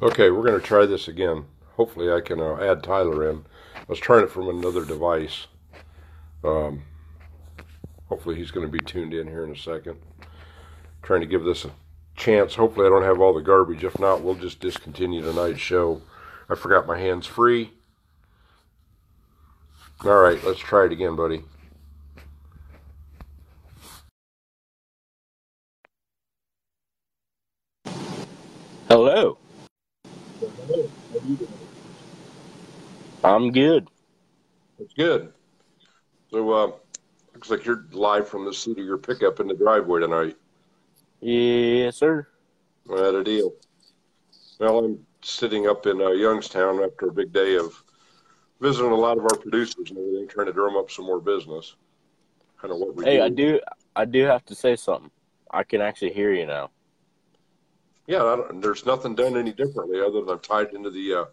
Okay, 0.00 0.30
we're 0.30 0.44
going 0.44 0.60
to 0.60 0.64
try 0.64 0.86
this 0.86 1.08
again. 1.08 1.46
Hopefully, 1.74 2.12
I 2.12 2.20
can 2.20 2.40
uh, 2.40 2.56
add 2.60 2.84
Tyler 2.84 3.28
in. 3.28 3.44
I 3.74 3.84
was 3.88 3.98
trying 3.98 4.22
it 4.22 4.30
from 4.30 4.48
another 4.48 4.84
device. 4.84 5.48
Um, 6.44 6.84
hopefully, 8.08 8.36
he's 8.36 8.52
going 8.52 8.64
to 8.64 8.70
be 8.70 8.78
tuned 8.78 9.12
in 9.12 9.26
here 9.26 9.42
in 9.42 9.50
a 9.50 9.56
second. 9.56 9.98
Trying 11.02 11.22
to 11.22 11.26
give 11.26 11.42
this 11.42 11.64
a 11.64 11.72
chance. 12.14 12.54
Hopefully, 12.54 12.86
I 12.86 12.90
don't 12.90 13.02
have 13.02 13.20
all 13.20 13.34
the 13.34 13.40
garbage. 13.40 13.82
If 13.82 13.98
not, 13.98 14.22
we'll 14.22 14.36
just 14.36 14.60
discontinue 14.60 15.20
tonight's 15.20 15.58
show. 15.58 16.00
I 16.48 16.54
forgot 16.54 16.86
my 16.86 16.98
hands 16.98 17.26
free. 17.26 17.72
All 20.04 20.20
right, 20.20 20.42
let's 20.44 20.60
try 20.60 20.84
it 20.84 20.92
again, 20.92 21.16
buddy. 21.16 21.42
Hello. 28.88 29.38
I'm 33.38 33.52
good. 33.52 33.88
That's 34.80 34.92
good. 34.94 35.32
So, 36.32 36.50
uh, 36.50 36.72
looks 37.34 37.50
like 37.50 37.64
you're 37.64 37.84
live 37.92 38.26
from 38.28 38.44
the 38.44 38.52
seat 38.52 38.80
of 38.80 38.84
your 38.84 38.98
pickup 38.98 39.38
in 39.38 39.46
the 39.46 39.54
driveway 39.54 40.00
tonight. 40.00 40.36
Yes, 41.20 41.94
sir. 41.94 42.26
What 42.86 43.14
a 43.14 43.22
deal. 43.22 43.52
Well, 44.58 44.78
I'm 44.80 45.06
sitting 45.22 45.68
up 45.68 45.86
in 45.86 46.02
uh, 46.02 46.08
Youngstown 46.08 46.82
after 46.82 47.06
a 47.06 47.12
big 47.12 47.32
day 47.32 47.54
of 47.54 47.80
visiting 48.60 48.90
a 48.90 48.96
lot 48.96 49.18
of 49.18 49.22
our 49.22 49.38
producers 49.38 49.88
and 49.90 49.98
everything, 49.98 50.26
trying 50.26 50.46
to 50.46 50.52
drum 50.52 50.76
up 50.76 50.90
some 50.90 51.04
more 51.04 51.20
business. 51.20 51.76
Kind 52.60 52.72
of 52.72 52.80
what 52.80 52.96
we 52.96 53.04
Hey, 53.04 53.18
do. 53.18 53.22
I 53.22 53.28
do. 53.28 53.60
I 53.94 54.04
do 54.04 54.24
have 54.24 54.44
to 54.46 54.56
say 54.56 54.74
something. 54.74 55.12
I 55.52 55.62
can 55.62 55.80
actually 55.80 56.12
hear 56.12 56.32
you 56.32 56.44
now. 56.44 56.70
Yeah, 58.08 58.42
there's 58.54 58.84
nothing 58.84 59.14
done 59.14 59.36
any 59.36 59.52
differently 59.52 60.00
other 60.00 60.22
than 60.22 60.30
I'm 60.30 60.40
tied 60.40 60.74
into 60.74 60.90
the. 60.90 61.14
Uh, 61.14 61.24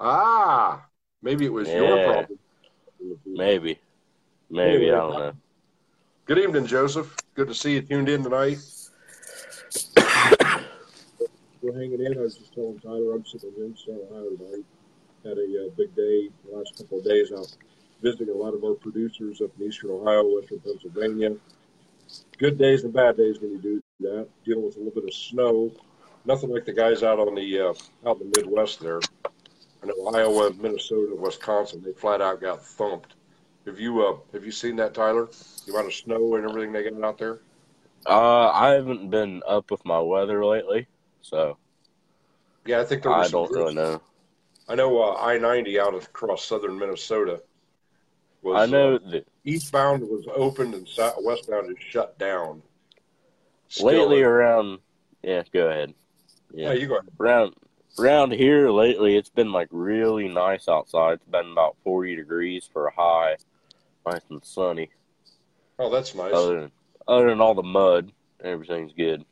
ah, 0.00 0.87
maybe 1.22 1.44
it 1.44 1.52
was 1.52 1.68
your 1.68 2.04
problem. 2.04 2.38
Maybe. 3.26 3.78
Maybe 4.50 4.90
I 4.90 4.94
don't 4.96 5.12
know. 5.12 5.32
Good 6.26 6.38
evening, 6.38 6.66
Joseph. 6.66 7.14
Good 7.34 7.48
to 7.48 7.54
see 7.54 7.74
you 7.74 7.82
tuned 7.82 8.08
in 8.08 8.22
tonight. 8.22 8.58
We're 11.62 11.74
hanging 11.74 12.04
in. 12.04 12.18
I 12.18 12.20
was 12.20 12.36
just 12.36 12.54
telling 12.54 12.78
Tyler 12.80 13.14
I'm 13.14 13.24
sitting 13.26 13.52
in 13.56 13.62
Youngstown, 13.62 14.00
Ohio 14.10 14.30
tonight. 14.36 14.64
Had 15.24 15.38
a 15.38 15.66
uh, 15.66 15.70
big 15.76 15.94
day 15.94 16.30
the 16.44 16.56
last 16.56 16.76
couple 16.78 16.98
of 16.98 17.04
days 17.04 17.32
out 17.32 17.54
visiting 18.02 18.30
a 18.30 18.36
lot 18.36 18.54
of 18.54 18.64
our 18.64 18.74
producers 18.74 19.40
up 19.40 19.50
in 19.58 19.66
eastern 19.66 19.90
Ohio, 19.90 20.24
western 20.34 20.60
Pennsylvania. 20.60 21.34
Good 22.38 22.58
days 22.58 22.84
and 22.84 22.92
bad 22.92 23.16
days 23.16 23.40
when 23.40 23.52
you 23.52 23.58
do 23.58 23.82
that. 24.00 24.28
Dealing 24.44 24.64
with 24.64 24.76
a 24.76 24.78
little 24.78 24.94
bit 24.94 25.04
of 25.04 25.14
snow. 25.14 25.72
Nothing 26.24 26.50
like 26.50 26.64
the 26.64 26.72
guys 26.72 27.02
out 27.02 27.18
on 27.18 27.34
the 27.34 27.60
uh, 27.60 28.08
out 28.08 28.20
in 28.20 28.30
the 28.30 28.40
Midwest 28.40 28.80
there. 28.80 29.00
I 29.82 29.86
know 29.86 30.08
Iowa, 30.08 30.52
Minnesota, 30.54 31.14
Wisconsin. 31.14 31.82
They 31.84 31.92
flat 31.92 32.20
out 32.20 32.40
got 32.40 32.64
thumped. 32.64 33.14
Have 33.66 33.78
you 33.78 34.02
uh, 34.04 34.16
have 34.32 34.44
you 34.44 34.50
seen 34.50 34.76
that, 34.76 34.94
Tyler? 34.94 35.28
The 35.66 35.72
amount 35.72 35.88
of 35.88 35.94
snow 35.94 36.36
and 36.36 36.48
everything 36.48 36.72
they 36.72 36.88
got 36.88 37.02
out 37.04 37.18
there. 37.18 37.40
Uh, 38.06 38.50
I 38.50 38.70
haven't 38.70 39.10
been 39.10 39.42
up 39.46 39.70
with 39.70 39.84
my 39.84 40.00
weather 40.00 40.44
lately, 40.44 40.86
so 41.20 41.58
Yeah, 42.64 42.80
I 42.80 42.84
think 42.84 43.02
there 43.02 43.12
was. 43.12 43.28
I 43.28 43.30
don't 43.30 43.50
really 43.52 43.74
know. 43.74 44.00
I 44.68 44.74
know 44.74 45.00
uh, 45.02 45.14
I 45.16 45.38
ninety 45.38 45.78
out 45.78 45.94
across 45.94 46.44
southern 46.44 46.78
Minnesota. 46.78 47.42
Was, 48.42 48.68
I 48.68 48.70
know 48.70 48.94
uh, 48.96 49.10
that 49.10 49.26
eastbound 49.44 50.02
was 50.02 50.24
opened 50.34 50.74
and 50.74 50.88
south, 50.88 51.16
westbound 51.20 51.70
is 51.70 51.76
shut 51.90 52.18
down. 52.18 52.62
Still, 53.68 53.86
lately 53.86 54.22
around. 54.22 54.78
Yeah, 55.22 55.42
go 55.52 55.68
ahead. 55.68 55.94
yeah, 56.54 56.68
Yeah, 56.68 56.72
you 56.74 56.86
go 56.86 56.94
ahead. 56.98 57.10
around 57.18 57.54
around 57.98 58.32
here 58.32 58.70
lately, 58.70 59.16
it's 59.16 59.30
been 59.30 59.52
like 59.52 59.68
really 59.70 60.28
nice 60.28 60.68
outside. 60.68 61.14
It's 61.14 61.24
been 61.26 61.52
about 61.52 61.76
forty 61.84 62.16
degrees 62.16 62.68
for 62.72 62.86
a 62.86 62.94
high, 62.94 63.36
nice 64.06 64.22
and 64.30 64.44
sunny. 64.44 64.90
Oh, 65.78 65.90
that's 65.90 66.14
nice. 66.14 66.32
Other 66.32 66.60
than 66.60 66.72
other 67.06 67.30
than 67.30 67.40
all 67.40 67.54
the 67.54 67.62
mud, 67.62 68.12
everything's 68.42 68.92
good. 68.92 69.24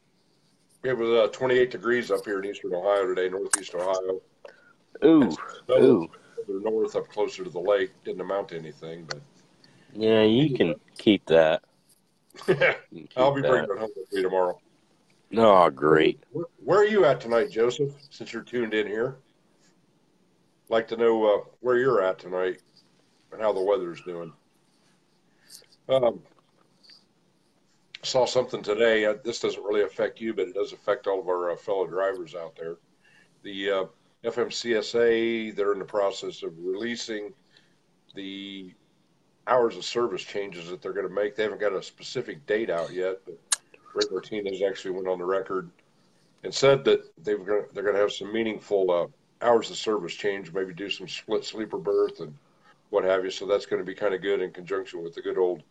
It 0.83 0.97
was 0.97 1.09
uh, 1.09 1.33
28 1.33 1.71
degrees 1.71 2.11
up 2.13 2.25
here 2.25 2.39
in 2.39 2.45
eastern 2.49 2.73
Ohio 2.73 3.07
today, 3.07 3.29
northeast 3.29 3.75
Ohio. 3.75 4.21
Ooh, 5.05 5.37
ooh. 5.71 6.09
further 6.47 6.61
north 6.61 6.95
up 6.95 7.09
closer 7.09 7.43
to 7.43 7.51
the 7.51 7.59
lake 7.59 7.91
didn't 8.05 8.21
amount 8.21 8.49
to 8.49 8.57
anything, 8.57 9.05
but 9.05 9.21
Yeah, 9.95 10.23
you 10.23 10.57
can 10.57 10.77
keep 10.97 11.27
that. 11.27 11.63
Can 12.47 12.77
I'll 13.17 13.35
keep 13.35 13.43
be 13.43 13.49
bringing 13.49 13.71
it 13.71 13.79
home 13.79 13.91
with 13.97 14.13
me 14.13 14.23
tomorrow. 14.23 14.61
Oh, 15.35 15.71
great. 15.71 16.23
Where, 16.31 16.47
where 16.65 16.79
are 16.81 16.87
you 16.87 17.05
at 17.05 17.21
tonight, 17.21 17.51
Joseph? 17.51 17.93
Since 18.11 18.33
you're 18.33 18.43
tuned 18.43 18.75
in 18.75 18.87
here, 18.87 19.17
like 20.69 20.89
to 20.89 20.97
know 20.97 21.25
uh, 21.25 21.45
where 21.61 21.79
you're 21.79 22.03
at 22.03 22.19
tonight 22.19 22.61
and 23.33 23.41
how 23.41 23.53
the 23.53 23.63
weather's 23.63 24.01
doing. 24.03 24.33
Um, 25.89 26.21
saw 28.03 28.25
something 28.25 28.63
today. 28.63 29.05
Uh, 29.05 29.15
this 29.25 29.41
doesn't 29.41 29.63
really 29.63 29.83
affect 29.83 30.21
you, 30.21 30.33
but 30.33 30.49
it 30.49 30.55
does 30.55 30.73
affect 30.73 31.07
all 31.07 31.21
of 31.21 31.29
our 31.29 31.53
uh, 31.53 31.57
fellow 31.57 31.87
drivers 31.87 32.35
out 32.35 32.57
there. 32.57 32.77
The 33.43 33.71
uh, 33.71 33.85
FMCSA, 34.25 35.55
they're 35.55 35.73
in 35.73 35.79
the 35.79 35.85
process 35.85 36.43
of 36.43 36.53
releasing 36.59 37.33
the 38.15 38.73
hours 39.47 39.77
of 39.77 39.85
service 39.85 40.23
changes 40.23 40.69
that 40.69 40.83
they're 40.83 40.93
going 40.93 41.09
to 41.09 41.15
make. 41.15 41.37
They 41.37 41.45
haven't 41.45 41.61
got 41.61 41.73
a 41.73 41.83
specific 41.83 42.45
date 42.47 42.71
out 42.71 42.93
yet, 42.93 43.19
but 43.25 43.39
Rick 43.97 44.13
Martinez 44.13 44.63
actually 44.63 44.91
went 44.91 45.09
on 45.09 45.19
the 45.19 45.25
record 45.25 45.71
and 46.45 46.53
said 46.53 46.85
that 46.85 47.03
gonna, 47.25 47.63
they're 47.73 47.83
going 47.83 47.95
to 47.95 48.01
have 48.01 48.13
some 48.13 48.33
meaningful 48.33 48.91
uh, 48.91 49.07
hours 49.45 49.71
of 49.71 49.77
service 49.77 50.15
change, 50.15 50.53
maybe 50.53 50.75
do 50.75 50.91
some 50.91 51.09
split 51.09 51.45
sleeper 51.45 51.79
berth 51.79 52.21
and 52.21 52.35
what 52.91 53.05
have 53.05 53.25
you. 53.25 53.31
So 53.31 53.47
that's 53.47 53.67
going 53.67 53.81
to 53.81 53.87
be 53.87 53.95
kind 53.95 54.15
of 54.15 54.21
good 54.21 54.43
in 54.43 54.53
conjunction 54.53 55.03
with 55.03 55.15
the 55.15 55.23
good 55.23 55.39
old 55.39 55.63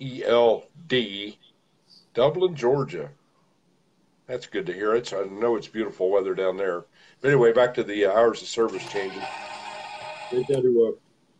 ELD, 0.00 1.34
Dublin, 2.12 2.54
Georgia. 2.54 3.08
That's 4.26 4.46
good 4.46 4.66
to 4.66 4.72
hear. 4.72 4.94
It's 4.94 5.12
I 5.12 5.24
know 5.24 5.56
it's 5.56 5.66
beautiful 5.66 6.10
weather 6.10 6.34
down 6.34 6.56
there. 6.56 6.84
But 7.20 7.28
anyway, 7.28 7.52
back 7.52 7.74
to 7.74 7.82
the 7.82 8.04
uh, 8.04 8.12
hours 8.12 8.42
of 8.42 8.48
service 8.48 8.86
changes. 8.90 9.22
They've 10.30 10.46
got 10.46 10.62
to 10.62 10.88
uh, 10.88 10.98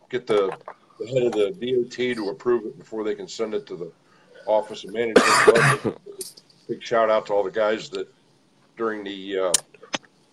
get 0.09 0.27
the, 0.27 0.55
the 0.99 1.07
head 1.07 1.23
of 1.23 1.31
the 1.31 1.51
DOT 1.51 2.15
to 2.15 2.29
approve 2.29 2.65
it 2.65 2.77
before 2.77 3.03
they 3.03 3.15
can 3.15 3.27
send 3.27 3.53
it 3.53 3.65
to 3.67 3.75
the 3.75 3.91
Office 4.45 4.83
of 4.83 4.93
Management. 4.93 5.97
Big 6.67 6.81
shout 6.81 7.09
out 7.09 7.25
to 7.27 7.33
all 7.33 7.43
the 7.43 7.51
guys 7.51 7.89
that 7.89 8.07
during 8.77 9.03
the 9.03 9.37
uh, 9.37 9.53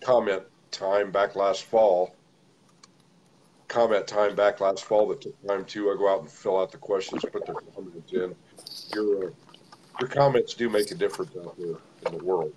comment 0.01 0.43
time 0.71 1.11
back 1.11 1.35
last 1.35 1.63
fall, 1.63 2.15
comment 3.67 4.07
time 4.07 4.35
back 4.35 4.59
last 4.59 4.85
fall 4.85 5.07
that 5.09 5.21
took 5.21 5.47
time 5.47 5.65
to 5.65 5.89
uh, 5.89 5.95
go 5.95 6.13
out 6.13 6.21
and 6.21 6.29
fill 6.29 6.59
out 6.59 6.71
the 6.71 6.77
questions, 6.77 7.23
put 7.31 7.45
their 7.45 7.55
comments 7.55 8.13
in. 8.13 8.35
Your 8.95 9.27
uh, 9.27 9.31
your 9.99 10.09
comments 10.09 10.53
do 10.53 10.69
make 10.69 10.89
a 10.91 10.95
difference 10.95 11.35
out 11.37 11.57
there 11.57 11.75
in 12.05 12.17
the 12.17 12.23
world. 12.23 12.53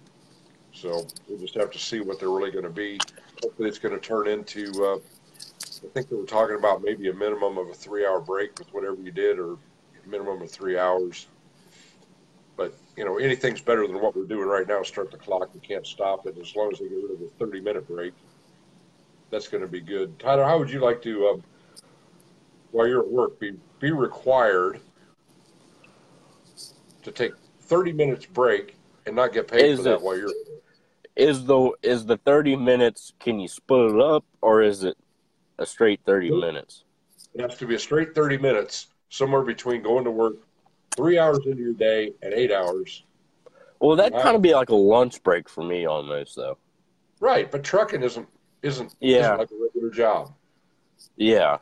So 0.72 1.06
we'll 1.28 1.38
just 1.38 1.54
have 1.54 1.71
to 1.72 1.78
see 1.78 2.00
what 2.00 2.19
they're 2.19 2.31
really 2.31 2.50
going 2.50 2.65
to 2.65 2.71
be. 2.71 2.98
Hopefully, 3.42 3.69
it's 3.69 3.78
going 3.78 3.94
to 3.94 4.00
turn 4.00 4.28
into. 4.28 4.72
Uh, 4.82 4.98
I 5.84 5.88
think 5.92 6.09
they 6.09 6.16
were 6.16 6.25
talking 6.25 6.56
about 6.56 6.82
maybe 6.82 7.09
a 7.09 7.12
minimum 7.12 7.59
of 7.59 7.69
a 7.69 7.75
three-hour 7.75 8.21
break 8.21 8.59
with 8.59 8.72
whatever 8.72 8.97
you 8.97 9.10
did, 9.10 9.38
or 9.38 9.59
minimum 10.06 10.42
of 10.42 10.50
three 10.50 10.78
hours. 10.78 11.26
But 12.56 12.75
you 12.97 13.04
know, 13.04 13.19
anything's 13.19 13.60
better 13.60 13.87
than 13.87 14.00
what 14.00 14.16
we're 14.16 14.25
doing 14.25 14.47
right 14.48 14.66
now. 14.66 14.82
Start 14.82 15.10
the 15.10 15.16
clock. 15.19 15.53
We 15.54 15.60
can't 15.60 15.87
stop 15.87 16.26
it 16.26 16.37
as 16.41 16.54
long 16.54 16.70
as 16.72 16.78
they 16.78 16.88
get 16.88 16.94
rid 16.97 17.10
of 17.10 17.19
the 17.19 17.44
30-minute 17.44 17.88
break. 17.88 18.12
That's 19.31 19.48
going 19.48 19.62
to 19.62 19.69
be 19.69 19.81
good. 19.81 20.16
Tyler, 20.19 20.44
how 20.44 20.59
would 20.59 20.70
you 20.70 20.81
like 20.81 21.03
to, 21.03 21.26
um, 21.28 21.42
while 22.70 22.87
you're 22.87 23.00
at 23.00 23.09
work, 23.10 23.41
be 23.41 23.54
be 23.81 23.91
required 23.91 24.81
to 27.03 27.10
take 27.10 27.32
30 27.62 27.92
minutes 27.92 28.26
break 28.26 28.76
and 29.06 29.16
not 29.16 29.32
get 29.32 29.48
paid 29.48 29.65
Is 29.65 29.78
for 29.78 29.82
that 29.84 29.94
it- 29.94 30.03
while 30.03 30.16
you're 30.16 30.31
Is 31.16 31.44
the 31.44 31.72
is 31.82 32.06
the 32.06 32.16
thirty 32.19 32.56
minutes? 32.56 33.12
Can 33.21 33.39
you 33.39 33.47
split 33.48 33.95
it 33.95 34.01
up, 34.01 34.24
or 34.41 34.62
is 34.62 34.83
it 34.84 34.97
a 35.59 35.66
straight 35.66 36.01
thirty 36.04 36.30
minutes? 36.30 36.84
It 37.34 37.41
has 37.41 37.56
to 37.59 37.66
be 37.66 37.74
a 37.74 37.78
straight 37.78 38.15
30 38.15 38.39
minutes, 38.39 38.89
somewhere 39.09 39.42
between 39.42 39.83
going 39.83 40.04
to 40.04 40.10
work 40.10 40.34
three 40.96 41.18
hours 41.18 41.38
into 41.46 41.62
your 41.62 41.72
day 41.72 42.12
and 42.22 42.32
eight 42.32 42.52
hours. 42.52 43.04
Well, 43.80 43.96
that 43.96 44.12
Wow. 44.12 44.22
kind 44.22 44.36
of 44.36 44.42
be 44.42 44.54
like 44.54 44.70
a 44.70 44.74
lunch 44.74 45.22
break 45.22 45.48
for 45.48 45.62
me, 45.64 45.86
almost 45.86 46.36
though. 46.36 46.58
Right, 47.20 47.50
but 47.50 47.62
trucking 47.64 48.02
isn't 48.02 48.28
isn't, 48.62 48.94
Yeah. 49.00 49.20
isn't 49.20 49.38
like 49.38 49.50
a 49.50 49.62
regular 49.62 49.91
job. 49.91 50.32
Yeah. 51.16 51.58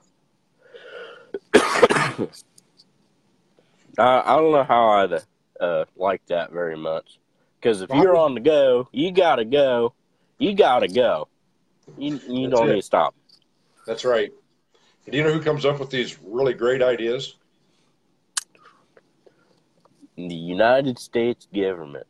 I 1.55 2.29
I 3.99 4.37
don't 4.37 4.53
know 4.53 4.63
how 4.65 4.89
I'd 4.89 5.23
uh, 5.61 5.85
like 5.97 6.25
that 6.27 6.53
very 6.53 6.77
much, 6.77 7.19
because 7.61 7.83
if 7.83 7.91
you're 7.91 8.17
on 8.17 8.35
the 8.35 8.41
go, 8.41 8.89
you 8.93 9.13
gotta 9.13 9.45
go, 9.45 9.95
you 10.39 10.55
gotta 10.55 10.89
go. 10.89 11.29
You 11.99 12.21
you 12.29 12.49
That's 12.49 12.61
don't 12.61 12.69
it. 12.69 12.73
need 12.75 12.81
to 12.81 12.87
stop. 12.87 13.15
That's 13.87 14.05
right. 14.05 14.33
Do 15.11 15.17
you 15.17 15.25
know 15.25 15.33
who 15.33 15.41
comes 15.41 15.65
up 15.67 15.81
with 15.81 15.91
these 15.91 16.19
really 16.23 16.55
great 16.55 16.83
ideas? 16.83 17.35
The 20.29 20.35
United 20.35 20.99
States 20.99 21.47
government. 21.55 22.07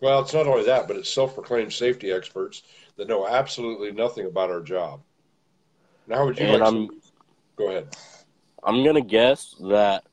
Well, 0.00 0.20
it's 0.20 0.34
not 0.34 0.46
only 0.46 0.64
that, 0.64 0.86
but 0.88 0.96
it's 0.96 1.12
self-proclaimed 1.12 1.72
safety 1.72 2.12
experts 2.12 2.62
that 2.96 3.08
know 3.08 3.26
absolutely 3.26 3.92
nothing 3.92 4.26
about 4.26 4.50
our 4.50 4.60
job. 4.60 5.00
Now, 6.06 6.24
would 6.24 6.38
you 6.38 6.44
And 6.44 6.52
like 6.52 6.62
I'm 6.62 6.88
some? 6.88 7.00
Go 7.56 7.68
ahead. 7.68 7.88
I'm 8.62 8.84
gonna 8.84 9.00
guess 9.00 9.54
that 9.68 10.04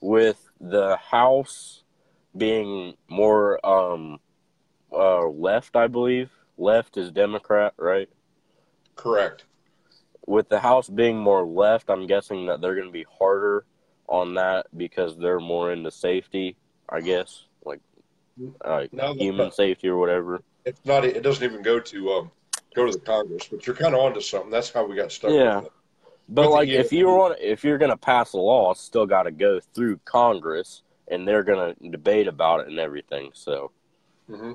with 0.00 0.50
the 0.60 0.96
House 0.96 1.82
being 2.36 2.94
more 3.08 3.64
um 3.66 4.18
uh 4.92 5.26
left, 5.26 5.76
I 5.76 5.86
believe 5.86 6.30
left 6.58 6.96
is 6.96 7.10
Democrat, 7.10 7.74
right? 7.76 8.08
Correct. 8.96 9.44
With 10.26 10.48
the 10.48 10.60
House 10.60 10.88
being 10.88 11.18
more 11.18 11.44
left, 11.46 11.90
I'm 11.90 12.06
guessing 12.06 12.46
that 12.46 12.60
they're 12.60 12.76
gonna 12.76 12.90
be 12.90 13.06
harder 13.18 13.64
on 14.08 14.34
that 14.34 14.66
because 14.76 15.16
they're 15.16 15.40
more 15.40 15.72
into 15.72 15.90
safety, 15.90 16.56
I 16.90 17.00
guess, 17.00 17.44
like 17.64 17.80
uh, 18.64 18.86
human 18.92 19.52
safety 19.52 19.88
or 19.88 19.96
whatever. 19.96 20.42
it's 20.64 20.80
not. 20.84 21.04
It 21.04 21.22
doesn't 21.22 21.42
even 21.44 21.62
go 21.62 21.78
to 21.80 22.10
um, 22.12 22.30
go 22.74 22.86
to 22.86 22.92
the 22.92 23.00
Congress, 23.00 23.48
but 23.50 23.66
you're 23.66 23.76
kind 23.76 23.94
of 23.94 24.00
onto 24.00 24.20
something. 24.20 24.50
That's 24.50 24.70
how 24.70 24.84
we 24.86 24.96
got 24.96 25.12
stuck. 25.12 25.30
Yeah. 25.30 25.62
But 26.28 26.42
With 26.42 26.44
the 26.44 26.48
like, 26.48 26.68
if 26.68 26.92
you 26.92 27.06
want, 27.06 27.38
if 27.40 27.64
you're 27.64 27.78
gonna 27.78 27.96
pass 27.96 28.32
a 28.34 28.38
law, 28.38 28.70
it's 28.72 28.80
still 28.80 29.06
got 29.06 29.24
to 29.24 29.30
go 29.30 29.60
through 29.74 30.00
Congress, 30.04 30.82
and 31.08 31.26
they're 31.26 31.42
gonna 31.42 31.74
debate 31.90 32.28
about 32.28 32.60
it 32.60 32.68
and 32.68 32.78
everything. 32.78 33.30
So, 33.34 33.72
hmm 34.28 34.52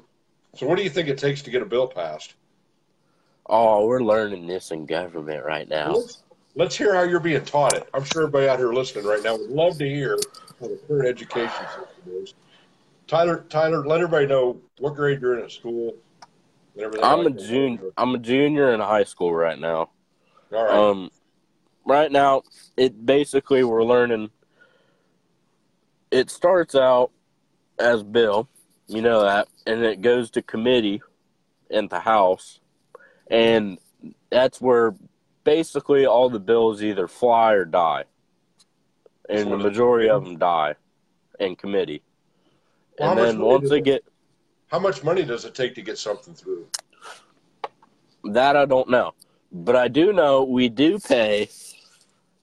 So, 0.55 0.67
what 0.67 0.77
do 0.77 0.83
you 0.83 0.89
think 0.89 1.09
it 1.09 1.17
takes 1.17 1.41
to 1.43 1.49
get 1.49 1.61
a 1.61 1.65
bill 1.65 1.87
passed? 1.87 2.35
oh, 3.47 3.85
we're 3.85 3.99
learning 3.99 4.47
this 4.47 4.71
in 4.71 4.85
government 4.87 5.45
right 5.45 5.69
now. 5.69 5.93
Let's, 5.93 6.23
let's 6.55 6.75
hear 6.75 6.95
how 6.95 7.03
you're 7.03 7.19
being 7.19 7.45
taught 7.45 7.75
it. 7.75 7.87
I'm 7.93 8.03
sure 8.03 8.23
everybody 8.23 8.47
out 8.47 8.57
here 8.57 8.73
listening 8.73 9.05
right 9.05 9.21
now 9.21 9.37
would 9.37 9.51
love 9.51 9.77
to 9.77 9.87
hear 9.87 10.17
how 10.59 10.67
the 10.67 10.79
current 10.87 11.07
education 11.07 11.51
system 11.67 11.85
is. 12.07 12.33
Tyler, 13.07 13.45
Tyler, 13.49 13.85
let 13.85 14.01
everybody 14.01 14.25
know 14.25 14.59
what 14.79 14.95
grade 14.95 15.21
you're 15.21 15.37
in 15.37 15.43
at 15.43 15.51
school. 15.51 15.95
I'm 16.77 17.19
a 17.19 17.23
like 17.23 17.37
that. 17.37 17.47
junior. 17.47 17.91
I'm 17.97 18.15
a 18.15 18.17
junior 18.17 18.73
in 18.73 18.79
high 18.79 19.03
school 19.03 19.33
right 19.33 19.57
now. 19.57 19.89
All 20.53 20.63
right. 20.65 20.73
Um, 20.73 21.11
right 21.85 22.11
now, 22.11 22.43
it 22.75 23.05
basically 23.05 23.63
we're 23.63 23.83
learning. 23.83 24.31
It 26.11 26.29
starts 26.29 26.75
out 26.75 27.11
as 27.79 28.03
bill, 28.03 28.49
you 28.87 29.01
know 29.01 29.23
that, 29.23 29.47
and 29.65 29.83
it 29.83 30.01
goes 30.01 30.29
to 30.31 30.41
committee 30.41 31.01
in 31.69 31.87
the 31.87 31.99
House, 31.99 32.59
and 33.27 33.77
that's 34.29 34.59
where 34.59 34.95
basically 35.43 36.05
all 36.05 36.29
the 36.29 36.39
bills 36.39 36.83
either 36.83 37.07
fly 37.07 37.53
or 37.53 37.65
die, 37.65 38.05
and 39.29 39.51
the 39.51 39.57
majority 39.57 40.09
of 40.09 40.23
them 40.23 40.37
die 40.37 40.75
in 41.39 41.55
committee. 41.55 42.01
Well, 42.99 43.11
and 43.11 43.19
then 43.19 43.39
once 43.39 43.69
they 43.69 43.77
it- 43.77 43.83
get 43.85 44.03
how 44.67 44.79
much 44.79 45.03
money 45.03 45.23
does 45.23 45.45
it 45.45 45.53
take 45.53 45.75
to 45.75 45.81
get 45.81 45.97
something 45.97 46.33
through? 46.33 46.67
That 48.23 48.55
I 48.57 48.65
don't 48.65 48.89
know. 48.89 49.13
But 49.51 49.75
I 49.75 49.87
do 49.87 50.11
know 50.11 50.43
we 50.43 50.69
do 50.69 50.99
pay 50.99 51.49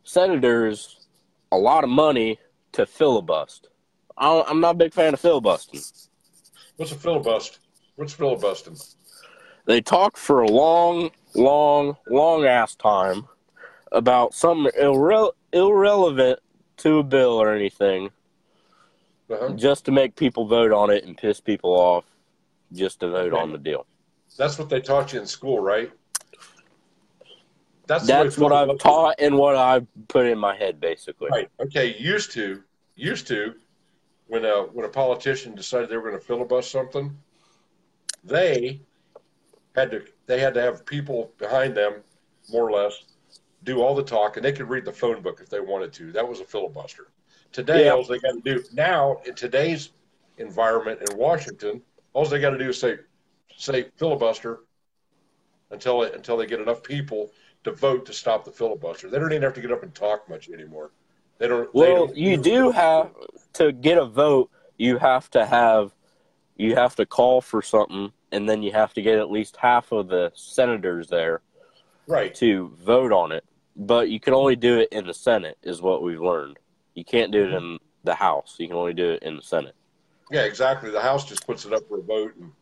senators 0.05 1.07
a 1.51 1.57
lot 1.57 1.85
of 1.85 1.91
money 1.91 2.39
to 2.73 2.87
filibust. 2.87 3.69
I 4.17 4.45
I'm 4.47 4.61
not 4.61 4.77
a 4.77 4.79
big 4.79 4.95
fan 4.95 5.15
of 5.15 5.21
filibusting. 5.21 6.09
What's 6.77 6.93
a 6.93 6.95
filibuster? 6.95 7.59
What's 7.97 8.15
filibustering? 8.15 8.79
They 9.67 9.81
talk 9.81 10.17
for 10.17 10.41
a 10.43 10.49
long, 10.49 11.11
long, 11.35 11.97
long 12.09 12.45
ass 12.47 12.75
time 12.75 13.29
about 13.93 14.35
something 14.35 14.73
irre- 14.81 15.33
irrelevant 15.53 16.41
to 16.79 16.99
a 16.99 17.03
bill 17.03 17.35
or 17.41 17.53
anything 17.55 18.11
Uh-huh. 19.33 19.55
just 19.55 19.85
to 19.87 19.93
make 19.93 20.15
people 20.15 20.47
vote 20.47 20.73
on 20.73 20.91
it 20.91 21.05
and 21.05 21.17
piss 21.17 21.41
people 21.41 21.71
off 21.71 22.05
just 22.73 23.01
to 23.01 23.09
vote 23.09 23.33
on 23.33 23.53
the 23.53 23.59
deal. 23.59 23.87
That's 24.37 24.59
what 24.59 24.69
they 24.69 24.81
taught 24.81 25.13
you 25.13 25.21
in 25.21 25.27
school, 25.27 25.61
right? 25.61 25.91
That's 27.87 28.07
That's 28.07 28.39
what 28.39 28.53
I've 28.53 28.79
taught 28.79 29.17
and 29.19 29.37
what 29.37 29.57
I've 29.57 29.87
put 30.09 30.27
in 30.27 30.39
my 30.39 30.57
head, 30.57 30.81
basically. 30.81 31.29
Right. 31.31 31.49
Okay. 31.61 31.97
Used 31.99 32.33
to, 32.33 32.63
used 32.95 33.27
to, 33.29 33.55
when 34.29 34.45
a 34.45 34.63
when 34.73 34.87
a 34.87 34.89
politician 34.89 35.55
decided 35.55 35.91
they 35.91 35.97
were 35.97 36.09
going 36.09 36.19
to 36.19 36.27
filibuster 36.27 36.79
something, 36.79 37.17
they 38.25 38.81
had 39.75 39.91
to 39.91 40.05
they 40.27 40.41
had 40.41 40.55
to 40.55 40.63
have 40.63 40.87
people 40.87 41.33
behind 41.39 41.77
them, 41.77 41.97
more 42.51 42.67
or 42.67 42.73
less, 42.73 43.05
do 43.65 43.83
all 43.83 43.95
the 43.95 44.03
talk, 44.03 44.37
and 44.37 44.45
they 44.45 44.53
could 44.53 44.69
read 44.69 44.85
the 44.85 44.93
phone 44.93 45.21
book 45.21 45.41
if 45.43 45.51
they 45.51 45.61
wanted 45.61 45.93
to. 45.95 46.13
That 46.13 46.27
was 46.27 46.41
a 46.41 46.45
filibuster. 46.45 47.09
Today, 47.53 47.85
Yeah. 47.85 47.93
all 47.93 48.05
they 48.05 48.19
got 48.19 48.33
to 48.33 48.41
do 48.41 48.63
now 48.73 49.21
in 49.27 49.35
today's 49.35 49.91
environment 50.39 51.01
in 51.09 51.17
Washington, 51.17 51.83
all 52.15 52.25
they 52.25 52.41
got 52.41 52.51
to 52.51 52.59
do 52.59 52.71
is 52.71 52.79
say 52.79 52.99
say 53.57 53.87
filibuster 53.97 54.61
until 55.71 56.03
it, 56.03 56.15
until 56.15 56.37
they 56.37 56.47
get 56.47 56.61
enough 56.61 56.83
people 56.83 57.31
to 57.65 57.73
vote 57.73 58.05
to 58.07 58.13
stop 58.13 58.45
the 58.45 58.51
filibuster. 58.51 59.09
They 59.09 59.19
don't 59.19 59.33
even 59.33 59.43
have 59.43 59.55
to 59.55 59.61
get 59.61 59.71
up 59.71 59.83
and 59.83 59.95
talk 59.95 60.29
much 60.29 60.49
anymore. 60.49 60.91
They 61.39 61.49
don't. 61.49 61.73
they 61.73 61.79
Well, 61.79 62.07
don't 62.07 62.17
you 62.17 62.37
do 62.37 62.71
have 62.71 63.13
to 63.55 63.73
get 63.73 63.99
a 63.99 64.07
vote. 64.07 64.51
You 64.79 64.99
have 64.99 65.31
to 65.31 65.45
have, 65.47 65.95
you 66.57 66.75
have 66.75 66.97
to 66.97 67.07
call 67.07 67.41
for 67.41 67.63
something, 67.63 68.13
and 68.33 68.49
then 68.49 68.63
you 68.63 68.73
have 68.73 68.95
to 68.95 69.03
get 69.03 69.19
at 69.19 69.31
least 69.31 69.57
half 69.57 69.93
of 69.93 70.09
the 70.09 70.33
senators 70.35 71.09
there 71.09 71.43
right. 72.07 72.35
to 72.37 72.75
vote 72.83 73.13
on 73.13 73.31
it. 73.33 73.45
But 73.77 74.09
you 74.11 74.19
can 74.19 74.35
only 74.35 74.57
do 74.57 74.81
it 74.81 74.89
in 74.91 75.07
the 75.07 75.15
Senate, 75.15 75.57
is 75.63 75.81
what 75.81 76.03
we've 76.03 76.21
learned. 76.21 76.59
You 76.95 77.05
can't 77.05 77.33
do 77.33 77.45
it 77.45 77.53
in 77.53 77.79
the 78.05 78.15
House. 78.15 78.57
You 78.59 78.69
can 78.69 78.77
only 78.77 78.95
do 78.95 79.11
it 79.11 79.23
in 79.23 79.37
the 79.37 79.43
Senate. 79.43 79.75
Yeah, 80.31 80.43
exactly. 80.43 80.91
The 80.91 81.01
House 81.01 81.25
just 81.25 81.47
puts 81.47 81.65
it 81.65 81.73
up 81.73 81.87
for 81.89 81.99
a 81.99 82.03
vote, 82.03 82.35
and 82.37 82.53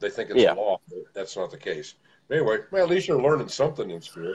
they 0.00 0.10
think 0.10 0.30
it's 0.30 0.40
Yeah. 0.40 0.52
law. 0.52 0.80
But 0.88 0.98
that's 1.14 1.36
not 1.36 1.50
the 1.50 1.56
case. 1.56 1.94
Anyway, 2.30 2.58
well, 2.70 2.82
at 2.82 2.90
least 2.90 3.06
you're 3.06 3.22
learning 3.22 3.48
something 3.48 3.90
in 3.90 4.00
school. 4.00 4.34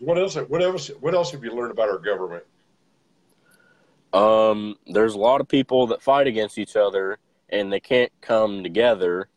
what 0.00 0.18
else? 0.18 0.36
What 0.36 0.62
else? 0.62 0.88
What 1.00 1.14
else 1.14 1.30
have 1.32 1.42
you 1.42 1.54
learned 1.54 1.72
about 1.72 1.88
our 1.88 1.98
government? 1.98 2.44
Um, 4.12 4.76
there's 4.86 5.14
a 5.14 5.18
lot 5.18 5.40
of 5.40 5.48
people 5.48 5.86
that 5.88 6.02
fight 6.02 6.26
against 6.26 6.58
each 6.58 6.76
other, 6.76 7.18
and 7.48 7.72
they 7.72 7.80
can't 7.80 8.12
come 8.20 8.62
together 8.62 9.28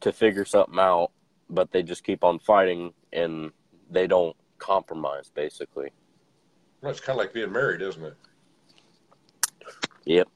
to 0.00 0.12
figure 0.12 0.44
something 0.44 0.78
out. 0.78 1.10
But 1.48 1.70
they 1.70 1.82
just 1.82 2.04
keep 2.04 2.24
on 2.24 2.38
fighting, 2.38 2.92
and 3.12 3.52
they 3.90 4.06
don't 4.06 4.36
compromise. 4.58 5.30
Basically, 5.32 5.90
Well, 6.84 6.90
it's 6.90 7.00
kind 7.00 7.18
of 7.18 7.24
like 7.24 7.32
being 7.32 7.50
married, 7.50 7.80
isn't 7.80 8.04
it? 8.04 8.14
Yep. 10.04 10.28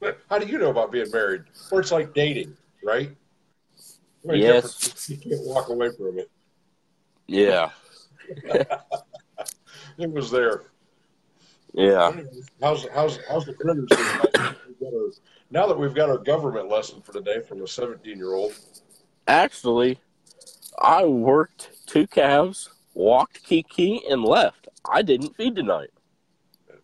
How 0.30 0.38
do 0.38 0.46
you 0.46 0.56
know 0.56 0.70
about 0.70 0.90
being 0.90 1.10
married? 1.12 1.42
Or 1.70 1.80
it's 1.80 1.92
like 1.92 2.14
dating, 2.14 2.56
right? 2.82 3.14
Well, 4.22 4.38
Yes. 4.38 5.06
You 5.10 5.18
can't 5.18 5.42
walk 5.44 5.68
away 5.68 5.90
from 5.90 6.18
it. 6.18 6.30
yeah, 7.26 7.68
It 9.98 10.10
was 10.10 10.30
there. 10.30 10.62
yeah. 11.74 12.10
How's 12.62 12.86
how's 12.94 13.18
how's 13.28 13.44
the 13.44 13.52
critters? 13.52 13.86
doing? 13.90 14.54
We've 14.66 14.80
got 14.80 14.94
our- 14.94 15.10
Now 15.50 15.66
that 15.66 15.78
we've 15.78 15.94
got 15.94 16.08
our 16.08 16.16
government 16.18 16.70
lesson 16.70 17.02
for 17.02 17.12
today 17.12 17.40
from 17.46 17.60
a 17.62 17.68
17 17.68 18.16
year 18.16 18.32
old, 18.32 18.54
Actually, 19.28 20.00
I 20.78 21.04
worked 21.04 21.70
two 21.86 22.06
calves, 22.06 22.70
walked 22.94 23.42
Kiki, 23.44 24.02
and 24.08 24.22
left. 24.24 24.65
I 24.90 25.02
didn't 25.02 25.36
feed 25.36 25.56
tonight. 25.56 25.90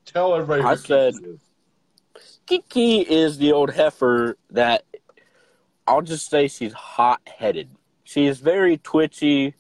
tell 0.05 0.35
everybody. 0.35 0.63
I 0.63 0.75
Kiki 0.77 0.87
said- 0.87 1.15
is. 1.25 1.41
Kiki 2.47 3.01
is 3.01 3.39
the 3.39 3.53
old 3.53 3.71
heifer 3.73 4.37
that 4.51 4.85
I'll 5.87 6.03
just 6.03 6.29
say 6.29 6.49
she's 6.49 6.73
hot 6.73 7.21
headed. 7.27 7.71
She 8.05 8.27
is 8.27 8.41
very 8.41 8.77
twitchy. 8.79 9.55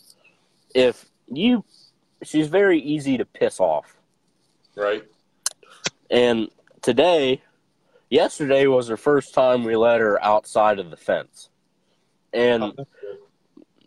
If 0.74 1.06
you, 1.32 1.64
she's 2.22 2.48
very 2.48 2.80
easy 2.80 3.16
to 3.18 3.24
piss 3.24 3.60
off. 3.60 3.96
right. 4.74 5.04
And 6.10 6.50
today, 6.82 7.40
yesterday 8.10 8.66
was 8.66 8.88
her 8.88 8.96
first 8.98 9.32
time 9.32 9.64
we 9.64 9.76
let 9.76 10.00
her 10.00 10.22
outside 10.22 10.78
of 10.78 10.90
the 10.90 10.96
fence. 10.96 11.48
And 12.34 12.78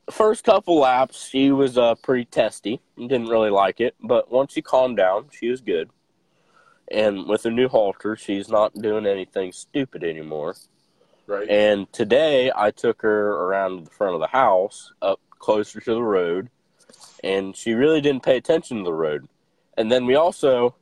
first 0.10 0.44
couple 0.44 0.80
laps, 0.80 1.28
she 1.28 1.52
was 1.52 1.78
uh, 1.78 1.96
pretty 1.96 2.26
testy. 2.26 2.82
And 2.98 3.10
didn't 3.10 3.28
really 3.28 3.50
like 3.50 3.82
it, 3.82 3.96
but 4.02 4.32
once 4.32 4.54
she 4.54 4.62
calmed 4.62 4.98
down, 4.98 5.30
she 5.32 5.50
was 5.50 5.62
good. 5.62 5.90
And 6.92 7.28
with 7.28 7.44
her 7.44 7.52
new 7.52 7.68
halter, 7.68 8.16
she's 8.16 8.48
not 8.48 8.74
doing 8.74 9.06
anything 9.06 9.52
stupid 9.52 10.04
anymore. 10.04 10.56
Right. 11.28 11.50
And 11.50 11.92
today, 11.92 12.52
I 12.56 12.72
took 12.72 13.02
her 13.02 13.32
around 13.32 13.86
the 13.86 13.90
front 13.90 14.14
of 14.14 14.22
the 14.22 14.28
house, 14.28 14.94
up 15.02 15.20
closer 15.40 15.80
to 15.82 15.94
the 15.94 16.04
road, 16.04 16.50
and 17.24 17.56
she 17.56 17.74
really 17.74 18.02
didn't 18.02 18.24
pay 18.24 18.38
attention 18.38 18.78
to 18.78 18.84
the 18.84 18.94
road. 18.94 19.28
And 19.78 19.92
then 19.92 20.06
we 20.06 20.16
also, 20.16 20.76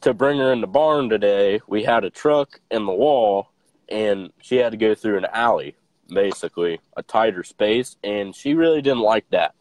to 0.00 0.14
bring 0.14 0.38
her 0.38 0.52
in 0.52 0.62
the 0.62 0.66
barn 0.66 1.10
today, 1.10 1.60
we 1.66 1.84
had 1.84 2.04
a 2.04 2.10
truck 2.10 2.60
in 2.70 2.86
the 2.86 2.92
wall, 2.92 3.50
and 3.88 4.32
she 4.40 4.56
had 4.56 4.72
to 4.72 4.78
go 4.78 4.94
through 4.94 5.18
an 5.18 5.26
alley, 5.26 5.76
basically, 6.08 6.80
a 6.96 7.02
tighter 7.02 7.42
space, 7.42 7.96
and 8.04 8.34
she 8.34 8.54
really 8.54 8.82
didn't 8.82 9.00
like 9.00 9.28
that. 9.30 9.54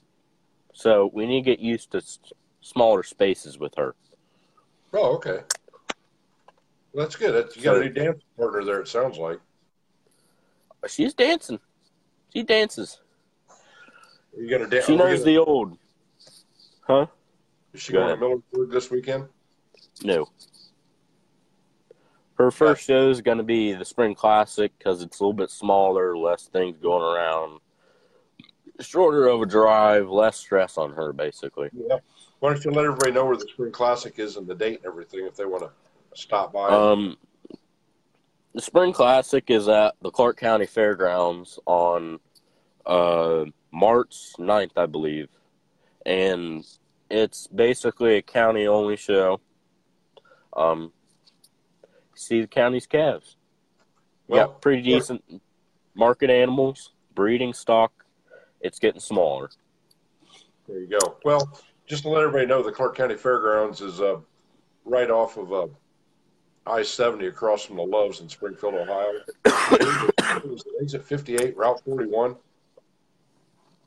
So 0.74 1.10
we 1.14 1.26
need 1.26 1.44
to 1.44 1.52
get 1.52 1.60
used 1.60 1.92
to 1.92 1.98
s- 1.98 2.20
smaller 2.62 3.04
spaces 3.04 3.58
with 3.58 3.74
her. 3.78 3.96
Oh, 4.94 5.16
okay. 5.16 5.40
Well, 6.94 7.06
that's 7.06 7.16
good. 7.16 7.34
That's, 7.34 7.56
you 7.58 7.64
got 7.64 7.78
a 7.78 7.80
new 7.82 7.90
dance 7.90 8.22
partner 8.38 8.64
there. 8.64 8.80
It 8.82 8.88
sounds 8.88 9.18
like. 9.18 9.40
She's 10.88 11.14
dancing. 11.14 11.60
She 12.34 12.44
dances. 12.44 13.00
Are 13.50 14.42
you 14.42 14.50
gonna 14.50 14.70
dance? 14.70 14.86
She 14.86 14.96
knows 14.96 15.24
the 15.24 15.38
old. 15.38 15.78
Huh? 16.88 17.08
Is 17.74 17.82
she 17.82 17.94
Go 17.94 18.00
going 18.00 18.12
ahead. 18.22 18.42
to 18.54 18.58
Millersburg 18.60 18.72
this 18.72 18.92
weekend? 18.92 19.26
No. 20.04 20.28
Her 22.36 22.52
first 22.52 22.86
show 22.86 23.10
is 23.10 23.22
going 23.22 23.38
to 23.38 23.44
be 23.44 23.74
the 23.74 23.86
Spring 23.86 24.14
Classic 24.14 24.72
because 24.78 25.02
it's 25.02 25.20
a 25.20 25.24
little 25.24 25.34
bit 25.34 25.50
smaller, 25.50 26.18
less 26.18 26.48
things 26.48 26.78
going 26.78 27.02
around, 27.02 27.60
shorter 28.82 29.28
of 29.28 29.42
a 29.42 29.46
drive, 29.46 30.10
less 30.10 30.38
stress 30.38 30.78
on 30.78 30.92
her, 30.94 31.14
basically. 31.14 31.70
Yeah. 31.74 32.00
Why 32.40 32.52
don't 32.52 32.66
you 32.66 32.72
let 32.72 32.86
everybody 32.86 33.12
know 33.14 33.26
where 33.26 33.38
the 33.38 33.48
Spring 33.48 33.72
Classic 33.72 34.20
is 34.20 34.36
and 34.36 34.46
the 34.48 34.56
date 34.56 34.80
and 34.84 34.86
everything 34.86 35.26
if 35.26 35.36
they 35.36 35.46
want 35.46 35.64
to 35.64 35.72
stop 36.14 36.52
by? 36.52 36.68
Um, 36.70 37.18
the 38.54 38.62
Spring 38.62 38.92
Classic 38.92 39.50
is 39.50 39.70
at 39.70 39.96
the 40.02 40.12
Clark 40.12 40.38
County 40.38 40.66
Fairgrounds 40.66 41.58
on 41.66 42.20
uh, 42.86 43.46
March 43.72 44.34
9th, 44.38 44.78
I 44.78 44.86
believe. 44.88 45.30
And 46.06 46.66
it's 47.10 47.48
basically 47.48 48.18
a 48.18 48.22
county 48.22 48.68
only 48.68 48.98
show. 48.98 49.40
Um, 50.56 50.92
see 52.16 52.42
the 52.42 52.48
county's 52.48 52.88
calves. 52.88 53.38
well, 54.28 54.48
got 54.48 54.62
pretty 54.62 54.82
decent 54.82 55.24
market 55.94 56.30
animals, 56.30 56.92
breeding 57.14 57.54
stock. 57.54 57.92
It's 58.62 58.80
getting 58.80 59.02
smaller. 59.02 59.50
there 60.68 60.80
you 60.80 60.88
go. 60.88 61.18
Well, 61.24 61.60
just 61.86 62.04
to 62.04 62.10
let 62.10 62.24
everybody 62.24 62.48
know, 62.48 62.64
the 62.64 62.72
Clark 62.72 62.96
County 62.96 63.16
Fairgrounds 63.16 63.82
is 63.82 64.02
uh, 64.02 64.18
right 64.86 65.10
off 65.10 65.38
of 65.38 65.54
uh, 65.54 65.68
I 66.66 66.82
70 66.82 67.28
across 67.28 67.64
from 67.64 67.76
the 67.78 67.84
Loves 67.84 68.22
in 68.22 68.30
Springfield, 68.30 68.74
Ohio. 68.74 69.22
is 70.82 70.94
it 70.96 71.04
58, 71.04 71.56
Route 71.56 71.82
41? 71.86 72.36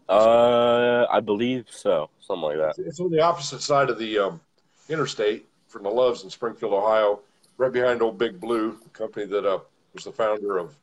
Uh, 0.09 1.07
I 1.11 1.21
believe 1.21 1.67
so, 1.69 2.09
something 2.21 2.43
like 2.43 2.57
that. 2.57 2.75
It's 2.79 3.01
on 3.01 3.11
the 3.11 3.21
opposite 3.21 3.61
side 3.61 3.91
of 3.91 3.99
the 3.99 4.19
um, 4.19 4.41
interstate 4.89 5.47
from 5.67 5.83
the 5.83 5.91
Loves 5.91 6.23
in 6.23 6.31
Springfield, 6.31 6.73
Ohio, 6.73 7.21
right 7.59 7.73
behind 7.73 8.01
Old 8.01 8.17
Big 8.17 8.41
Blue, 8.41 8.79
the 8.83 8.91
company 8.91 9.27
that 9.27 9.45
uh, 9.45 9.59
was 9.93 10.05
the 10.05 10.13
founder 10.13 10.57
of 10.59 10.75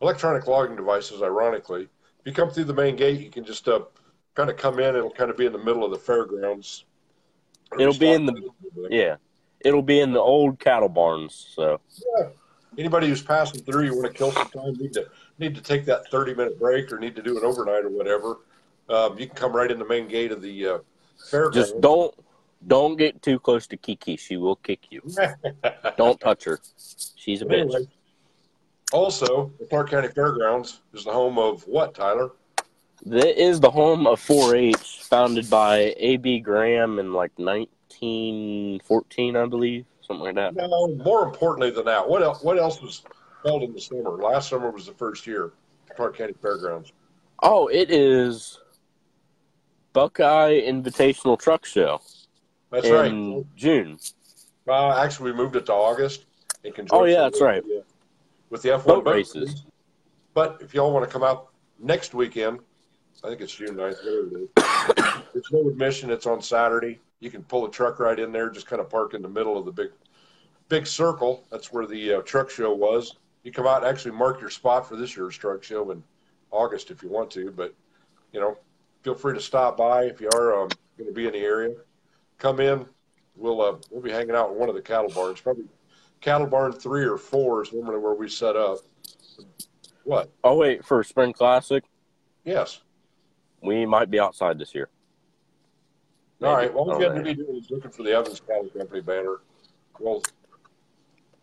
electronic 0.00 0.46
logging 0.46 0.76
devices, 0.76 1.22
ironically. 1.22 1.82
If 1.82 2.26
you 2.26 2.32
come 2.32 2.50
through 2.50 2.64
the 2.64 2.74
main 2.74 2.96
gate, 2.96 3.20
you 3.20 3.30
can 3.30 3.44
just 3.44 3.68
uh, 3.68 3.80
kind 4.34 4.48
of 4.48 4.56
come 4.56 4.78
in. 4.78 4.96
It'll 4.96 5.10
kind 5.10 5.30
of 5.30 5.36
be 5.36 5.46
in 5.46 5.52
the 5.52 5.58
middle 5.58 5.84
of 5.84 5.90
the 5.90 5.98
fairgrounds. 5.98 6.84
It'll 7.78 7.94
be 7.94 8.12
in 8.12 8.26
the- 8.26 8.50
Yeah, 8.88 9.16
it'll 9.60 9.82
be 9.82 10.00
in 10.00 10.12
the 10.12 10.20
old 10.20 10.58
cattle 10.58 10.88
barns. 10.88 11.52
So 11.54 11.80
yeah. 12.18 12.28
Anybody 12.78 13.08
who's 13.08 13.22
passing 13.22 13.62
through, 13.62 13.84
you 13.84 13.94
want 13.94 14.06
to 14.06 14.12
kill 14.12 14.30
some 14.30 14.48
time, 14.48 14.74
need 14.74 14.92
to 14.94 15.06
need 15.38 15.54
to 15.56 15.60
take 15.60 15.84
that 15.86 16.08
thirty 16.10 16.34
minute 16.34 16.58
break, 16.58 16.92
or 16.92 16.98
need 17.00 17.16
to 17.16 17.22
do 17.22 17.36
an 17.36 17.44
overnight 17.44 17.84
or 17.84 17.90
whatever. 17.90 18.38
Um, 18.88 19.18
you 19.18 19.26
can 19.26 19.34
come 19.36 19.52
right 19.52 19.70
in 19.70 19.78
the 19.78 19.84
main 19.84 20.06
gate 20.08 20.30
of 20.30 20.40
the 20.40 20.66
uh, 20.66 20.78
fairgrounds. 21.30 21.56
just 21.56 21.80
don't 21.80 22.14
don't 22.66 22.96
get 22.96 23.22
too 23.22 23.38
close 23.38 23.66
to 23.68 23.76
Kiki. 23.76 24.16
She 24.16 24.36
will 24.36 24.56
kick 24.56 24.80
you. 24.90 25.02
Don't 25.96 26.20
touch 26.20 26.44
her. 26.44 26.60
She's 27.16 27.42
a 27.42 27.46
bitch. 27.46 27.60
Anyway, 27.60 27.86
also, 28.92 29.52
the 29.58 29.66
Clark 29.66 29.90
County 29.90 30.08
Fairgrounds 30.08 30.80
is 30.92 31.04
the 31.04 31.12
home 31.12 31.38
of 31.38 31.66
what, 31.66 31.94
Tyler? 31.94 32.32
That 33.06 33.42
is 33.42 33.60
the 33.60 33.70
home 33.70 34.06
of 34.06 34.20
4-H, 34.20 35.04
founded 35.04 35.48
by 35.48 35.94
A.B. 35.96 36.40
Graham 36.40 36.98
in 36.98 37.14
like 37.14 37.32
1914, 37.36 39.36
I 39.36 39.46
believe, 39.46 39.86
something 40.02 40.24
like 40.24 40.34
that. 40.34 40.54
No, 40.54 40.88
more 40.96 41.22
importantly 41.22 41.70
than 41.70 41.86
that, 41.86 42.06
what 42.06 42.22
else? 42.22 42.42
What 42.42 42.58
else 42.58 42.82
was 42.82 43.02
held 43.42 43.62
in 43.62 43.72
the 43.72 43.80
summer? 43.80 44.10
Last 44.10 44.50
summer 44.50 44.70
was 44.70 44.84
the 44.84 44.92
first 44.92 45.26
year, 45.26 45.52
Clark 45.96 46.18
County 46.18 46.34
Fairgrounds. 46.42 46.92
Oh, 47.42 47.68
it 47.68 47.90
is 47.90 48.60
Buckeye 49.94 50.60
Invitational 50.60 51.40
Truck 51.40 51.64
Show 51.64 52.02
That's 52.70 52.86
in 52.86 52.92
right. 53.36 53.46
June. 53.56 53.98
Uh, 54.68 55.02
actually, 55.02 55.32
we 55.32 55.36
moved 55.36 55.56
it 55.56 55.66
to 55.66 55.72
August. 55.72 56.26
In 56.62 56.72
conjunction 56.72 56.98
Oh, 56.98 57.04
yeah, 57.04 57.22
that's 57.22 57.40
with 57.40 57.42
right. 57.42 57.62
the, 57.64 57.82
With 58.50 58.62
the 58.62 58.68
F1 58.70 58.84
Boat 58.84 59.04
boat 59.04 59.14
races. 59.14 59.50
race. 59.50 59.62
But 60.34 60.58
if 60.60 60.74
y'all 60.74 60.92
want 60.92 61.04
to 61.06 61.10
come 61.12 61.22
out 61.22 61.48
next 61.78 62.14
weekend, 62.14 62.60
I 63.24 63.28
think 63.28 63.40
it's 63.40 63.54
June 63.54 63.74
9th, 63.76 63.96
whatever 64.04 64.38
it 64.38 65.12
is. 65.16 65.24
It's 65.34 65.52
no 65.52 65.68
admission. 65.68 66.10
It's 66.10 66.26
on 66.26 66.40
Saturday. 66.42 67.00
You 67.20 67.30
can 67.30 67.42
pull 67.42 67.66
a 67.66 67.70
truck 67.70 67.98
right 67.98 68.18
in 68.18 68.30
there, 68.32 68.48
just 68.50 68.66
kind 68.66 68.80
of 68.80 68.88
park 68.88 69.14
in 69.14 69.22
the 69.22 69.28
middle 69.28 69.58
of 69.58 69.64
the 69.64 69.72
big, 69.72 69.90
big 70.68 70.86
circle. 70.86 71.44
That's 71.50 71.72
where 71.72 71.86
the 71.86 72.14
uh, 72.14 72.20
truck 72.22 72.50
show 72.50 72.72
was. 72.72 73.16
You 73.42 73.52
come 73.52 73.66
out 73.66 73.82
and 73.82 73.86
actually 73.90 74.12
mark 74.12 74.40
your 74.40 74.50
spot 74.50 74.88
for 74.88 74.96
this 74.96 75.16
year's 75.16 75.36
truck 75.36 75.62
show 75.62 75.90
in 75.90 76.02
August 76.50 76.90
if 76.90 77.02
you 77.02 77.08
want 77.08 77.30
to. 77.32 77.50
But 77.50 77.74
you 78.32 78.40
know, 78.40 78.56
feel 79.02 79.14
free 79.14 79.34
to 79.34 79.40
stop 79.40 79.76
by 79.76 80.04
if 80.04 80.20
you 80.20 80.28
are 80.34 80.62
um, 80.62 80.68
going 80.96 81.08
to 81.08 81.14
be 81.14 81.26
in 81.26 81.32
the 81.32 81.38
area. 81.40 81.74
Come 82.40 82.58
in. 82.58 82.86
We'll 83.36 83.60
uh, 83.62 83.76
we'll 83.90 84.02
be 84.02 84.10
hanging 84.10 84.34
out 84.34 84.50
in 84.50 84.56
one 84.58 84.68
of 84.68 84.74
the 84.74 84.82
cattle 84.82 85.10
barns. 85.10 85.40
Probably 85.40 85.64
cattle 86.20 86.46
barn 86.46 86.72
three 86.72 87.04
or 87.04 87.16
four 87.16 87.62
is 87.62 87.72
normally 87.72 87.98
where 87.98 88.14
we 88.14 88.28
set 88.28 88.56
up. 88.56 88.78
What? 90.04 90.30
Oh, 90.42 90.56
wait, 90.56 90.84
for 90.84 91.04
Spring 91.04 91.32
Classic, 91.32 91.84
Yes. 92.44 92.80
we 93.62 93.86
might 93.86 94.10
be 94.10 94.18
outside 94.18 94.58
this 94.58 94.74
year. 94.74 94.88
All 96.42 96.56
right. 96.56 96.72
Well, 96.72 96.86
Maybe. 96.86 96.94
all 96.94 97.00
you 97.02 97.10
I 97.12 97.18
to 97.18 97.22
be 97.22 97.34
doing 97.34 97.56
is 97.58 97.70
looking 97.70 97.90
for 97.90 98.02
the 98.02 98.12
Evans 98.12 98.40
Cattle 98.40 98.70
Company 98.70 99.02
banner. 99.02 99.36
We'll 99.98 100.22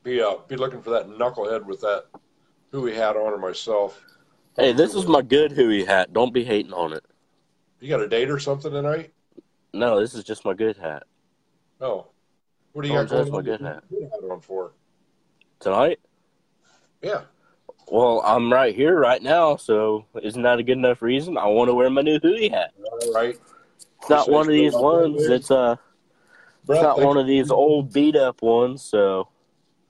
be 0.04 0.22
uh, 0.22 0.38
be 0.48 0.56
looking 0.56 0.82
for 0.82 0.90
that 0.90 1.08
knucklehead 1.08 1.64
with 1.66 1.82
that 1.82 2.06
hooey 2.72 2.96
hat 2.96 3.16
on, 3.16 3.34
or 3.34 3.38
myself. 3.38 4.04
Hey, 4.56 4.74
this 4.74 4.96
is 4.96 5.06
my 5.06 5.22
good 5.22 5.52
Hooey 5.52 5.86
hat. 5.86 6.14
Don't 6.14 6.34
be 6.34 6.44
hating 6.44 6.74
on 6.74 6.92
it. 6.94 7.06
You 7.80 7.90
got 7.90 8.02
a 8.02 8.08
date 8.10 8.32
or 8.32 8.40
something 8.40 8.72
tonight? 8.72 9.12
No, 9.78 10.00
this 10.00 10.14
is 10.16 10.24
just 10.24 10.44
my 10.44 10.54
good 10.54 10.76
hat. 10.78 11.04
Oh, 11.80 12.08
what 12.74 12.82
do 12.84 12.88
you 12.90 12.98
Oh, 12.98 13.06
got 13.06 13.10
going 13.10 13.32
my 13.32 13.42
good 13.42 13.62
hat. 13.62 13.84
good 13.90 14.04
hat 14.04 14.30
on 14.32 14.42
for? 14.42 14.72
Tonight? 15.60 16.00
Yeah. 17.02 17.22
Well, 17.90 18.22
I'm 18.26 18.52
right 18.52 18.76
here 18.76 19.00
right 19.00 19.22
now, 19.22 19.56
so 19.56 20.06
isn't 20.22 20.42
that 20.42 20.60
a 20.60 20.64
good 20.64 20.78
enough 20.78 21.02
reason? 21.02 21.38
I 21.38 21.46
want 21.48 21.70
to 21.70 21.74
wear 21.76 21.90
my 21.90 22.02
new 22.02 22.20
Hooey 22.20 22.50
hat. 22.50 22.72
All 23.04 23.14
right. 23.14 23.38
It's 24.02 24.10
not 24.10 24.30
one 24.30 24.42
of 24.48 24.52
these 24.52 24.74
ones. 24.74 25.24
It's 25.26 25.52
uh, 25.52 25.76
it's 26.68 26.82
not 26.82 27.00
one 27.00 27.18
of 27.18 27.28
these 27.28 27.50
old 27.52 27.94
beat 27.94 28.16
up 28.16 28.42
ones. 28.42 28.82
So 28.84 29.30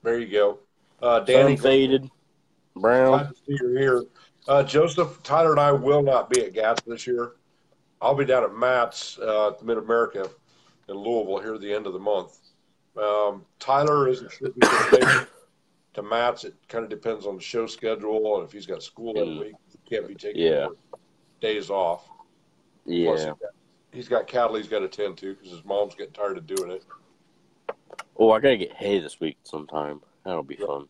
There 0.02 0.18
you 0.18 0.26
go. 0.30 0.58
Uh, 1.02 1.20
Danny, 1.20 1.56
sun 1.56 1.62
faded, 1.62 2.10
brown. 2.76 3.08
glad 3.18 3.28
to 3.30 3.34
see 3.36 3.58
you're 3.60 3.78
here. 3.78 4.04
Uh, 4.46 4.62
Joseph, 4.62 5.20
Tyler, 5.22 5.50
and 5.52 5.60
I 5.60 5.72
will 5.72 6.02
not 6.02 6.30
be 6.30 6.44
at 6.44 6.52
GATS 6.54 6.82
this 6.86 7.06
year. 7.06 7.32
I'll 8.00 8.14
be 8.14 8.24
down 8.24 8.44
at 8.44 8.54
MATS 8.54 9.18
uh, 9.20 9.48
at 9.48 9.62
Mid 9.62 9.78
America 9.78 10.28
in 10.88 10.94
Louisville 10.96 11.38
here 11.40 11.54
at 11.54 11.60
the 11.60 11.72
end 11.72 11.86
of 11.86 11.92
the 11.92 11.98
month. 11.98 12.38
Um, 12.96 13.44
Tyler 13.58 14.08
isn't 14.08 14.30
sure 14.30 14.48
if 14.48 14.54
he's 14.54 14.68
going 14.68 14.84
to 14.84 14.98
make 15.06 15.22
it 15.22 15.28
to 15.94 16.02
MATS. 16.02 16.44
It 16.44 16.54
kind 16.68 16.84
of 16.84 16.90
depends 16.90 17.26
on 17.26 17.36
the 17.36 17.42
show 17.42 17.66
schedule 17.66 18.36
and 18.38 18.46
if 18.46 18.52
he's 18.52 18.66
got 18.66 18.82
school 18.82 19.14
that 19.14 19.24
Mm. 19.24 19.40
week. 19.40 19.54
He 19.72 19.78
can't 19.96 20.08
be 20.08 20.14
taking 20.14 20.42
Yeah. 20.42 20.68
days 21.40 21.70
off. 21.70 22.08
Plus, 22.84 23.20
Yeah. 23.24 23.26
got, 23.40 23.50
he's 23.92 24.08
got 24.08 24.26
cattle 24.26 24.56
he's 24.56 24.68
got 24.68 24.80
to 24.80 24.88
tend 24.88 25.18
to 25.18 25.34
because 25.34 25.50
his 25.50 25.64
mom's 25.64 25.94
getting 25.94 26.12
tired 26.12 26.38
of 26.38 26.46
doing 26.46 26.70
it. 26.70 26.84
Oh, 28.16 28.30
I 28.32 28.40
gotta 28.40 28.56
get 28.56 28.72
hay 28.72 28.98
this 28.98 29.20
week 29.20 29.38
sometime. 29.44 30.00
That'll 30.24 30.42
be 30.42 30.56
fun. 30.56 30.88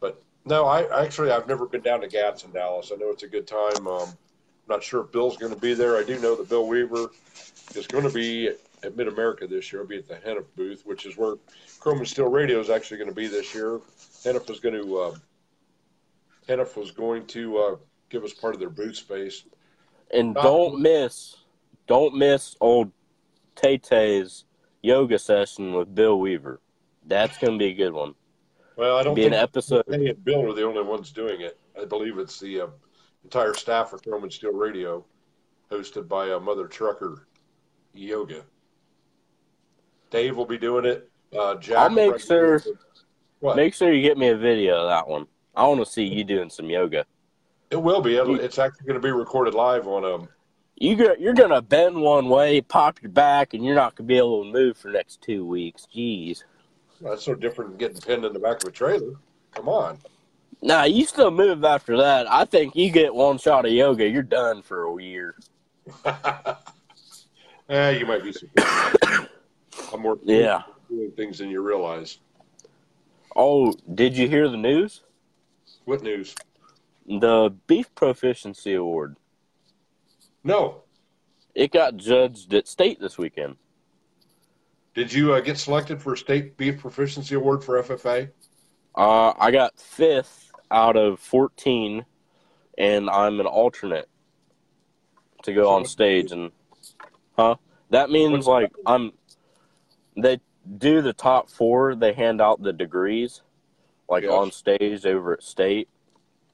But 0.00 0.22
no, 0.44 0.66
I 0.66 1.02
actually 1.02 1.30
I've 1.30 1.48
never 1.48 1.66
been 1.66 1.80
down 1.80 2.00
to 2.02 2.08
GATS 2.08 2.44
in 2.44 2.52
Dallas. 2.52 2.92
I 2.92 2.96
know 2.96 3.08
it's 3.10 3.22
a 3.22 3.28
good 3.28 3.46
time. 3.46 3.86
Um, 3.86 4.08
not 4.68 4.82
sure 4.82 5.02
if 5.04 5.12
Bill's 5.12 5.36
going 5.36 5.54
to 5.54 5.60
be 5.60 5.74
there. 5.74 5.96
I 5.96 6.02
do 6.04 6.18
know 6.20 6.34
that 6.36 6.48
Bill 6.48 6.66
Weaver 6.66 7.10
is 7.74 7.86
going 7.86 8.04
to 8.04 8.12
be 8.12 8.48
at 8.82 8.96
Mid 8.96 9.08
America 9.08 9.46
this 9.46 9.72
year. 9.72 9.82
He'll 9.82 9.88
be 9.88 9.98
at 9.98 10.08
the 10.08 10.14
Hennef 10.16 10.44
booth, 10.56 10.82
which 10.84 11.06
is 11.06 11.16
where 11.16 11.36
Chrome 11.80 11.98
and 11.98 12.08
Steel 12.08 12.28
Radio 12.28 12.60
is 12.60 12.70
actually 12.70 12.98
going 12.98 13.10
to 13.10 13.14
be 13.14 13.26
this 13.26 13.54
year. 13.54 13.80
Hennef 14.24 14.48
was 14.48 14.60
going 14.60 14.74
to 14.74 14.98
uh, 14.98 15.14
Hennef 16.48 16.76
was 16.76 16.90
going 16.90 17.26
to 17.28 17.58
uh, 17.58 17.76
give 18.10 18.24
us 18.24 18.32
part 18.32 18.54
of 18.54 18.60
their 18.60 18.70
booth 18.70 18.96
space. 18.96 19.44
And 20.10 20.36
Uh, 20.36 20.42
don't 20.42 20.80
miss, 20.80 21.36
don't 21.86 22.14
miss 22.16 22.56
old 22.60 22.92
Tay 23.56 23.78
Tay's 23.78 24.44
yoga 24.82 25.18
session 25.18 25.72
with 25.72 25.94
Bill 25.94 26.18
Weaver. 26.18 26.60
That's 27.06 27.36
gonna 27.38 27.58
be 27.58 27.66
a 27.66 27.74
good 27.74 27.92
one. 27.92 28.14
Well, 28.76 28.96
I 28.96 29.02
don't 29.02 29.14
Be 29.14 29.24
an 29.24 29.30
think 29.32 29.42
episode. 29.42 29.84
Kenny 29.88 30.08
and 30.08 30.24
Bill 30.24 30.50
are 30.50 30.54
the 30.54 30.64
only 30.64 30.82
ones 30.82 31.12
doing 31.12 31.40
it. 31.40 31.58
I 31.80 31.84
believe 31.84 32.18
it's 32.18 32.40
the 32.40 32.62
uh, 32.62 32.66
entire 33.24 33.54
staff 33.54 33.92
of 33.92 34.02
Chrome 34.02 34.22
and 34.24 34.32
Steel 34.32 34.52
Radio, 34.52 35.04
hosted 35.70 36.08
by 36.08 36.30
uh, 36.30 36.38
Mother 36.38 36.66
Trucker 36.66 37.26
Yoga. 37.92 38.42
Dave 40.10 40.36
will 40.36 40.46
be 40.46 40.58
doing 40.58 40.84
it. 40.84 41.10
Uh, 41.36 41.56
Jack. 41.56 41.78
I'll 41.78 41.90
make 41.90 42.20
sure- 42.20 42.60
What? 43.40 43.56
Make 43.56 43.74
sure 43.74 43.92
you 43.92 44.02
get 44.02 44.16
me 44.16 44.28
a 44.28 44.36
video 44.36 44.76
of 44.82 44.88
that 44.88 45.08
one. 45.08 45.26
I 45.56 45.66
want 45.66 45.80
to 45.84 45.90
see 45.90 46.04
you 46.04 46.24
doing 46.24 46.50
some 46.50 46.68
yoga. 46.70 47.04
it 47.70 47.76
will 47.76 48.00
be. 48.00 48.16
It'll, 48.16 48.38
it's 48.38 48.58
actually 48.58 48.86
going 48.86 49.00
to 49.00 49.06
be 49.06 49.10
recorded 49.10 49.54
live 49.54 49.86
on 49.88 50.04
um. 50.04 50.28
You 50.76 50.96
go, 50.96 51.14
you're 51.20 51.34
gonna 51.34 51.62
bend 51.62 51.94
one 51.94 52.28
way, 52.28 52.60
pop 52.60 53.00
your 53.00 53.12
back, 53.12 53.54
and 53.54 53.64
you're 53.64 53.76
not 53.76 53.94
gonna 53.94 54.08
be 54.08 54.16
able 54.18 54.42
to 54.44 54.50
move 54.50 54.76
for 54.76 54.88
the 54.88 54.94
next 54.94 55.22
two 55.22 55.46
weeks. 55.46 55.86
Jeez. 55.94 56.42
That's 57.00 57.22
so 57.24 57.34
different 57.36 57.70
than 57.70 57.78
getting 57.78 58.00
pinned 58.02 58.24
in 58.24 58.32
the 58.32 58.40
back 58.40 58.60
of 58.64 58.68
a 58.70 58.72
trailer. 58.72 59.12
Come 59.52 59.68
on. 59.68 59.98
Nah, 60.62 60.84
you 60.84 61.04
still 61.04 61.30
move 61.30 61.64
after 61.64 61.96
that. 61.98 62.30
I 62.30 62.44
think 62.44 62.74
you 62.74 62.90
get 62.90 63.14
one 63.14 63.38
shot 63.38 63.66
of 63.66 63.72
yoga, 63.72 64.08
you're 64.08 64.22
done 64.22 64.62
for 64.62 64.86
a 64.86 65.02
year. 65.02 65.36
eh, 67.68 67.90
you 67.90 68.06
might 68.06 68.22
be 68.22 68.32
surprised. 68.32 68.96
I'm 69.92 70.00
more 70.00 70.18
Yeah. 70.22 70.62
doing 70.88 71.12
things 71.12 71.38
than 71.38 71.50
you 71.50 71.62
realize. 71.62 72.18
Oh, 73.36 73.74
did 73.94 74.16
you 74.16 74.28
hear 74.28 74.48
the 74.48 74.56
news? 74.56 75.02
What 75.84 76.02
news? 76.02 76.34
The 77.06 77.54
Beef 77.66 77.94
Proficiency 77.94 78.74
Award. 78.74 79.16
No. 80.42 80.82
It 81.54 81.72
got 81.72 81.96
judged 81.96 82.52
at 82.54 82.66
state 82.68 83.00
this 83.00 83.18
weekend. 83.18 83.56
Did 84.94 85.12
you 85.12 85.34
uh, 85.34 85.40
get 85.40 85.58
selected 85.58 86.00
for 86.00 86.12
a 86.12 86.16
state 86.16 86.56
beef 86.56 86.78
proficiency 86.80 87.34
award 87.34 87.64
for 87.64 87.82
FFA? 87.82 88.30
Uh, 88.94 89.32
I 89.38 89.50
got 89.50 89.78
fifth 89.78 90.52
out 90.70 90.96
of 90.96 91.18
14, 91.20 92.04
and 92.78 93.10
I'm 93.10 93.40
an 93.40 93.46
alternate 93.46 94.08
to 95.42 95.52
go 95.52 95.70
on 95.70 95.84
stage. 95.84 96.32
And, 96.32 96.52
huh? 97.36 97.56
That 97.90 98.10
means, 98.10 98.46
like, 98.46 98.72
I'm. 98.86 99.12
They 100.16 100.40
do 100.78 101.02
the 101.02 101.12
top 101.12 101.50
four, 101.50 101.94
they 101.96 102.12
hand 102.12 102.40
out 102.40 102.62
the 102.62 102.72
degrees, 102.72 103.42
like, 104.08 104.22
Yes. 104.22 104.32
on 104.32 104.50
stage 104.52 105.04
over 105.04 105.32
at 105.34 105.42
state. 105.42 105.88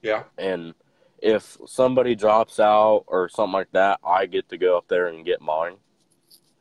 Yeah. 0.02 0.25
And 0.38 0.75
if 1.18 1.59
somebody 1.66 2.14
drops 2.14 2.59
out 2.59 3.04
or 3.06 3.28
something 3.28 3.52
like 3.52 3.70
that, 3.73 4.00
I 4.02 4.25
get 4.26 4.49
to 4.49 4.56
go 4.56 4.78
up 4.78 4.88
there 4.88 5.09
and 5.09 5.26
get 5.26 5.42
mine 5.42 5.76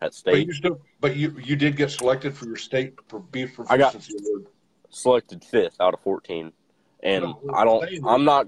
at 0.01 0.13
state. 0.13 0.33
But 0.33 0.45
you 0.47 0.53
still, 0.53 0.81
but 0.99 1.15
you 1.15 1.33
you 1.41 1.55
did 1.55 1.77
get 1.77 1.89
selected 1.91 2.35
for 2.35 2.45
your 2.45 2.57
state 2.57 2.95
pro- 3.07 3.21
beef 3.21 3.57
I 3.69 3.77
got- 3.77 3.95
award. 3.95 4.47
Selected 4.89 5.43
fifth 5.43 5.75
out 5.79 5.93
of 5.93 5.99
14 6.01 6.51
and 7.03 7.23
No, 7.23 7.41
i 7.53 7.63
don't 7.63 7.87
i'm 8.05 8.25
not 8.25 8.47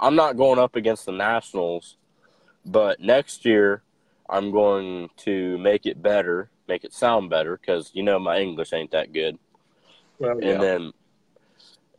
i'm 0.00 0.14
not 0.16 0.36
going 0.36 0.58
up 0.58 0.76
against 0.76 1.06
the 1.06 1.12
nationals 1.12 1.96
but 2.64 3.00
next 3.00 3.44
year 3.44 3.82
i'm 4.28 4.50
going 4.50 5.08
to 5.16 5.56
make 5.58 5.86
it 5.86 6.02
better 6.02 6.50
make 6.68 6.84
it 6.84 6.92
sound 6.92 7.30
better 7.30 7.56
because 7.56 7.90
you 7.94 8.02
know 8.02 8.18
my 8.18 8.38
english 8.38 8.72
ain't 8.72 8.90
that 8.90 9.12
good 9.12 9.38
Well, 10.18 10.40
yeah. 10.40 10.50
and 10.50 10.62
then 10.62 10.92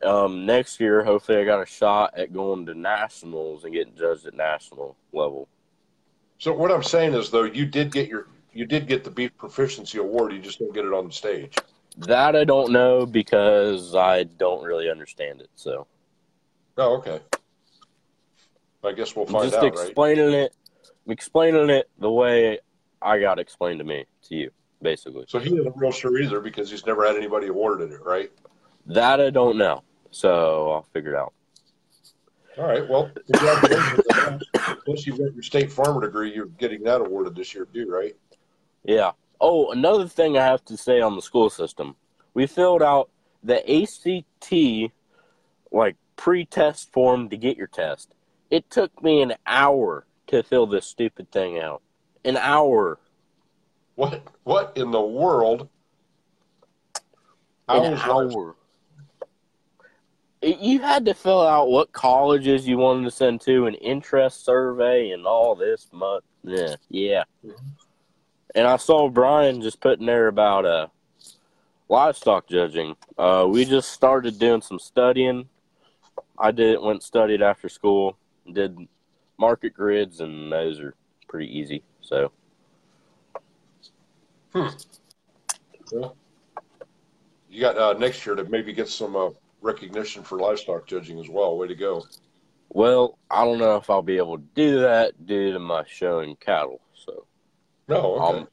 um, 0.00 0.46
next 0.46 0.78
year 0.78 1.02
hopefully 1.02 1.38
i 1.38 1.44
got 1.44 1.60
a 1.60 1.66
shot 1.66 2.16
at 2.16 2.32
going 2.32 2.66
to 2.66 2.74
nationals 2.74 3.64
and 3.64 3.72
getting 3.74 3.96
judged 3.96 4.26
at 4.26 4.34
national 4.34 4.96
level 5.12 5.48
So 6.38 6.52
what 6.52 6.70
I'm 6.70 6.84
saying 6.84 7.14
is, 7.14 7.30
though, 7.30 7.42
you 7.44 7.66
did 7.66 7.90
get 7.90 8.08
your 8.08 8.28
you 8.52 8.64
did 8.64 8.86
get 8.86 9.02
the 9.02 9.10
beef 9.10 9.36
proficiency 9.36 9.98
award. 9.98 10.32
You 10.32 10.38
just 10.38 10.58
don't 10.60 10.72
get 10.72 10.84
it 10.84 10.92
on 10.92 11.06
the 11.08 11.12
stage. 11.12 11.56
That 11.98 12.36
i 12.36 12.44
don't 12.44 12.70
know 12.72 13.04
because 13.04 13.94
i 13.94 14.22
don't 14.22 14.64
really 14.64 14.90
understand 14.90 15.40
it 15.40 15.50
so 15.56 15.86
Oh, 16.80 16.98
okay. 16.98 17.18
I 18.84 18.92
guess 18.92 19.16
we'll 19.16 19.26
find 19.26 19.50
just 19.50 19.56
out, 19.56 19.64
right? 19.64 19.88
explaining 19.88 20.32
it 20.32 20.54
explaining 21.08 21.70
it 21.70 21.90
the 21.98 22.10
way 22.10 22.60
i 23.02 23.18
got 23.18 23.40
explained 23.40 23.80
to 23.80 23.84
me 23.84 24.04
to 24.28 24.34
you 24.36 24.50
basically 24.80 25.24
So 25.26 25.40
he 25.40 25.56
isn't 25.56 25.76
real 25.76 25.90
sure 25.90 26.16
either 26.20 26.40
because 26.40 26.70
he's 26.70 26.86
never 26.86 27.04
had 27.04 27.16
anybody 27.16 27.48
awarded 27.48 27.90
it, 27.92 28.04
right? 28.04 28.30
that 28.86 29.20
i 29.20 29.28
don't 29.30 29.56
know 29.58 29.82
so 30.12 30.70
i'll 30.70 30.86
figure 30.92 31.14
it 31.14 31.18
out 31.18 31.32
All 32.56 32.64
right. 32.66 32.88
Well, 32.88 33.10
congratulations. 33.30 34.44
Plus, 34.84 35.06
you 35.06 35.12
got 35.12 35.32
your 35.32 35.42
state 35.42 35.70
farmer 35.70 36.00
degree. 36.00 36.34
You're 36.34 36.46
getting 36.46 36.82
that 36.84 37.00
awarded 37.00 37.36
this 37.36 37.54
year 37.54 37.66
too, 37.72 37.88
right? 37.88 38.16
yeah 38.84 39.12
oh 39.40 39.70
another 39.70 40.06
thing 40.08 40.36
i 40.36 40.44
have 40.44 40.64
to 40.64 40.76
say 40.76 41.00
on 41.00 41.16
the 41.16 41.22
school 41.22 41.50
system. 41.50 41.96
We 42.34 42.46
filled 42.46 42.82
out 42.82 43.10
the 43.42 43.58
act 43.68 44.92
like 45.72 45.96
pre-test 46.16 46.92
form 46.92 47.28
to 47.30 47.36
get 47.36 47.56
your 47.56 47.66
test. 47.66 48.14
It 48.50 48.70
took 48.70 49.02
me 49.02 49.22
an 49.22 49.34
hour 49.46 50.06
to 50.28 50.42
fill 50.42 50.66
this 50.66 50.86
stupid 50.86 51.30
thing 51.30 51.58
out. 51.58 51.82
An 52.24 52.36
hour. 52.36 52.98
What 53.96 54.22
What 54.44 54.72
in 54.76 54.90
the 54.90 55.00
world? 55.00 55.68
an 57.68 57.94
hour. 57.94 58.56
It- 60.40 60.58
you 60.60 60.78
had 60.80 61.04
to 61.06 61.14
fill 61.14 61.42
out 61.42 61.68
what 61.68 61.92
colleges 61.92 62.68
you 62.68 62.78
wanted 62.78 63.04
to 63.04 63.10
send 63.10 63.40
to 63.42 63.66
an 63.66 63.74
interest 63.74 64.44
survey 64.44 65.10
and 65.10 65.26
all 65.26 65.56
this 65.56 65.88
much 65.92 66.22
yeah 66.44 66.76
yeah 66.88 67.24
mm-hmm. 67.44 67.66
And 68.58 68.66
i 68.66 68.76
saw 68.76 69.08
brian 69.08 69.62
just 69.62 69.80
putting 69.80 70.06
there 70.06 70.26
about 70.26 70.66
uh 70.66 70.86
livestock 71.88 72.46
judging. 72.48 72.94
Uh 73.16 73.46
we 73.48 73.64
just 73.64 73.90
started 73.92 74.38
doing 74.38 74.60
some 74.60 74.78
studying. 74.78 75.48
I 76.38 76.50
did 76.50 76.80
went 76.80 76.96
and 76.96 77.02
studied 77.02 77.40
after 77.40 77.68
school 77.68 78.16
did 78.52 78.76
market 79.38 79.74
grids 79.74 80.20
and 80.20 80.52
those 80.52 80.80
are 80.80 80.94
pretty 81.28 81.46
easy 81.58 81.82
so. 82.00 82.30
Well, 85.92 86.16
you 87.50 87.60
got 87.60 87.78
uh, 87.78 87.94
next 87.94 88.26
year 88.26 88.34
to 88.34 88.44
maybe 88.44 88.72
get 88.72 88.88
some 88.88 89.16
uh, 89.16 89.30
recognition 89.62 90.22
for 90.22 90.38
livestock 90.38 90.86
judging 90.86 91.18
as 91.18 91.28
well. 91.28 91.56
Way 91.56 91.68
to 91.68 91.74
go! 91.74 92.02
well 92.70 93.18
i 93.30 93.44
don't 93.44 93.58
know 93.58 93.76
if 93.76 93.88
i'll 93.88 94.02
be 94.02 94.18
able 94.18 94.36
to 94.36 94.44
do 94.54 94.80
that 94.80 95.26
due 95.26 95.52
to 95.52 95.58
my 95.58 95.82
showing 95.86 96.36
cattle 96.36 96.80
No, 97.88 98.14
okay. 98.16 98.38
Um, 98.40 98.48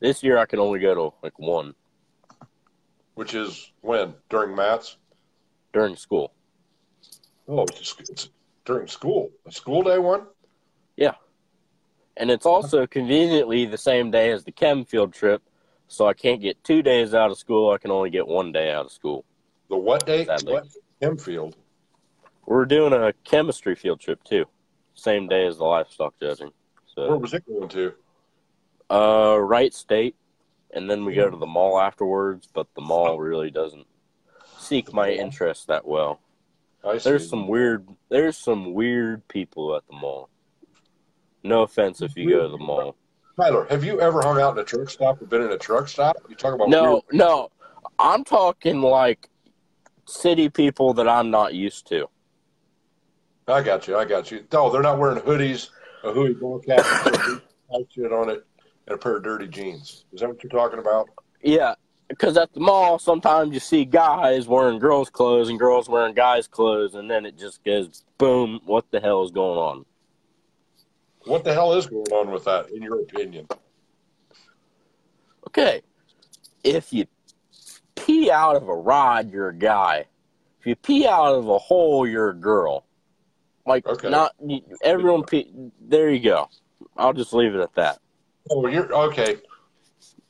this 0.00 0.22
year 0.22 0.38
I 0.38 0.46
can 0.46 0.58
only 0.58 0.80
go 0.80 0.94
to 0.94 1.14
like 1.22 1.38
one 1.38 1.74
Which 3.14 3.34
is 3.34 3.70
when 3.82 4.14
during 4.30 4.56
MATS. 4.56 4.96
during 5.72 5.96
school. 5.96 6.32
Oh, 7.48 7.64
it's, 7.64 7.78
just, 7.78 8.00
it's 8.10 8.28
during 8.64 8.86
school. 8.86 9.30
A 9.46 9.52
school 9.52 9.82
day 9.82 9.98
one. 9.98 10.22
Yeah, 10.96 11.14
and 12.16 12.30
it's 12.30 12.46
also 12.46 12.86
conveniently 12.86 13.66
the 13.66 13.78
same 13.78 14.10
day 14.10 14.30
as 14.30 14.44
the 14.44 14.52
chem 14.52 14.84
field 14.84 15.12
trip, 15.12 15.42
so 15.88 16.06
I 16.06 16.14
can't 16.14 16.40
get 16.40 16.62
two 16.64 16.82
days 16.82 17.14
out 17.14 17.30
of 17.30 17.38
school. 17.38 17.70
I 17.72 17.78
can 17.78 17.90
only 17.90 18.10
get 18.10 18.26
one 18.26 18.52
day 18.52 18.70
out 18.70 18.86
of 18.86 18.92
school. 18.92 19.24
The 19.68 19.76
what 19.76 20.06
day? 20.06 20.24
Sadly. 20.24 20.52
What? 20.54 20.66
Hemfield. 21.02 21.54
We're 22.46 22.64
doing 22.64 22.92
a 22.92 23.12
chemistry 23.24 23.74
field 23.74 24.00
trip 24.00 24.22
too, 24.24 24.44
same 24.94 25.28
day 25.28 25.46
as 25.46 25.58
the 25.58 25.64
livestock 25.64 26.14
judging. 26.20 26.52
Where 26.94 27.08
So, 27.08 27.16
was 27.16 27.34
it 27.34 27.44
going 27.46 27.68
to? 27.70 27.92
Uh, 28.92 29.38
right 29.38 29.72
state, 29.72 30.16
and 30.72 30.90
then 30.90 31.04
we 31.04 31.14
go 31.14 31.30
to 31.30 31.36
the 31.36 31.46
mall 31.46 31.80
afterwards. 31.80 32.48
But 32.52 32.66
the 32.74 32.82
mall 32.82 33.18
really 33.18 33.50
doesn't 33.50 33.86
seek 34.58 34.92
my 34.92 35.10
interest 35.10 35.68
that 35.68 35.86
well. 35.86 36.20
I 36.84 36.98
see. 36.98 37.10
There's 37.10 37.28
some 37.28 37.48
weird. 37.48 37.88
There's 38.08 38.36
some 38.36 38.74
weird 38.74 39.26
people 39.28 39.74
at 39.76 39.86
the 39.88 39.96
mall. 39.96 40.28
No 41.42 41.62
offense 41.62 42.02
if 42.02 42.16
you 42.16 42.30
go 42.30 42.42
to 42.42 42.48
the 42.48 42.58
mall. 42.58 42.96
Tyler, 43.36 43.66
have 43.70 43.82
you 43.82 44.00
ever 44.00 44.20
hung 44.22 44.40
out 44.40 44.52
in 44.52 44.58
a 44.58 44.64
truck 44.64 44.90
stop 44.90 45.20
or 45.20 45.26
been 45.26 45.42
in 45.42 45.50
a 45.50 45.58
truck 45.58 45.88
stop? 45.88 46.16
You 46.28 46.34
talk 46.36 46.54
about 46.54 46.68
No, 46.68 46.92
weird- 46.92 47.02
no. 47.12 47.48
I'm 47.98 48.24
talking 48.24 48.82
like 48.82 49.28
city 50.06 50.48
people 50.48 50.92
that 50.94 51.08
I'm 51.08 51.30
not 51.30 51.54
used 51.54 51.86
to. 51.88 52.08
I 53.48 53.62
got 53.62 53.88
you. 53.88 53.96
I 53.96 54.04
got 54.04 54.30
you. 54.30 54.44
No, 54.52 54.70
they're 54.70 54.82
not 54.82 54.98
wearing 54.98 55.18
hoodies, 55.20 55.70
a 56.04 56.12
hoodie 56.12 56.34
ball 56.34 56.60
cap, 56.60 56.78
and 57.06 57.16
some 57.16 57.42
tight 57.70 57.86
shit 57.90 58.12
on 58.12 58.28
it, 58.30 58.44
and 58.86 58.94
a 58.94 58.98
pair 58.98 59.16
of 59.16 59.22
dirty 59.22 59.48
jeans. 59.48 60.04
Is 60.12 60.20
that 60.20 60.28
what 60.28 60.42
you're 60.42 60.50
talking 60.50 60.78
about? 60.78 61.08
Yeah, 61.42 61.74
because 62.08 62.36
at 62.36 62.52
the 62.52 62.60
mall, 62.60 62.98
sometimes 62.98 63.54
you 63.54 63.60
see 63.60 63.84
guys 63.84 64.46
wearing 64.46 64.78
girls' 64.78 65.10
clothes 65.10 65.48
and 65.48 65.58
girls 65.58 65.88
wearing 65.88 66.14
guys' 66.14 66.46
clothes, 66.46 66.94
and 66.94 67.10
then 67.10 67.26
it 67.26 67.38
just 67.38 67.64
goes 67.64 68.04
boom. 68.18 68.60
What 68.64 68.90
the 68.90 69.00
hell 69.00 69.24
is 69.24 69.30
going 69.30 69.58
on? 69.58 69.84
What 71.24 71.44
the 71.44 71.54
hell 71.54 71.72
is 71.74 71.86
going 71.86 72.12
on 72.12 72.30
with 72.30 72.44
that, 72.44 72.70
in 72.70 72.82
your 72.82 73.00
opinion? 73.00 73.46
Okay, 75.48 75.82
if 76.64 76.92
you 76.92 77.06
pee 77.94 78.30
out 78.30 78.56
of 78.56 78.68
a 78.68 78.74
rod, 78.74 79.30
you're 79.30 79.48
a 79.48 79.56
guy. 79.56 80.06
If 80.60 80.66
you 80.66 80.76
pee 80.76 81.06
out 81.06 81.34
of 81.34 81.48
a 81.48 81.58
hole, 81.58 82.06
you're 82.06 82.30
a 82.30 82.34
girl. 82.34 82.84
Like 83.66 83.86
Okay. 83.86 84.10
not 84.10 84.32
everyone. 84.82 85.24
Pee, 85.24 85.52
there 85.80 86.10
you 86.10 86.20
go. 86.20 86.48
I'll 86.96 87.12
just 87.12 87.32
leave 87.32 87.54
it 87.54 87.60
at 87.60 87.74
that. 87.74 87.98
Oh, 88.50 88.66
you're 88.66 88.92
okay. 88.92 89.36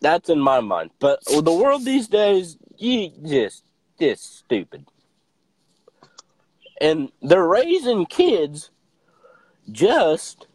That's 0.01 0.29
in 0.29 0.41
my 0.41 0.61
mind. 0.61 0.91
But 0.99 1.25
the 1.25 1.53
world 1.53 1.85
these 1.85 2.09
days, 2.09 2.57
you 2.77 3.11
just 3.25 3.65
just 3.99 4.39
stupid. 4.39 4.85
And 6.81 7.13
they're 7.23 7.47
raising 7.47 8.07
kids 8.07 8.71
just 9.71 10.49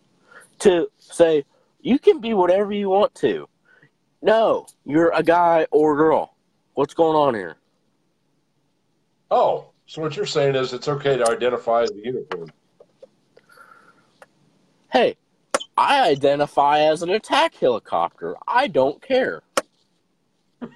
to 0.60 0.90
say 1.00 1.46
you 1.80 1.98
can 1.98 2.20
be 2.20 2.34
whatever 2.34 2.74
you 2.74 2.90
want 2.90 3.16
to. 3.16 3.48
No, 4.22 4.68
you're 4.86 5.12
a 5.14 5.24
guy 5.24 5.68
or 5.72 5.94
a 5.94 5.98
girl. 5.98 6.36
What's 6.74 6.94
going 6.94 7.16
on 7.16 7.34
here? 7.34 7.56
Oh, 9.32 9.72
so 9.86 10.02
what 10.02 10.16
you're 10.16 10.26
saying 10.26 10.56
is 10.56 10.74
it's 10.74 10.88
okay 10.88 11.18
to 11.18 11.30
identify 11.30 11.84
as 11.84 11.92
a 11.92 11.96
unicorn. 11.96 12.52
Hey, 14.92 15.16
I 15.78 16.10
identify 16.10 16.80
as 16.80 17.04
an 17.04 17.12
attack 17.12 17.56
helicopter. 17.56 18.36
I 18.48 18.68
don't 18.68 19.02
care. 19.02 19.44
An 20.62 20.70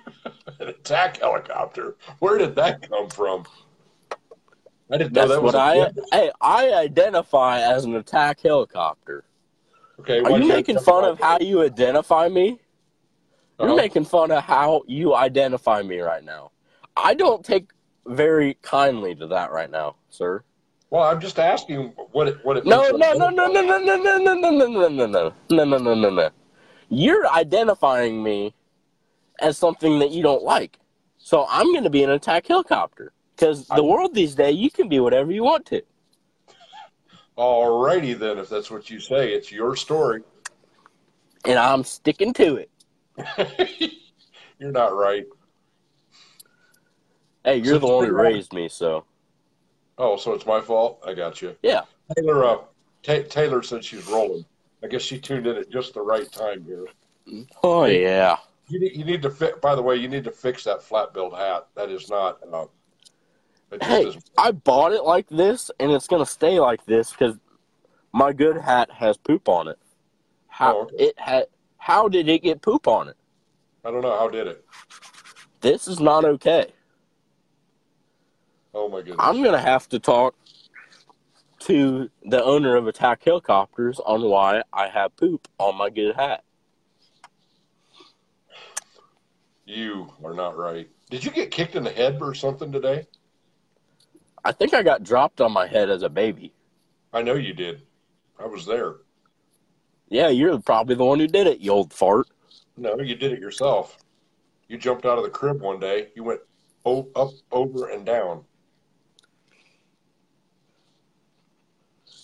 attack 0.60 1.18
helicopter. 1.20 1.96
Where 2.20 2.38
did 2.38 2.56
that 2.56 2.88
come 2.88 3.10
from? 3.10 3.46
I 4.92 4.98
didn't 4.98 5.14
know 5.14 5.28
that 5.28 5.42
was 5.42 5.56
I. 5.56 5.92
Hey, 6.12 6.32
I 6.40 6.74
identify 6.74 7.62
as 7.62 7.86
an 7.86 7.96
attack 7.96 8.42
helicopter. 8.42 9.24
Okay, 10.02 10.20
Are 10.20 10.38
you 10.38 10.48
making 10.48 10.78
fun 10.80 11.06
of 11.06 11.20
how 11.20 11.40
you 11.40 11.62
identify 11.64 12.28
me? 12.28 12.60
You're 13.60 13.70
Uh-huh. 13.70 13.76
making 13.76 14.06
fun 14.06 14.32
of 14.32 14.44
how 14.44 14.82
you 14.88 15.16
identify 15.16 15.82
me 15.82 16.00
right 16.00 16.24
now. 16.24 16.52
I 16.98 17.14
don't 17.14 17.46
take 17.46 17.70
very 18.06 18.56
kindly 18.62 19.16
to 19.16 19.28
that 19.28 19.52
right 19.52 19.70
now, 19.70 19.96
sir. 20.10 20.44
Well, 20.92 21.04
I'm 21.04 21.22
just 21.22 21.40
asking 21.40 21.94
what 22.12 22.28
it 22.28 22.38
what 22.44 22.58
it. 22.58 22.66
Means. 22.66 22.76
No, 22.76 22.86
you 22.88 22.98
no, 22.98 23.14
no, 23.30 23.30
no, 23.30 23.46
identify. 23.46 23.78
no, 23.78 23.98
no, 23.98 24.18
no, 24.18 24.18
no, 24.18 24.36
no, 24.36 24.50
no, 24.52 24.68
no, 24.68 24.68
no, 24.68 24.88
no, 24.90 25.06
no, 25.08 25.34
no, 25.50 25.64
no, 25.64 25.78
no, 25.78 25.94
no, 25.96 26.10
no. 26.10 26.30
You're 26.90 27.28
identifying 27.30 28.22
me 28.22 28.54
as 29.40 29.58
something 29.58 30.00
that 30.00 30.12
you 30.12 30.22
don't 30.22 30.44
like. 30.44 30.78
So 31.18 31.46
I'm 31.50 31.72
going 31.72 31.86
to 31.86 31.90
be 31.90 32.04
an 32.04 32.10
attack 32.10 32.46
helicopter 32.48 33.14
because 33.36 33.68
the 33.68 33.76
I- 33.76 33.80
world 33.80 34.14
these 34.14 34.36
days 34.36 34.58
you 34.58 34.70
can 34.70 34.90
be 34.90 35.00
whatever 35.00 35.32
you 35.32 35.44
want 35.44 35.66
to. 35.68 35.82
Alrighty 37.38 38.20
then, 38.20 38.38
if 38.38 38.50
that's 38.50 38.70
what 38.70 38.90
you 38.90 39.00
say, 39.00 39.34
it's 39.34 39.50
your 39.52 39.78
story. 39.78 40.22
And 41.46 41.58
I'm 41.58 41.86
sticking 41.86 42.34
to 42.34 42.58
it. 42.58 42.70
You're 44.60 44.72
not 44.72 44.94
right. 44.96 45.26
Hey, 47.46 47.58
you're 47.58 47.76
So 47.76 47.80
the 47.80 47.88
one 47.88 48.06
who 48.06 48.12
raised 48.12 48.54
me, 48.54 48.68
so 48.68 49.06
Oh, 50.04 50.18
so 50.18 50.34
it's 50.34 50.48
my 50.48 50.60
fault. 50.60 51.00
I 51.06 51.14
got 51.14 51.42
you. 51.44 51.56
yeah. 51.62 51.82
Taylor, 52.18 52.44
uh, 52.44 52.58
Ta 53.04 53.20
Taylor 53.30 53.62
said 53.62 53.86
she's 53.86 54.08
rolling. 54.08 54.44
I 54.84 54.88
guess 54.88 55.04
she 55.04 55.20
tuned 55.20 55.46
in 55.46 55.56
at 55.58 55.70
just 55.70 55.94
the 55.94 56.02
right 56.02 56.30
time 56.32 56.64
here. 56.66 56.86
Oh 57.64 57.86
yeah. 57.86 58.38
You 58.68 58.80
need, 58.80 58.96
you 58.96 59.06
need 59.06 59.22
to 59.22 59.30
fi- 59.30 59.54
By 59.62 59.76
the 59.76 59.82
way, 59.82 59.96
you 59.98 60.08
need 60.08 60.24
to 60.24 60.32
fix 60.32 60.64
that 60.64 60.82
flat 60.82 61.14
billed 61.14 61.36
hat. 61.38 61.68
That 61.76 61.90
is 61.92 62.10
not. 62.10 62.40
Uh, 62.52 62.66
Hey, 63.82 64.08
is- 64.08 64.18
I 64.38 64.52
bought 64.52 64.92
it 64.92 65.04
like 65.04 65.28
this, 65.30 65.70
and 65.80 65.92
it's 65.92 66.08
gonna 66.08 66.26
stay 66.26 66.60
like 66.60 66.84
this 66.86 67.12
because 67.12 67.38
my 68.12 68.34
good 68.34 68.58
hat 68.58 68.90
has 68.92 69.16
poop 69.18 69.48
on 69.48 69.68
it. 69.70 69.78
How 70.48 70.78
Oh, 70.78 70.82
okay. 70.82 70.96
it 71.06 71.20
had? 71.20 71.46
How 71.78 72.10
did 72.10 72.28
it 72.28 72.42
get 72.44 72.62
poop 72.62 72.88
on 72.88 73.08
it? 73.08 73.16
I 73.86 73.92
don't 73.92 74.02
know 74.02 74.18
how 74.18 74.28
did 74.28 74.48
it. 74.48 74.66
This 75.62 75.88
is 75.88 76.00
not 76.00 76.26
okay. 76.26 76.74
Oh 78.74 78.88
my 78.90 79.00
goodness. 79.00 79.18
I'm 79.20 79.44
gonna 79.44 79.62
have 79.62 79.90
to 79.90 80.00
talk 80.00 80.36
to 81.60 82.10
the 82.24 82.44
owner 82.44 82.76
of 82.76 82.88
Attack 82.88 83.24
Helicopters 83.24 84.00
on 84.00 84.24
why 84.24 84.64
I 84.74 84.88
have 84.88 85.16
poop 85.16 85.48
on 85.60 85.78
my 85.78 85.90
good 85.90 86.16
hat. 86.16 86.44
You 89.66 90.12
are 90.24 90.34
not 90.34 90.58
right. 90.58 90.90
Did 91.10 91.24
you 91.24 91.32
get 91.32 91.52
kicked 91.52 91.76
in 91.76 91.84
the 91.84 91.92
head 91.92 92.18
or 92.22 92.34
something 92.34 92.72
today? 92.72 93.06
I 94.44 94.52
think 94.52 94.74
I 94.74 94.82
got 94.82 95.04
dropped 95.04 95.40
on 95.40 95.52
my 95.52 95.68
head 95.68 95.90
as 95.90 96.04
a 96.04 96.10
baby. 96.10 96.52
I 97.14 97.22
know 97.22 97.36
you 97.36 97.54
did. 97.54 97.84
I 98.40 98.48
was 98.48 98.66
there. 98.66 98.96
Yeah, 100.10 100.30
you're 100.30 100.60
probably 100.60 100.96
the 100.96 101.06
one 101.06 101.20
who 101.20 101.28
did 101.28 101.48
it, 101.48 101.60
you 101.60 101.72
old 101.72 101.94
fart. 101.94 102.28
No, 102.76 103.00
you 103.00 103.16
did 103.16 103.32
it 103.34 103.40
yourself. 103.40 103.98
You 104.68 104.78
jumped 104.78 105.06
out 105.06 105.18
of 105.18 105.24
the 105.24 105.30
crib 105.30 105.62
one 105.62 105.80
day. 105.80 106.08
You 106.16 106.24
went 106.24 106.42
o- 106.86 107.10
up, 107.16 107.32
over, 107.52 107.90
and 107.90 108.06
down. 108.06 108.44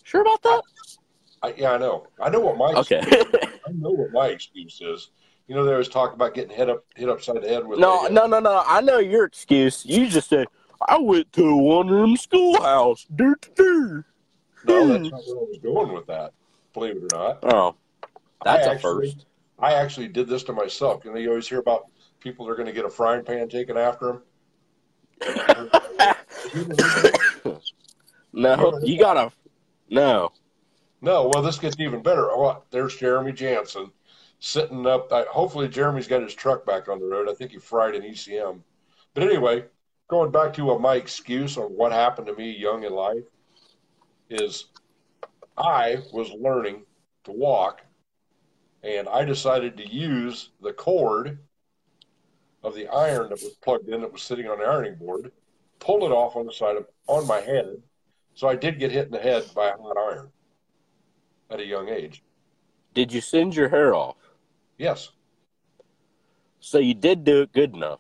Sure 0.07 0.21
about 0.21 0.41
that? 0.43 0.61
I, 1.43 1.53
yeah, 1.57 1.73
I 1.73 1.77
know. 1.77 2.07
I 2.17 2.29
know 2.29 2.39
what 2.39 2.57
my 2.57 2.71
Okay. 2.79 3.01
I 3.01 3.71
know 3.73 3.91
what 3.91 4.13
my 4.13 4.27
excuse 4.27 4.79
is. 4.79 5.09
You 5.49 5.55
know, 5.55 5.65
they 5.65 5.73
always 5.73 5.89
talk 5.89 6.13
about 6.13 6.33
getting 6.33 6.55
hit 6.55 6.69
up, 6.69 6.85
hit 6.95 7.09
upside 7.09 7.41
the 7.41 7.49
head 7.49 7.67
with. 7.67 7.77
no, 7.77 8.05
a, 8.05 8.09
no, 8.09 8.25
no, 8.25 8.39
no. 8.39 8.63
I 8.65 8.79
know 8.79 8.99
your 8.99 9.25
excuse. 9.25 9.85
You 9.85 10.07
just 10.07 10.29
said 10.29 10.47
I 10.87 10.97
went 10.97 11.33
to 11.33 11.49
a 11.49 11.57
one-room 11.57 12.15
schoolhouse. 12.15 13.05
Dirt, 13.13 13.49
dirt. 13.53 14.05
No, 14.63 14.87
that's 14.87 15.09
hmm. 15.09 15.09
not 15.09 15.21
where 15.27 15.37
I 15.37 15.43
was 15.49 15.59
going 15.61 15.91
with 15.93 16.07
that. 16.07 16.31
Believe 16.73 16.95
it 16.95 17.13
or 17.13 17.17
not, 17.17 17.39
Oh, 17.43 17.75
that's 18.45 18.65
I 18.65 18.71
a 18.71 18.75
actually- 18.75 19.11
first. 19.11 19.25
I 19.59 19.73
actually 19.73 20.07
did 20.07 20.29
this 20.29 20.43
to 20.43 20.53
myself. 20.53 21.03
You 21.03 21.11
know, 21.11 21.17
you 21.17 21.31
always 21.31 21.49
hear 21.49 21.59
about 21.59 21.87
people 22.21 22.45
that 22.45 22.53
are 22.53 22.55
going 22.55 22.67
to 22.67 22.73
get 22.73 22.85
a 22.85 22.89
frying 22.89 23.25
pan 23.25 23.49
taken 23.49 23.75
after 23.75 24.21
them. 25.19 25.69
No, 28.33 28.79
you 28.83 28.99
gotta. 28.99 29.31
No. 29.89 30.31
No, 31.01 31.29
well, 31.31 31.43
this 31.43 31.59
gets 31.59 31.79
even 31.79 32.01
better. 32.01 32.29
Oh, 32.31 32.63
there's 32.71 32.95
Jeremy 32.95 33.31
Jansen 33.31 33.91
sitting 34.39 34.85
up. 34.87 35.11
I, 35.11 35.23
hopefully, 35.23 35.67
Jeremy's 35.67 36.07
got 36.07 36.23
his 36.23 36.33
truck 36.33 36.65
back 36.65 36.87
on 36.87 36.99
the 36.99 37.05
road. 37.05 37.29
I 37.29 37.33
think 37.33 37.51
he 37.51 37.59
fried 37.59 37.95
an 37.95 38.01
ECM. 38.01 38.61
But 39.13 39.23
anyway, 39.23 39.65
going 40.07 40.31
back 40.31 40.53
to 40.53 40.71
uh, 40.71 40.79
my 40.79 40.95
excuse 40.95 41.57
on 41.57 41.65
what 41.65 41.91
happened 41.91 42.27
to 42.27 42.35
me 42.35 42.51
young 42.51 42.83
in 42.83 42.93
life 42.93 43.23
is 44.29 44.65
I 45.57 45.97
was 46.11 46.31
learning 46.31 46.83
to 47.25 47.31
walk, 47.31 47.81
and 48.83 49.07
I 49.07 49.23
decided 49.23 49.77
to 49.77 49.87
use 49.87 50.49
the 50.61 50.73
cord 50.73 51.39
of 52.63 52.75
the 52.75 52.87
iron 52.87 53.29
that 53.29 53.41
was 53.41 53.55
plugged 53.61 53.89
in 53.89 54.01
that 54.01 54.11
was 54.11 54.21
sitting 54.21 54.47
on 54.47 54.59
the 54.59 54.65
ironing 54.65 54.95
board, 54.95 55.31
pull 55.79 56.05
it 56.05 56.11
off 56.11 56.35
on 56.35 56.45
the 56.45 56.53
side 56.53 56.75
of 56.75 56.87
on 57.07 57.27
my 57.27 57.39
head. 57.39 57.81
So 58.37 58.47
I 58.47 58.55
did 58.55 58.77
get 58.77 58.91
hit 58.91 59.07
in 59.07 59.11
the 59.11 59.17
head 59.17 59.45
by 59.55 59.69
a 59.69 59.77
hot 59.77 59.97
iron 59.97 60.29
at 61.49 61.59
a 61.59 61.65
young 61.65 61.89
age. 61.89 62.21
Did 62.93 63.11
you 63.11 63.19
send 63.19 63.55
your 63.55 63.67
hair 63.67 63.95
off? 63.95 64.17
Yes. 64.77 65.09
So 66.59 66.77
you 66.77 66.93
did 66.93 67.23
do 67.23 67.41
it 67.41 67.51
good 67.51 67.73
enough. 67.73 67.99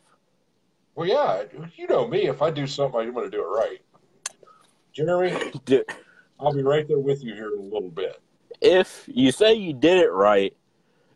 Well, 0.93 1.07
yeah. 1.07 1.45
You 1.75 1.87
know 1.87 2.07
me. 2.07 2.27
If 2.27 2.43
I 2.43 2.51
do 2.51 2.67
something, 2.67 2.99
I'm 2.99 3.15
going 3.15 3.25
to 3.25 3.35
do 3.35 3.41
it 3.41 3.47
right. 3.47 3.81
Jeremy, 4.93 5.53
I'll 6.39 6.53
be 6.53 6.61
right 6.61 6.87
there 6.87 6.99
with 6.99 7.23
you 7.23 7.33
here 7.33 7.53
in 7.53 7.59
a 7.59 7.63
little 7.63 7.89
bit. 7.89 8.21
If 8.61 9.09
you 9.11 9.31
say 9.31 9.55
you 9.55 9.73
did 9.73 9.97
it 9.97 10.11
right, 10.11 10.55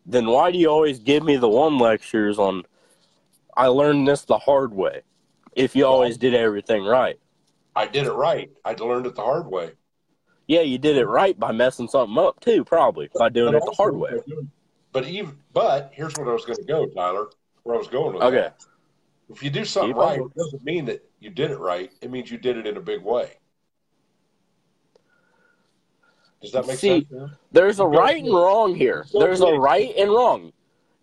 then 0.03 0.25
why 0.25 0.51
do 0.51 0.57
you 0.57 0.67
always 0.67 0.97
give 0.97 1.21
me 1.21 1.38
the 1.38 1.47
one 1.47 1.77
lectures 1.77 2.39
on 2.39 2.63
I 3.55 3.67
learned 3.67 4.07
this 4.07 4.25
the 4.25 4.39
hard 4.39 4.73
way? 4.73 5.03
If 5.55 5.75
you 5.75 5.86
always 5.86 6.17
did 6.17 6.34
everything 6.34 6.84
right. 6.84 7.19
I 7.75 7.88
did 7.88 8.05
it 8.05 8.12
right. 8.12 8.49
I 8.65 8.73
learned 8.73 9.05
it 9.05 9.15
the 9.15 9.21
hard 9.21 9.47
way. 9.47 9.71
Yeah, 10.47 10.62
you 10.62 10.77
did 10.77 10.97
it 10.97 11.05
right 11.05 11.39
by 11.39 11.51
messing 11.51 11.88
something 11.88 12.17
up 12.17 12.39
too, 12.41 12.65
probably 12.65 13.10
by 13.17 13.29
doing 13.29 13.53
it 13.53 13.63
the 13.65 13.71
hard 13.71 13.95
way. 13.95 14.12
But 14.91 15.07
even 15.07 15.38
but 15.53 15.91
here's 15.93 16.17
what 16.17 16.27
I 16.27 16.34
was 16.34 16.45
going 16.45 16.57
to 16.57 16.65
go, 16.65 16.88
Tyler. 16.88 17.29
Where 17.63 17.75
I 17.75 17.77
was 17.77 17.88
going 17.88 18.15
with 18.15 18.23
Okay. 18.23 18.38
that. 18.38 18.65
If 19.29 19.41
you 19.41 19.49
do 19.49 19.63
something 19.63 19.95
right, 19.95 20.19
it 20.19 20.36
doesn't 20.36 20.63
mean 20.63 20.86
that 20.86 21.07
you 21.19 21.29
did 21.29 21.51
it 21.51 21.60
right. 21.60 21.91
It 22.01 22.12
means 22.12 22.29
you 22.29 22.38
did 22.38 22.57
it 22.57 22.67
in 22.67 22.75
a 22.75 22.81
big 22.81 23.01
way. 23.01 23.31
Does 26.41 26.51
that 26.51 26.67
make 26.67 26.79
See, 26.79 27.07
sense? 27.10 27.31
There's 27.51 27.79
a 27.79 27.86
right 27.86 28.21
and 28.21 28.34
wrong 28.34 28.75
here. 28.75 29.05
There's 29.13 29.41
a 29.41 29.53
right 29.53 29.93
and 29.95 30.10
wrong. 30.10 30.51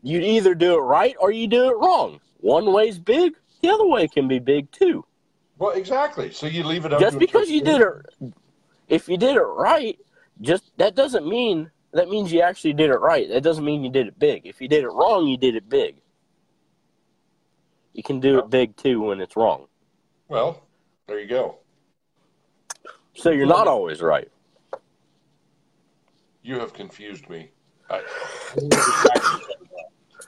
You 0.03 0.21
either 0.21 0.55
do 0.55 0.75
it 0.75 0.83
right 0.83 1.15
or 1.19 1.31
you 1.31 1.47
do 1.47 1.71
it 1.71 1.77
wrong. 1.79 2.21
One 2.41 2.73
way's 2.73 2.99
big, 2.99 3.35
the 3.63 3.71
other 3.71 3.87
way 3.87 4.09
can 4.09 4.29
be 4.29 4.41
big 4.41 4.71
too. 4.73 5.05
Well, 5.59 5.73
exactly. 5.73 6.31
So 6.33 6.47
you 6.47 6.63
leave 6.65 6.85
it 6.85 6.93
up. 6.93 7.01
Just 7.01 7.19
because 7.19 7.51
you 7.51 7.61
did 7.63 7.81
it, 7.81 8.33
if 8.89 9.09
you 9.09 9.17
did 9.17 9.37
it 9.37 9.43
right, 9.43 9.99
just 10.41 10.71
that 10.77 10.95
doesn't 10.95 11.27
mean 11.27 11.71
that 11.93 12.09
means 12.09 12.33
you 12.33 12.43
actually 12.43 12.75
did 12.75 12.91
it 12.91 12.99
right. 12.99 13.29
That 13.29 13.43
doesn't 13.43 13.65
mean 13.65 13.83
you 13.83 13.91
did 13.91 14.07
it 14.07 14.19
big. 14.19 14.47
If 14.47 14.61
you 14.61 14.69
did 14.69 14.85
it 14.85 14.89
wrong, 14.89 15.27
you 15.27 15.37
did 15.37 15.57
it 15.57 15.69
big. 15.69 15.97
You 17.93 18.03
can 18.03 18.21
do 18.21 18.39
it 18.39 18.51
big 18.51 18.77
too 18.77 19.01
when 19.01 19.21
it's 19.21 19.37
wrong. 19.37 19.67
Well, 20.29 20.63
there 21.07 21.19
you 21.19 21.27
go. 21.27 21.57
So 23.15 23.31
you're 23.31 23.47
not 23.47 23.67
always 23.67 24.01
right. 24.01 24.29
You 26.43 26.61
have 26.61 26.73
confused 26.73 27.29
me. 27.29 27.51
I, 27.91 28.03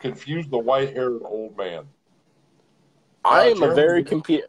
confused 0.01 0.51
the 0.51 0.59
white-haired 0.59 1.21
old 1.25 1.57
man. 1.57 1.85
I 3.25 3.49
Uh, 3.49 3.51
am 3.51 3.63
a 3.63 3.75
very 3.75 4.03
confused. 4.03 4.47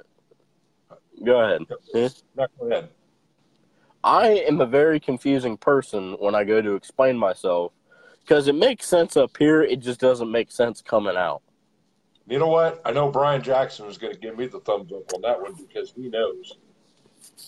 Go 1.23 1.41
ahead. 1.41 1.61
Huh? 1.93 2.09
No, 2.35 2.47
go 2.59 2.67
ahead. 2.67 2.89
I 4.03 4.29
am 4.47 4.61
a 4.61 4.65
very 4.65 4.99
confusing 4.99 5.57
person 5.57 6.13
when 6.19 6.33
I 6.33 6.43
go 6.43 6.61
to 6.61 6.73
explain 6.73 7.17
myself 7.17 7.73
because 8.21 8.47
it 8.47 8.55
makes 8.55 8.87
sense 8.87 9.15
up 9.15 9.37
here. 9.37 9.61
It 9.61 9.79
just 9.79 9.99
doesn't 9.99 10.31
make 10.31 10.51
sense 10.51 10.81
coming 10.81 11.15
out. 11.15 11.41
You 12.27 12.39
know 12.39 12.47
what? 12.47 12.81
I 12.85 12.91
know 12.91 13.11
Brian 13.11 13.41
Jackson 13.41 13.87
is 13.87 13.97
going 13.97 14.13
to 14.13 14.19
give 14.19 14.37
me 14.37 14.47
the 14.47 14.59
thumbs 14.61 14.91
up 14.91 15.13
on 15.13 15.21
that 15.21 15.39
one 15.41 15.53
because 15.53 15.91
he 15.91 16.07
knows, 16.07 16.57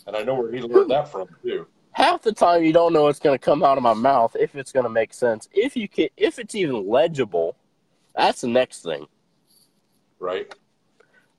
and 0.05 0.15
I 0.15 0.23
know 0.23 0.35
where 0.35 0.51
he 0.51 0.61
learned 0.61 0.91
that 0.91 1.07
from 1.07 1.27
too. 1.41 1.67
Half 1.93 2.23
the 2.23 2.33
time, 2.33 2.63
you 2.63 2.73
don't 2.73 2.91
know 2.91 3.03
what's 3.03 3.19
going 3.19 3.37
to 3.37 3.43
come 3.43 3.63
out 3.63 3.77
of 3.77 3.83
my 3.83 3.93
mouth 3.93 4.35
if 4.37 4.55
it's 4.55 4.71
going 4.71 4.83
to 4.83 4.89
make 4.89 5.13
sense. 5.13 5.47
If 5.53 5.77
you 5.77 5.87
can, 5.87 6.09
if 6.17 6.39
it's 6.39 6.55
even 6.55 6.87
legible, 6.87 7.55
that's 8.15 8.41
the 8.41 8.47
next 8.47 8.81
thing. 8.81 9.07
Right? 10.19 10.53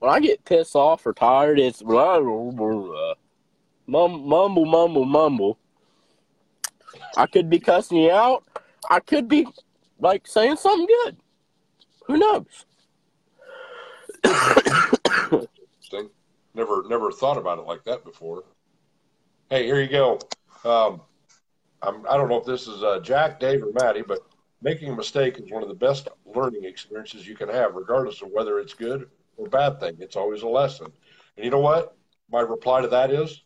When 0.04 0.12
I 0.12 0.20
get 0.20 0.44
pissed 0.44 0.76
off 0.76 1.06
or 1.06 1.14
tired, 1.14 1.58
it's 1.58 1.80
blah, 1.80 2.20
blah, 2.20 2.50
blah. 2.50 3.14
Mumble, 3.86 4.66
mumble, 4.66 5.06
mumble. 5.06 5.58
I 7.16 7.24
could 7.24 7.48
be 7.48 7.58
cussing 7.58 7.96
you 7.96 8.10
out. 8.10 8.44
I 8.90 9.00
could 9.00 9.28
be 9.28 9.46
like 9.98 10.26
saying 10.26 10.56
something 10.56 10.86
good. 10.86 11.16
Who 12.06 12.18
knows? 12.18 12.66
Never, 16.54 16.84
never 16.86 17.10
thought 17.10 17.38
about 17.38 17.58
it 17.58 17.64
like 17.64 17.82
that 17.84 18.04
before. 18.04 18.44
Hey, 19.48 19.64
here 19.64 19.80
you 19.80 19.88
go. 19.88 20.18
Um, 20.66 21.00
I'm, 21.80 22.06
I 22.06 22.18
don't 22.18 22.28
know 22.28 22.40
if 22.40 22.44
this 22.44 22.68
is 22.68 22.82
uh, 22.82 23.00
Jack, 23.00 23.40
Dave, 23.40 23.62
or 23.62 23.72
Maddie, 23.72 24.04
but 24.06 24.18
making 24.60 24.92
a 24.92 24.96
mistake 24.96 25.38
is 25.38 25.50
one 25.50 25.62
of 25.62 25.70
the 25.70 25.74
best 25.74 26.08
learning 26.26 26.64
experiences 26.64 27.26
you 27.26 27.34
can 27.34 27.48
have, 27.48 27.74
regardless 27.74 28.20
of 28.20 28.28
whether 28.32 28.58
it's 28.58 28.74
good 28.74 29.08
or 29.37 29.49
bad 29.49 29.81
thing. 29.81 29.97
It's 30.01 30.16
always 30.16 30.42
a 30.42 30.49
lesson. 30.49 30.87
And 31.37 31.44
you 31.44 31.51
know 31.51 31.61
what? 31.61 31.97
My 32.31 32.40
reply 32.40 32.83
to 32.83 32.88
that 32.88 33.11
is, 33.11 33.42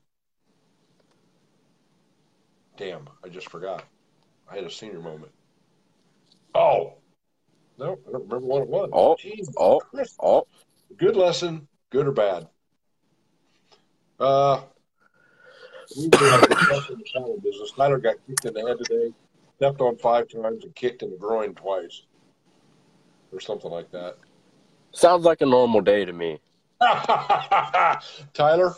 damn, 2.77 3.09
I 3.25 3.29
just 3.29 3.51
forgot. 3.51 3.85
I 4.51 4.57
had 4.57 4.65
a 4.65 4.71
senior 4.71 5.01
moment. 5.01 5.33
Oh, 6.55 6.95
no, 7.79 7.99
I 8.09 8.13
don't 8.13 8.25
remember 8.25 8.47
what 8.47 8.63
it 8.63 8.69
was. 8.69 8.91
Oh, 8.93 9.17
Jesus 9.19 9.55
oh, 9.59 9.81
Christ. 9.81 10.17
oh. 10.21 10.47
Good 10.97 11.17
lesson, 11.17 11.69
good 11.91 12.07
or 12.07 12.13
bad? 12.13 12.49
Uh, 14.19 14.63
we 15.97 16.05
were 16.05 16.09
discussing 16.49 16.97
the 16.99 17.05
salad 17.13 17.43
business. 17.43 17.73
Tyler 17.77 17.99
got 17.99 18.17
kicked 18.27 18.45
in 18.47 18.55
the 18.55 18.67
head 18.67 18.79
today, 18.83 19.13
stepped 19.57 19.81
on 19.81 19.97
five 19.99 20.29
times, 20.29 20.65
and 20.65 20.75
kicked 20.75 21.03
in 21.03 21.11
the 21.11 21.17
groin 21.17 21.55
twice, 21.55 22.03
or 23.33 23.41
something 23.41 23.71
like 23.71 23.91
that. 23.93 24.17
Sounds 24.99 25.25
like 25.25 25.41
a 25.43 25.47
normal 25.47 25.81
day 25.81 26.05
to 26.05 26.13
me. 26.13 26.41
Tyler, 28.35 28.75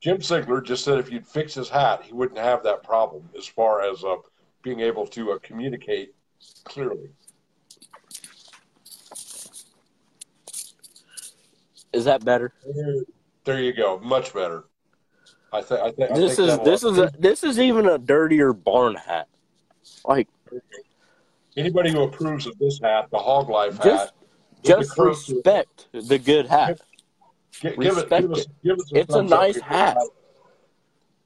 Jim 0.00 0.18
Sigler 0.18 0.64
just 0.64 0.84
said 0.84 0.98
if 0.98 1.12
you'd 1.12 1.24
fix 1.24 1.54
his 1.54 1.68
hat, 1.68 2.02
he 2.02 2.12
wouldn't 2.12 2.40
have 2.40 2.64
that 2.64 2.82
problem 2.82 3.28
as 3.38 3.46
far 3.46 3.88
as 3.88 4.02
uh, 4.02 4.16
being 4.62 4.80
able 4.80 5.06
to 5.06 5.30
uh, 5.30 5.38
communicate 5.44 6.12
clearly. 6.64 7.08
Is 11.92 12.04
that 12.06 12.24
better? 12.24 12.52
There 13.44 13.60
you 13.60 13.72
go, 13.74 14.00
much 14.00 14.34
better. 14.34 14.64
I 15.52 15.62
think. 15.62 15.80
I 15.80 15.92
think 15.92 16.14
This 16.16 16.40
is 16.40 16.58
this 16.64 16.82
is 16.82 16.98
a, 16.98 17.12
this 17.16 17.44
is 17.44 17.60
even 17.60 17.86
a 17.88 17.96
dirtier 17.96 18.52
barn 18.52 18.96
hat. 18.96 19.28
Like 20.04 20.26
anybody 21.56 21.92
who 21.92 22.02
approves 22.02 22.48
of 22.48 22.58
this 22.58 22.80
hat, 22.82 23.08
the 23.12 23.18
Hog 23.18 23.48
Life 23.48 23.80
Just- 23.80 24.06
hat. 24.06 24.14
Just 24.64 24.90
curve 24.96 25.16
to 25.24 25.32
it, 25.32 25.36
respect 25.36 25.86
the 25.92 26.18
good 26.18 26.46
hat. 26.46 26.80
gi- 27.52 27.68
give 27.70 27.78
respect 27.78 28.22
give 28.22 28.32
us, 28.32 28.40
it. 28.40 28.48
give 28.62 28.78
us 28.78 28.92
a 28.92 28.96
It's 28.98 29.14
a 29.14 29.22
nice 29.22 29.60
hat. 29.60 29.96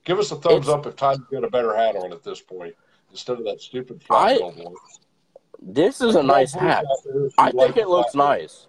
Give 0.05 0.19
us 0.19 0.31
a 0.33 0.37
thumbs 0.37 0.69
It's- 0.69 0.75
up 0.75 0.87
if 0.87 0.97
Tyler's 0.97 1.19
got 1.31 1.45
a 1.45 1.51
better 1.51 1.75
hat 1.77 1.97
on 1.97 2.13
at 2.13 2.23
this 2.23 2.41
point 2.41 2.75
instead 3.11 3.39
of 3.39 3.45
that 3.45 3.61
stupid 3.61 4.03
I- 4.11 4.39
billboard. 4.39 4.77
This 5.61 6.01
is 6.01 6.15
a 6.15 6.23
nice 6.23 6.53
hat. 6.55 6.85
I 7.37 7.51
think 7.51 7.77
it 7.77 7.89
looks 7.89 8.15
nice. 8.15 8.69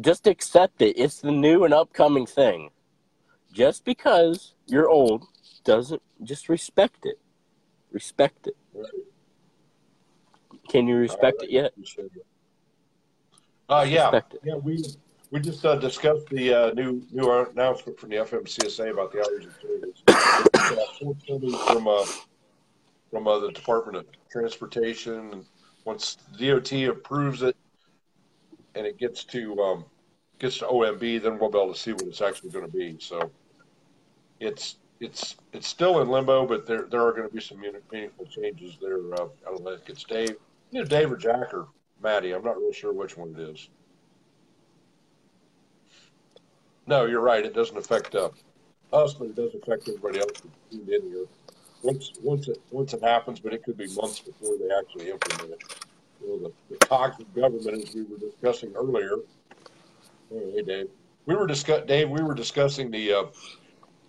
Just 0.00 0.26
accept 0.26 0.82
it. 0.82 0.98
It's 0.98 1.20
the 1.20 1.30
new 1.30 1.64
and 1.64 1.72
upcoming 1.72 2.26
thing. 2.26 2.70
Just 3.52 3.84
because 3.84 4.54
you're 4.66 4.88
old 4.88 5.24
doesn't 5.64 6.02
just 6.22 6.48
respect 6.48 7.06
it. 7.06 7.18
Respect 7.92 8.48
it. 8.48 8.56
Can 10.68 10.86
you 10.88 10.96
respect 10.96 11.42
it 11.42 11.50
yet? 11.50 11.72
Uh, 13.70 13.86
yeah, 13.88 14.20
yeah. 14.42 14.56
We 14.56 14.82
we 15.30 15.38
just 15.38 15.64
uh, 15.64 15.76
discussed 15.76 16.26
the 16.26 16.52
uh, 16.52 16.70
new 16.72 17.06
new 17.12 17.30
announcement 17.30 18.00
from 18.00 18.10
the 18.10 18.16
FMCSA 18.16 18.90
about 18.90 19.12
the 19.12 19.20
hours 19.20 19.46
of 19.46 19.56
service. 19.62 20.02
Uh, 20.08 21.72
from 21.72 21.86
uh, 21.86 22.04
from 23.10 23.28
uh, 23.28 23.38
the 23.38 23.52
Department 23.52 23.96
of 23.96 24.06
Transportation. 24.30 25.46
Once 25.84 26.18
DOT 26.38 26.72
approves 26.72 27.42
it, 27.42 27.56
and 28.74 28.86
it 28.86 28.98
gets 28.98 29.22
to 29.24 29.58
um, 29.60 29.84
gets 30.40 30.58
to 30.58 30.66
OMB, 30.66 31.22
then 31.22 31.38
we'll 31.38 31.50
be 31.50 31.58
able 31.58 31.72
to 31.72 31.78
see 31.78 31.92
what 31.92 32.02
it's 32.02 32.20
actually 32.20 32.50
going 32.50 32.66
to 32.66 32.72
be. 32.72 32.96
So 32.98 33.30
it's 34.40 34.76
it's 34.98 35.36
it's 35.52 35.68
still 35.68 36.02
in 36.02 36.08
limbo, 36.08 36.44
but 36.44 36.66
there 36.66 36.86
there 36.90 37.06
are 37.06 37.12
going 37.12 37.28
to 37.28 37.32
be 37.32 37.40
some 37.40 37.60
meaningful 37.92 38.26
changes 38.26 38.76
there. 38.82 38.98
Uh, 39.14 39.28
I 39.46 39.50
don't 39.50 39.62
know 39.62 39.70
if 39.70 39.88
it's 39.88 40.02
Dave, 40.02 40.34
you 40.72 40.80
know, 40.80 40.84
Dave 40.84 41.12
or 41.12 41.16
Jack 41.16 41.54
or 41.54 41.68
Maddie. 42.02 42.32
I'm 42.32 42.42
not 42.42 42.56
really 42.56 42.72
sure 42.72 42.92
which 42.92 43.16
one 43.16 43.34
it 43.36 43.40
is. 43.40 43.68
No, 46.86 47.06
you're 47.06 47.20
right. 47.20 47.44
It 47.44 47.54
doesn't 47.54 47.76
affect 47.76 48.14
uh, 48.14 48.30
us, 48.92 49.14
but 49.14 49.26
it 49.26 49.36
does 49.36 49.54
affect 49.54 49.88
everybody 49.88 50.18
else 50.18 50.32
who's 50.42 50.52
tuned 50.70 50.88
in 50.88 51.02
here. 51.10 51.26
Once 51.82 52.12
once 52.22 52.48
it 52.48 52.60
once 52.70 52.92
it 52.92 53.02
happens, 53.02 53.40
but 53.40 53.54
it 53.54 53.62
could 53.62 53.76
be 53.76 53.86
months 53.94 54.20
before 54.20 54.56
they 54.58 54.74
actually 54.74 55.10
implement 55.10 55.52
it. 55.52 55.62
You 56.20 56.28
know, 56.28 56.48
the, 56.48 56.74
the 56.74 56.86
cogs 56.86 57.18
of 57.20 57.32
government, 57.34 57.84
as 57.88 57.94
we 57.94 58.02
were 58.02 58.18
discussing 58.18 58.72
earlier. 58.74 59.16
Hey, 60.30 60.62
Dave. 60.62 60.88
We 61.26 61.34
were 61.34 61.46
discuss 61.46 61.86
Dave. 61.86 62.10
We 62.10 62.22
were 62.22 62.34
discussing 62.34 62.90
the 62.90 63.12
uh, 63.12 63.24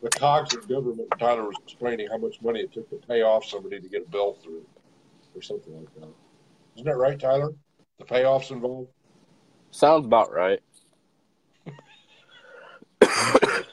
the 0.01 0.09
cogs 0.09 0.55
of 0.55 0.67
government. 0.67 1.07
Tyler 1.19 1.43
was 1.43 1.55
explaining 1.63 2.07
how 2.09 2.17
much 2.17 2.41
money 2.41 2.61
it 2.61 2.73
took 2.73 2.89
to 2.89 2.95
pay 3.07 3.21
off 3.21 3.45
somebody 3.45 3.79
to 3.79 3.87
get 3.87 4.07
a 4.07 4.09
bill 4.09 4.37
through, 4.43 4.65
or 5.35 5.41
something 5.41 5.77
like 5.77 5.93
that. 5.95 6.09
Isn't 6.75 6.87
that 6.87 6.97
right, 6.97 7.19
Tyler? 7.19 7.53
The 8.01 8.07
payoffs 8.07 8.49
involved. 8.49 8.89
Sounds 9.69 10.07
about 10.07 10.33
right. 10.33 10.59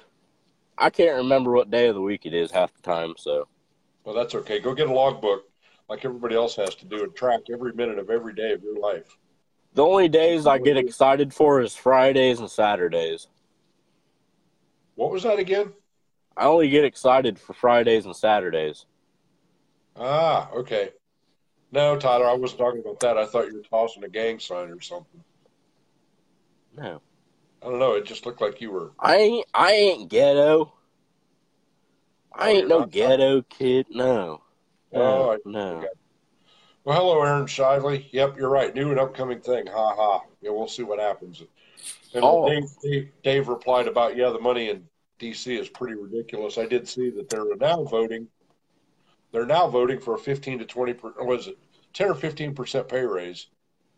I 0.79 0.91
can't 0.91 1.17
remember 1.17 1.51
what 1.53 1.71
day 1.71 1.89
of 1.89 1.95
the 1.95 2.03
week 2.03 2.27
it 2.27 2.35
is 2.35 2.51
half 2.51 2.75
the 2.75 2.83
time, 2.83 3.15
so 3.17 3.49
Well, 4.05 4.15
that's 4.15 4.35
okay. 4.35 4.61
Go 4.61 4.75
get 4.75 4.89
a 4.89 4.93
logbook 4.93 5.45
like 5.89 6.05
everybody 6.05 6.35
else 6.35 6.55
has 6.57 6.75
to 6.77 6.85
do 6.85 7.05
and 7.05 7.15
track 7.17 7.41
every 7.51 7.73
minute 7.73 7.99
of 7.99 8.11
every 8.11 8.35
day 8.35 8.53
of 8.53 8.63
your 8.63 8.77
life. 8.79 9.17
the 9.73 9.83
only 9.83 10.09
days 10.09 10.47
I 10.47 10.59
get 10.59 10.77
excited 10.77 11.33
for 11.33 11.63
is 11.63 11.75
Fridays 11.75 12.39
and 12.39 12.51
Saturdays. 12.51 13.29
What 14.95 15.11
was 15.11 15.23
that 15.23 15.39
again? 15.39 15.73
I 16.37 16.45
only 16.45 16.69
get 16.69 16.85
excited 16.85 17.39
for 17.39 17.55
Fridays 17.55 18.05
and 18.05 18.15
Saturdays. 18.15 18.85
Ah, 19.97 20.51
okay. 20.53 20.91
No, 21.71 21.97
Tyler, 21.99 22.27
I 22.27 22.35
wasn't 22.35 22.61
talking 22.61 22.81
about 22.81 23.01
that. 23.01 23.19
I 23.19 23.27
thought 23.27 23.49
you 23.49 23.57
were 23.57 23.63
tossing 23.63 24.05
a 24.05 24.09
gang 24.09 24.39
sign 24.39 24.71
or 24.71 24.81
something. 24.81 25.23
No. 26.77 27.01
I 27.63 27.67
don't 27.67 27.79
know. 27.79 27.95
It 27.95 28.05
just 28.07 28.25
looked 28.25 28.41
like 28.41 28.61
you 28.61 28.71
were. 28.71 28.93
I 28.99 29.17
ain't 29.17 29.47
I 29.53 29.73
ain't 29.73 30.09
ghetto. 30.11 30.73
I 32.33 32.47
Oh, 32.49 32.53
ain't 32.53 32.69
no 32.69 32.87
ghetto 32.87 33.43
kid. 33.43 33.87
No. 33.91 34.43
Oh, 34.95 34.99
No. 34.99 35.33
I- 35.33 35.39
no. 35.45 35.85
Well, 36.85 36.97
hello, 36.97 37.23
Aaron 37.23 37.45
Shively. 37.47 38.07
Yep, 38.13 38.39
you're 38.39 38.49
right. 38.49 38.75
New 38.75 38.91
and 38.91 39.01
upcoming 39.01 39.41
thing. 39.41 39.67
Ha 39.67 39.95
ha. 39.95 40.23
Yeah, 40.41 40.51
we'll 40.51 40.69
see 40.69 40.85
what 40.85 40.99
happens. 40.99 41.43
And 42.15 42.25
Oh. 42.25 42.49
Dave, 42.49 42.65
Dave, 42.83 43.13
Dave 43.23 43.49
replied 43.49 43.89
about, 43.89 44.17
yeah, 44.17 44.31
the 44.31 44.39
money 44.41 44.71
in 44.71 44.89
D.C. 45.19 45.55
is 45.57 45.69
pretty 45.69 45.97
ridiculous. 45.97 46.57
I 46.57 46.65
did 46.65 46.89
see 46.89 47.11
that 47.11 47.29
they're 47.29 47.57
now 47.57 47.83
voting. 47.85 48.29
They're 49.33 49.47
now 49.47 49.69
voting 49.69 50.01
for 50.01 50.15
a 50.15 50.19
15 50.19 50.61
to 50.61 50.65
20, 50.65 50.95
per, 50.95 51.13
it 51.19 51.59
10 51.93 52.11
or 52.11 52.15
15 52.15 52.55
percent 52.55 52.89
pay 52.89 53.05
raise 53.05 53.49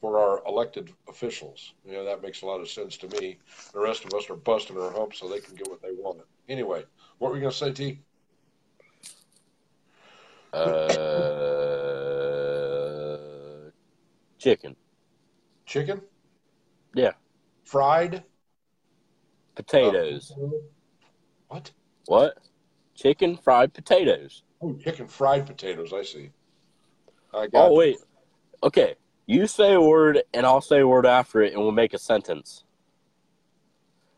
for 0.01 0.19
our 0.19 0.43
elected 0.47 0.93
officials? 1.09 1.75
You 1.85 1.93
know, 1.93 2.05
that 2.05 2.23
makes 2.23 2.43
a 2.43 2.47
lot 2.47 2.61
of 2.61 2.69
sense 2.69 2.97
to 2.99 3.09
me. 3.21 3.39
The 3.73 3.81
rest 3.81 4.05
of 4.05 4.13
us 4.15 4.29
are 4.31 4.37
busting 4.37 4.77
our 4.79 4.91
humps 4.93 5.19
so 5.21 5.29
they 5.29 5.41
can 5.41 5.55
get 5.55 5.69
what 5.69 5.83
they 5.83 5.93
want. 5.93 6.21
Anyway, 6.49 6.85
what 7.19 7.29
were 7.29 7.35
we 7.35 7.41
going 7.41 7.53
to 7.53 7.57
say, 7.57 7.73
T? 7.73 8.01
Uh, 10.53 10.67
chicken, 14.39 14.75
Chicken? 15.65 16.01
Yeah. 16.95 17.13
Fried? 17.63 18.25
potatoes. 19.63 20.33
Uh, 20.37 20.49
what? 21.49 21.71
What? 22.07 22.39
Chicken 22.95 23.37
fried 23.37 23.73
potatoes. 23.73 24.43
Oh, 24.61 24.75
chicken 24.75 25.07
fried 25.09 25.47
potatoes. 25.47 25.93
I 25.93 26.03
see. 26.03 26.31
I 27.33 27.47
got 27.47 27.67
Oh 27.67 27.71
you. 27.71 27.77
wait. 27.79 27.99
Okay. 28.63 28.95
You 29.27 29.47
say 29.47 29.75
a 29.75 29.81
word 29.81 30.23
and 30.35 30.45
I'll 30.45 30.61
say 30.61 30.81
a 30.81 30.87
word 30.89 31.07
after 31.07 31.43
it 31.43 31.53
and 31.53 31.63
we'll 31.63 31.73
make 31.73 31.95
a 31.95 31.99
sentence. 31.99 32.65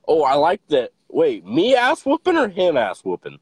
Oh, 0.09 0.23
I 0.25 0.35
like 0.35 0.61
that. 0.69 0.91
Wait, 1.09 1.45
me 1.45 1.77
ass 1.77 2.05
whooping 2.05 2.37
or 2.37 2.49
him 2.49 2.77
ass 2.77 3.05
whooping? 3.05 3.39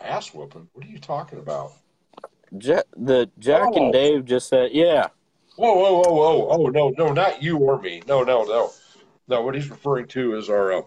Ass 0.00 0.34
whooping? 0.34 0.68
What 0.72 0.84
are 0.84 0.88
you 0.88 0.98
talking 0.98 1.38
about? 1.38 1.72
Ja- 2.58 2.82
the 2.96 3.30
Jack 3.38 3.68
Oh. 3.72 3.76
and 3.84 3.92
Dave 3.92 4.24
just 4.24 4.48
said, 4.48 4.72
yeah. 4.72 5.08
Whoa, 5.56 5.74
whoa, 5.74 6.00
whoa, 6.00 6.12
whoa! 6.12 6.48
Oh 6.50 6.66
no, 6.66 6.88
no, 6.96 7.12
not 7.12 7.42
you 7.42 7.58
or 7.58 7.78
me. 7.80 8.02
No, 8.08 8.22
no, 8.22 8.44
no, 8.44 8.70
no. 9.28 9.42
What 9.42 9.54
he's 9.54 9.68
referring 9.68 10.06
to 10.08 10.36
is 10.36 10.48
our 10.48 10.72
uh, 10.72 10.82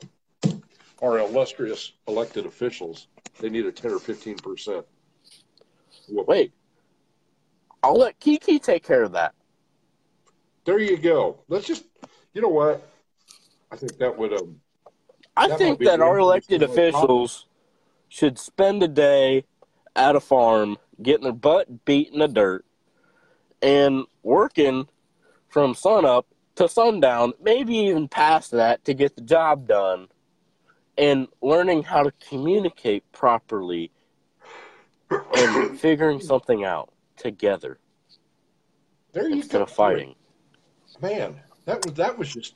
our 1.04 1.20
illustrious 1.20 1.92
elected 2.08 2.46
officials. 2.46 3.08
They 3.40 3.50
need 3.50 3.66
a 3.66 3.72
ten 3.72 3.92
or 3.92 4.00
fifteen 4.00 4.38
percent. 4.38 4.86
Wait. 6.10 6.54
I'll 7.84 7.98
let 7.98 8.18
Kiki 8.20 8.60
take 8.60 8.84
care 8.84 9.04
of 9.04 9.12
that. 9.12 9.34
There 10.64 10.80
you 10.80 10.98
go. 10.98 11.40
Let's 11.50 11.68
just. 11.68 11.84
You 12.34 12.42
know 12.42 12.48
what? 12.48 12.88
I 13.72 13.76
think 13.76 13.98
that 13.98 14.18
would 14.18 14.34
um. 14.34 14.62
I 15.36 15.48
That 15.50 15.58
think 15.58 15.80
that 15.80 16.00
our 16.00 16.18
elected 16.20 16.64
officials 16.64 17.48
should 18.08 18.40
spend 18.40 18.82
a 18.84 18.88
day 18.88 19.46
at 19.96 20.16
a 20.16 20.20
farm 20.20 20.78
getting 21.02 21.24
their 21.24 21.34
butt 21.34 21.86
beat 21.86 22.14
in 22.14 22.20
the 22.20 22.28
dirt 22.28 22.66
and 23.62 24.06
working 24.22 24.88
from 25.50 25.74
sunup 25.74 26.28
to 26.56 26.70
sundown, 26.70 27.34
maybe 27.42 27.76
even 27.76 28.08
past 28.08 28.52
that 28.52 28.86
to 28.86 28.94
get 28.94 29.16
the 29.16 29.22
job 29.22 29.68
done 29.68 30.08
and 30.98 31.28
learning 31.42 31.84
how 31.84 32.04
to 32.04 32.12
communicate 32.30 33.04
properly 33.12 33.92
and 35.10 35.80
figuring 35.80 36.20
something 36.20 36.64
out 36.64 36.92
together 37.18 37.80
There 39.12 39.28
you 39.28 39.36
instead 39.38 39.58
go. 39.60 39.64
of 39.64 39.72
fighting. 39.72 40.16
Man, 41.02 41.40
that 41.66 41.86
was 41.86 41.96
that 41.96 42.18
was 42.18 42.32
just 42.34 42.56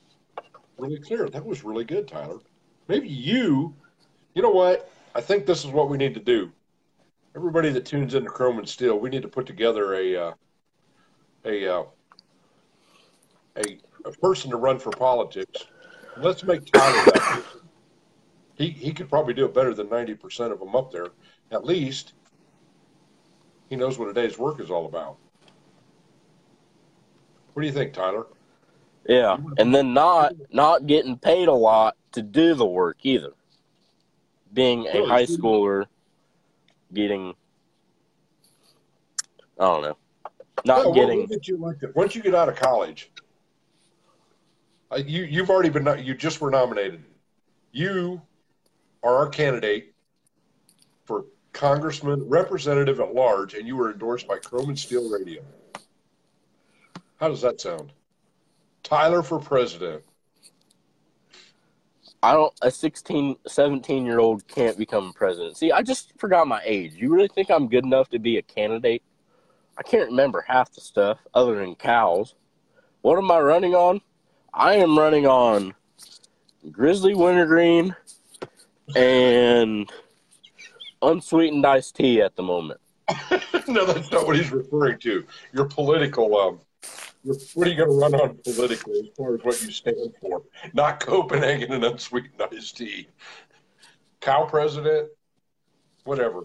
really 0.78 0.98
clear. 0.98 1.28
That 1.28 1.44
was 1.44 1.64
really 1.64 1.84
good, 1.84 2.06
Tyler. 2.08 2.38
Maybe 2.86 3.08
you, 3.08 3.74
you 4.34 4.42
know 4.42 4.50
what? 4.50 4.90
I 5.14 5.20
think 5.20 5.44
this 5.44 5.64
is 5.64 5.70
what 5.70 5.90
we 5.90 5.96
need 5.98 6.14
to 6.14 6.20
do. 6.20 6.50
Everybody 7.36 7.70
that 7.70 7.84
tunes 7.84 8.14
into 8.14 8.30
Chrome 8.30 8.58
and 8.58 8.68
Steel, 8.68 8.98
we 8.98 9.10
need 9.10 9.22
to 9.22 9.28
put 9.28 9.46
together 9.46 9.94
a 9.94 10.16
uh, 10.16 10.32
a, 11.44 11.66
uh, 11.74 11.84
a 13.56 13.78
a 14.04 14.12
person 14.12 14.50
to 14.50 14.56
run 14.56 14.78
for 14.78 14.90
politics. 14.90 15.66
Let's 16.16 16.42
make 16.44 16.64
Tyler 16.66 17.04
that 17.06 17.14
person. 17.14 17.57
He 18.58 18.70
he 18.70 18.92
could 18.92 19.08
probably 19.08 19.34
do 19.34 19.44
it 19.44 19.54
better 19.54 19.72
than 19.72 19.88
ninety 19.88 20.14
percent 20.14 20.52
of 20.52 20.58
them 20.58 20.74
up 20.74 20.90
there. 20.90 21.06
At 21.52 21.64
least 21.64 22.12
he 23.70 23.76
knows 23.76 23.98
what 23.98 24.08
a 24.08 24.12
day's 24.12 24.36
work 24.36 24.60
is 24.60 24.68
all 24.70 24.86
about. 24.86 25.16
What 27.52 27.62
do 27.62 27.66
you 27.66 27.72
think, 27.72 27.92
Tyler? 27.92 28.26
Yeah, 29.08 29.38
and 29.58 29.72
then 29.72 29.94
not 29.94 30.34
not 30.50 30.88
getting 30.88 31.16
paid 31.16 31.46
a 31.46 31.52
lot 31.52 31.96
to 32.12 32.20
do 32.20 32.54
the 32.54 32.66
work 32.66 32.98
either. 33.04 33.32
Being 34.52 34.86
a 34.88 35.06
high 35.06 35.26
schooler, 35.26 35.86
getting 36.92 37.34
I 39.60 39.64
don't 39.64 39.82
know, 39.82 39.96
not 40.64 40.86
Yeah, 40.88 40.94
getting 40.94 41.26
get 41.26 41.46
you 41.46 41.56
elected. 41.56 41.94
Once 41.94 42.16
you 42.16 42.22
get 42.22 42.34
out 42.34 42.48
of 42.48 42.56
college, 42.56 43.12
uh, 44.90 44.96
you 44.96 45.22
you've 45.22 45.48
already 45.48 45.68
been 45.68 46.04
you 46.04 46.14
just 46.14 46.40
were 46.40 46.50
nominated. 46.50 47.04
You 47.70 48.20
are 49.02 49.16
our 49.16 49.28
candidate 49.28 49.94
for 51.04 51.24
congressman, 51.52 52.28
representative 52.28 53.00
at 53.00 53.14
large, 53.14 53.54
and 53.54 53.66
you 53.66 53.76
were 53.76 53.92
endorsed 53.92 54.28
by 54.28 54.38
Chrome 54.38 54.70
and 54.70 54.78
Steel 54.78 55.10
Radio. 55.10 55.42
How 57.16 57.28
does 57.28 57.42
that 57.42 57.60
sound? 57.60 57.92
Tyler 58.82 59.22
for 59.22 59.38
president. 59.38 60.02
I 62.22 62.32
don't 62.32 62.52
a 62.62 62.70
16, 62.70 63.36
17 63.46 64.04
year 64.04 64.18
old 64.18 64.46
can't 64.48 64.76
become 64.76 65.12
president. 65.12 65.56
See, 65.56 65.70
I 65.70 65.82
just 65.82 66.12
forgot 66.18 66.48
my 66.48 66.60
age. 66.64 66.94
You 66.94 67.12
really 67.12 67.28
think 67.28 67.50
I'm 67.50 67.68
good 67.68 67.84
enough 67.84 68.08
to 68.10 68.18
be 68.18 68.38
a 68.38 68.42
candidate? 68.42 69.02
I 69.76 69.82
can't 69.82 70.10
remember 70.10 70.44
half 70.46 70.72
the 70.72 70.80
stuff 70.80 71.18
other 71.32 71.54
than 71.54 71.76
cows. 71.76 72.34
What 73.02 73.18
am 73.18 73.30
I 73.30 73.38
running 73.38 73.74
on? 73.74 74.00
I 74.52 74.74
am 74.74 74.98
running 74.98 75.26
on 75.26 75.74
Grizzly 76.72 77.14
Wintergreen 77.14 77.94
and 78.96 79.90
unsweetened 81.02 81.66
iced 81.66 81.96
tea 81.96 82.20
at 82.20 82.36
the 82.36 82.42
moment. 82.42 82.80
no, 83.68 83.86
that's 83.86 84.10
not 84.10 84.26
what 84.26 84.36
he's 84.36 84.52
referring 84.52 84.98
to. 85.00 85.24
Your 85.52 85.64
political. 85.66 86.36
Um, 86.36 86.60
your, 87.24 87.36
what 87.54 87.66
are 87.66 87.70
you 87.70 87.76
going 87.76 87.88
to 87.88 87.94
run 87.94 88.14
on 88.14 88.38
politically 88.44 89.00
as 89.00 89.16
far 89.16 89.34
as 89.34 89.40
what 89.42 89.60
you 89.62 89.70
stand 89.70 90.14
for? 90.20 90.42
Not 90.72 91.00
Copenhagen 91.00 91.72
and 91.72 91.84
unsweetened 91.84 92.40
iced 92.52 92.76
tea. 92.76 93.08
Cow 94.20 94.44
president, 94.44 95.08
whatever. 96.04 96.44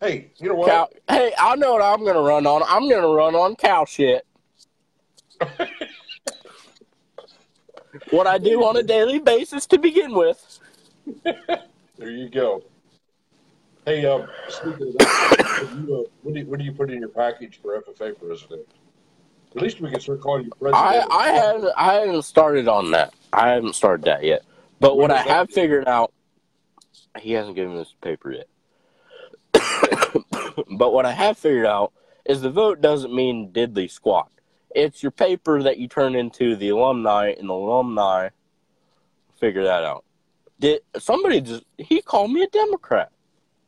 Hey, 0.00 0.32
you 0.38 0.48
know 0.48 0.54
what? 0.56 0.68
Cow. 0.68 0.88
Hey, 1.08 1.32
I 1.38 1.54
know 1.56 1.74
what 1.74 1.82
I'm 1.82 2.04
gonna 2.04 2.22
run 2.22 2.46
on. 2.46 2.62
I'm 2.66 2.88
gonna 2.88 3.08
run 3.08 3.34
on 3.34 3.54
cow 3.56 3.84
shit. 3.84 4.26
what 8.10 8.26
I 8.26 8.38
do 8.38 8.64
on 8.64 8.76
a 8.76 8.82
daily 8.82 9.18
basis 9.18 9.66
to 9.66 9.78
begin 9.78 10.14
with. 10.14 10.58
There 11.24 12.10
you 12.10 12.28
go. 12.28 12.62
Hey, 13.84 14.06
um, 14.06 14.26
speaking 14.48 14.88
of 14.88 14.98
that, 14.98 15.68
you, 15.76 15.94
uh, 15.96 16.10
what, 16.22 16.34
do 16.34 16.40
you, 16.40 16.46
what 16.46 16.58
do 16.60 16.64
you 16.64 16.72
put 16.72 16.90
in 16.90 17.00
your 17.00 17.08
package 17.08 17.58
for 17.60 17.80
FFA 17.80 18.16
president? 18.18 18.66
At 19.54 19.60
least 19.62 19.80
we 19.80 19.90
can 19.90 20.00
start 20.00 20.20
calling 20.20 20.44
you 20.44 20.50
president. 20.58 20.76
I 20.82 21.04
I 21.10 21.28
haven't 21.30 21.72
I 21.76 21.94
haven't 21.94 22.22
started 22.22 22.68
on 22.68 22.92
that. 22.92 23.12
I 23.32 23.50
haven't 23.50 23.74
started 23.74 24.06
that 24.06 24.24
yet. 24.24 24.42
But 24.80 24.96
When 24.96 25.10
what 25.10 25.10
I 25.10 25.22
have 25.22 25.48
do? 25.48 25.54
figured 25.54 25.86
out, 25.88 26.12
he 27.18 27.32
hasn't 27.32 27.56
given 27.56 27.76
us 27.76 27.92
paper 28.00 28.32
yet. 28.32 28.48
but 30.70 30.92
what 30.92 31.04
I 31.04 31.12
have 31.12 31.36
figured 31.36 31.66
out 31.66 31.92
is 32.24 32.40
the 32.40 32.50
vote 32.50 32.80
doesn't 32.80 33.14
mean 33.14 33.52
diddly 33.52 33.90
squat. 33.90 34.30
It's 34.74 35.02
your 35.02 35.12
paper 35.12 35.62
that 35.62 35.78
you 35.78 35.88
turn 35.88 36.14
into 36.14 36.56
the 36.56 36.70
alumni, 36.70 37.34
and 37.38 37.48
the 37.48 37.52
alumni 37.54 38.30
figure 39.38 39.64
that 39.64 39.84
out. 39.84 40.04
Did 40.60 40.80
somebody 40.98 41.40
just? 41.40 41.64
He 41.78 42.00
called 42.00 42.30
me 42.32 42.42
a 42.42 42.48
Democrat. 42.48 43.10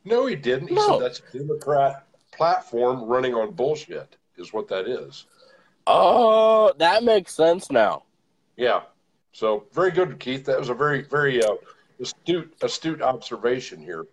No, 0.04 0.26
he 0.26 0.36
didn't. 0.36 0.68
He 0.68 0.74
No. 0.74 0.98
said 0.98 1.00
that's 1.00 1.22
a 1.32 1.38
Democrat 1.38 2.06
platform 2.32 3.02
running 3.04 3.34
on 3.34 3.52
bullshit, 3.52 4.16
is 4.36 4.52
what 4.52 4.68
that 4.68 4.86
is. 4.86 5.26
Oh, 5.86 6.72
that 6.78 7.04
makes 7.04 7.34
sense 7.34 7.70
now. 7.70 8.04
Yeah. 8.56 8.82
So 9.32 9.66
very 9.72 9.90
good, 9.90 10.18
Keith. 10.20 10.44
That 10.44 10.58
was 10.58 10.68
a 10.68 10.74
very, 10.74 11.02
very 11.02 11.42
uh, 11.42 11.54
astute, 12.00 12.54
astute 12.62 13.02
observation 13.02 13.80
here. 13.80 14.06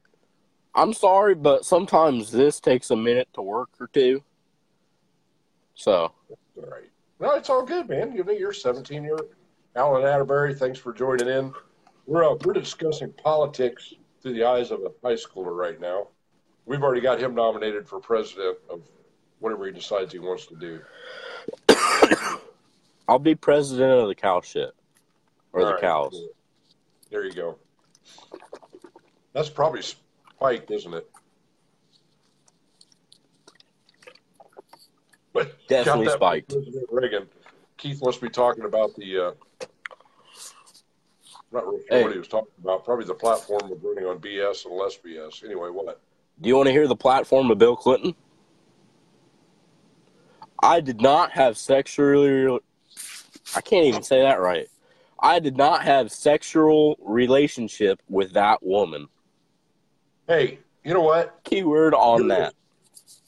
I'm 0.73 0.93
sorry, 0.93 1.35
but 1.35 1.65
sometimes 1.65 2.31
this 2.31 2.59
takes 2.59 2.89
a 2.91 2.95
minute 2.95 3.27
to 3.33 3.41
work 3.41 3.69
or 3.79 3.87
two. 3.87 4.23
So 5.75 6.11
All 6.57 6.69
right. 6.69 6.89
No, 7.19 7.31
it's 7.35 7.49
all 7.49 7.63
good, 7.63 7.87
man. 7.89 8.13
You 8.13 8.23
know, 8.23 8.31
you're 8.31 8.53
17 8.53 9.03
year 9.03 9.17
Alan 9.75 10.03
Atterbury. 10.03 10.53
Thanks 10.53 10.79
for 10.79 10.93
joining 10.93 11.27
in. 11.27 11.53
We're 12.07 12.29
uh, 12.29 12.35
we're 12.43 12.53
discussing 12.53 13.13
politics 13.13 13.93
through 14.21 14.33
the 14.33 14.43
eyes 14.43 14.71
of 14.71 14.81
a 14.81 14.91
high 15.07 15.15
schooler 15.15 15.55
right 15.55 15.79
now. 15.79 16.07
We've 16.65 16.81
already 16.83 17.01
got 17.01 17.19
him 17.19 17.35
nominated 17.35 17.87
for 17.87 17.99
president 17.99 18.57
of 18.69 18.81
whatever 19.39 19.65
he 19.65 19.71
decides 19.71 20.11
he 20.13 20.19
wants 20.19 20.47
to 20.47 20.55
do. 20.55 20.81
I'll 23.07 23.19
be 23.19 23.35
president 23.35 23.91
of 23.91 24.07
the 24.07 24.15
cow 24.15 24.41
shit. 24.41 24.71
Or 25.53 25.61
All 25.61 25.65
the 25.67 25.73
right, 25.73 25.81
cows. 25.81 26.21
There 27.09 27.25
you 27.25 27.33
go. 27.33 27.57
That's 29.33 29.49
probably 29.49 29.81
spiked, 29.81 30.71
isn't 30.71 30.93
it? 30.93 31.09
But 35.33 35.55
Definitely 35.67 36.09
spiked. 36.09 36.49
President 36.49 36.85
Reagan. 36.91 37.27
Keith 37.77 38.01
must 38.03 38.21
be 38.21 38.29
talking 38.29 38.65
about 38.65 38.95
the. 38.95 39.17
Uh, 39.27 39.31
not 41.51 41.65
really 41.65 41.79
sure 41.87 41.97
Hey. 41.97 42.03
what 42.03 42.11
he 42.13 42.19
was 42.19 42.27
talking 42.27 42.51
about. 42.61 42.85
Probably 42.85 43.05
the 43.05 43.13
platform 43.13 43.71
of 43.71 43.83
running 43.83 44.05
on 44.05 44.19
BS 44.19 44.65
and 44.65 44.75
less 44.75 44.97
BS. 44.97 45.43
Anyway, 45.43 45.69
what? 45.69 45.99
Do 46.39 46.47
you 46.49 46.55
want 46.55 46.67
to 46.67 46.71
hear 46.71 46.87
the 46.87 46.95
platform 46.95 47.51
of 47.51 47.57
Bill 47.57 47.75
Clinton? 47.75 48.15
I 50.63 50.79
did 50.79 51.01
not 51.01 51.31
have 51.31 51.57
sexual. 51.57 52.59
I 53.55 53.61
can't 53.61 53.85
even 53.85 54.03
say 54.03 54.21
that 54.21 54.39
right. 54.39 54.67
I 55.19 55.39
did 55.39 55.57
not 55.57 55.83
have 55.83 56.11
sexual 56.11 56.97
relationship 57.01 58.01
with 58.09 58.33
that 58.33 58.63
woman. 58.63 59.07
Hey, 60.27 60.59
you 60.83 60.93
know 60.93 61.01
what? 61.01 61.39
Keyword 61.43 61.93
on 61.93 62.27
that. 62.29 62.53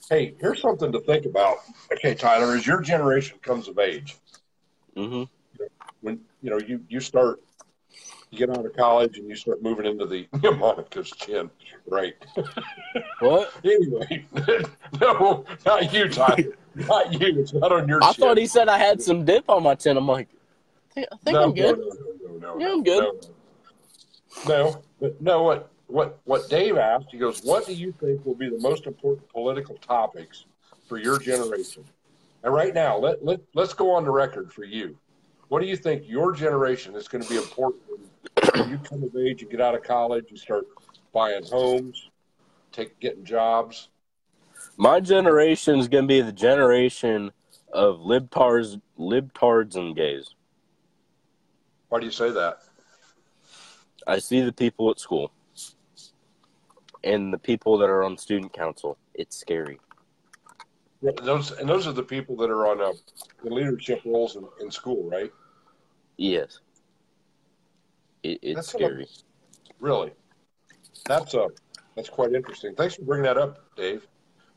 Hey, 0.10 0.36
here's 0.39 0.62
something 0.62 0.92
to 0.92 1.00
think 1.02 1.26
about. 1.26 1.58
Okay, 1.92 2.13
Tyler, 2.13 2.56
as 2.56 2.68
your 2.68 2.82
generation 2.82 3.38
comes 3.42 3.68
of 3.68 3.80
age, 3.80 4.18
hmm 4.96 5.24
when 6.02 6.20
you 6.42 6.50
know 6.50 6.58
you 6.60 6.84
you 6.89 7.00
start 7.00 7.42
you 8.30 8.38
get 8.38 8.50
out 8.50 8.66
of 8.66 8.76
college 8.76 9.18
and 9.18 9.30
you 9.30 9.36
start 9.36 9.62
moving 9.63 9.86
into 9.86 10.06
the 10.06 10.28
Monica's 10.58 11.10
chin, 11.12 11.50
right? 11.88 12.13
What? 13.20 13.54
Anyway, 13.63 14.26
no, 15.02 15.46
not 15.66 15.94
you, 15.94 16.10
Tyler, 16.10 16.58
not 16.76 17.13
you. 17.13 17.39
It's 17.39 17.54
not 17.54 17.72
on 17.72 17.88
your. 17.88 18.04
I 18.04 18.12
chin. 18.12 18.22
thought 18.22 18.38
he 18.38 18.46
said 18.46 18.68
I 18.68 18.78
had 18.78 19.02
some 19.02 19.24
dip 19.24 19.50
on 19.50 19.63
my 19.63 19.76
chin. 19.76 19.96
I'm 19.96 20.08
like, 20.08 20.28
I 20.98 21.06
think, 21.24 21.28
I 21.28 21.32
no, 21.32 21.44
I'm 21.44 21.54
good. 21.54 21.80
No, 21.80 21.86
no, 21.86 22.38
no, 22.38 22.38
no, 22.38 22.60
Yeah, 22.60 22.74
I'm 22.74 22.84
good. 22.84 23.04
No, 24.45 24.64
no, 24.64 24.84
but 24.99 25.22
no. 25.22 25.43
What 25.43 25.72
what 25.94 26.18
what 26.24 26.50
Dave 26.50 26.76
asked? 26.76 27.10
He 27.12 27.20
goes, 27.20 27.44
"What 27.44 27.68
do 27.68 27.74
you 27.74 27.91
think 27.91 28.26
will 28.26 28.34
be 28.34 28.50
the 28.50 28.58
most 28.58 28.88
important 28.88 29.30
political 29.30 29.76
topics 29.76 30.46
for 30.88 30.98
your 30.98 31.20
generation?" 31.20 31.86
And 32.44 32.52
right 32.52 32.74
now, 32.74 32.98
let 32.98 33.24
let 33.24 33.41
let's 33.54 33.76
go 33.76 33.91
on 33.91 34.04
the 34.04 34.10
record 34.10 34.52
for 34.52 34.64
you. 34.64 34.98
What 35.50 35.62
do 35.62 35.68
you 35.68 35.78
think 35.78 36.10
your 36.10 36.32
generation 36.34 36.96
is 36.96 37.08
going 37.08 37.24
to 37.24 37.30
be 37.30 37.38
important 37.38 37.84
when 38.56 38.70
you 38.72 38.80
come 38.80 39.04
of 39.04 39.16
age, 39.16 39.44
you 39.44 39.48
get 39.48 39.62
out 39.62 39.76
of 39.76 39.84
college, 39.84 40.26
you 40.32 40.38
start 40.38 40.66
buying 41.14 41.46
homes, 41.46 42.10
take 42.72 43.00
getting 43.00 43.24
jobs? 43.24 43.89
My 44.78 45.00
generation 45.00 45.78
is 45.78 45.88
going 45.88 46.06
to 46.06 46.08
be 46.08 46.22
the 46.22 46.32
generation 46.32 47.32
of 47.72 47.98
libtards, 47.98 48.82
libtards 48.98 49.76
and 49.76 49.96
gays. 49.96 50.34
Why 51.89 52.00
do 52.00 52.08
you 52.08 52.12
say 52.12 52.32
that? 52.32 52.58
I 54.08 54.18
see 54.18 54.41
the 54.41 54.52
people 54.52 54.89
at 54.89 55.00
school 55.00 55.32
and 57.04 57.34
the 57.34 57.38
people 57.38 57.78
that 57.78 57.89
are 57.89 58.04
on 58.04 58.18
student 58.18 58.54
council. 58.54 58.97
It's 59.14 59.36
scary. 59.38 59.80
Yeah, 61.01 61.12
those 61.22 61.51
and 61.51 61.68
those 61.68 61.86
are 61.88 61.91
the 61.91 62.04
people 62.04 62.36
that 62.38 62.49
are 62.49 62.68
on 62.68 62.82
uh, 62.82 62.93
the 63.43 63.49
leadership 63.49 64.01
roles 64.06 64.36
in, 64.36 64.45
in 64.62 64.72
school, 64.72 65.10
right? 65.10 65.32
Yes. 66.18 66.60
It, 68.24 68.39
it's 68.41 68.56
That's 68.56 68.68
a- 68.74 68.78
scary. 68.78 69.08
Really? 69.80 70.12
That's 71.06 71.36
uh 71.36 71.47
that's 71.95 72.10
quite 72.10 72.32
interesting. 72.34 72.74
Thanks 72.76 72.95
for 72.95 73.04
bringing 73.04 73.26
that 73.26 73.38
up, 73.38 73.60
Dave. 73.76 74.08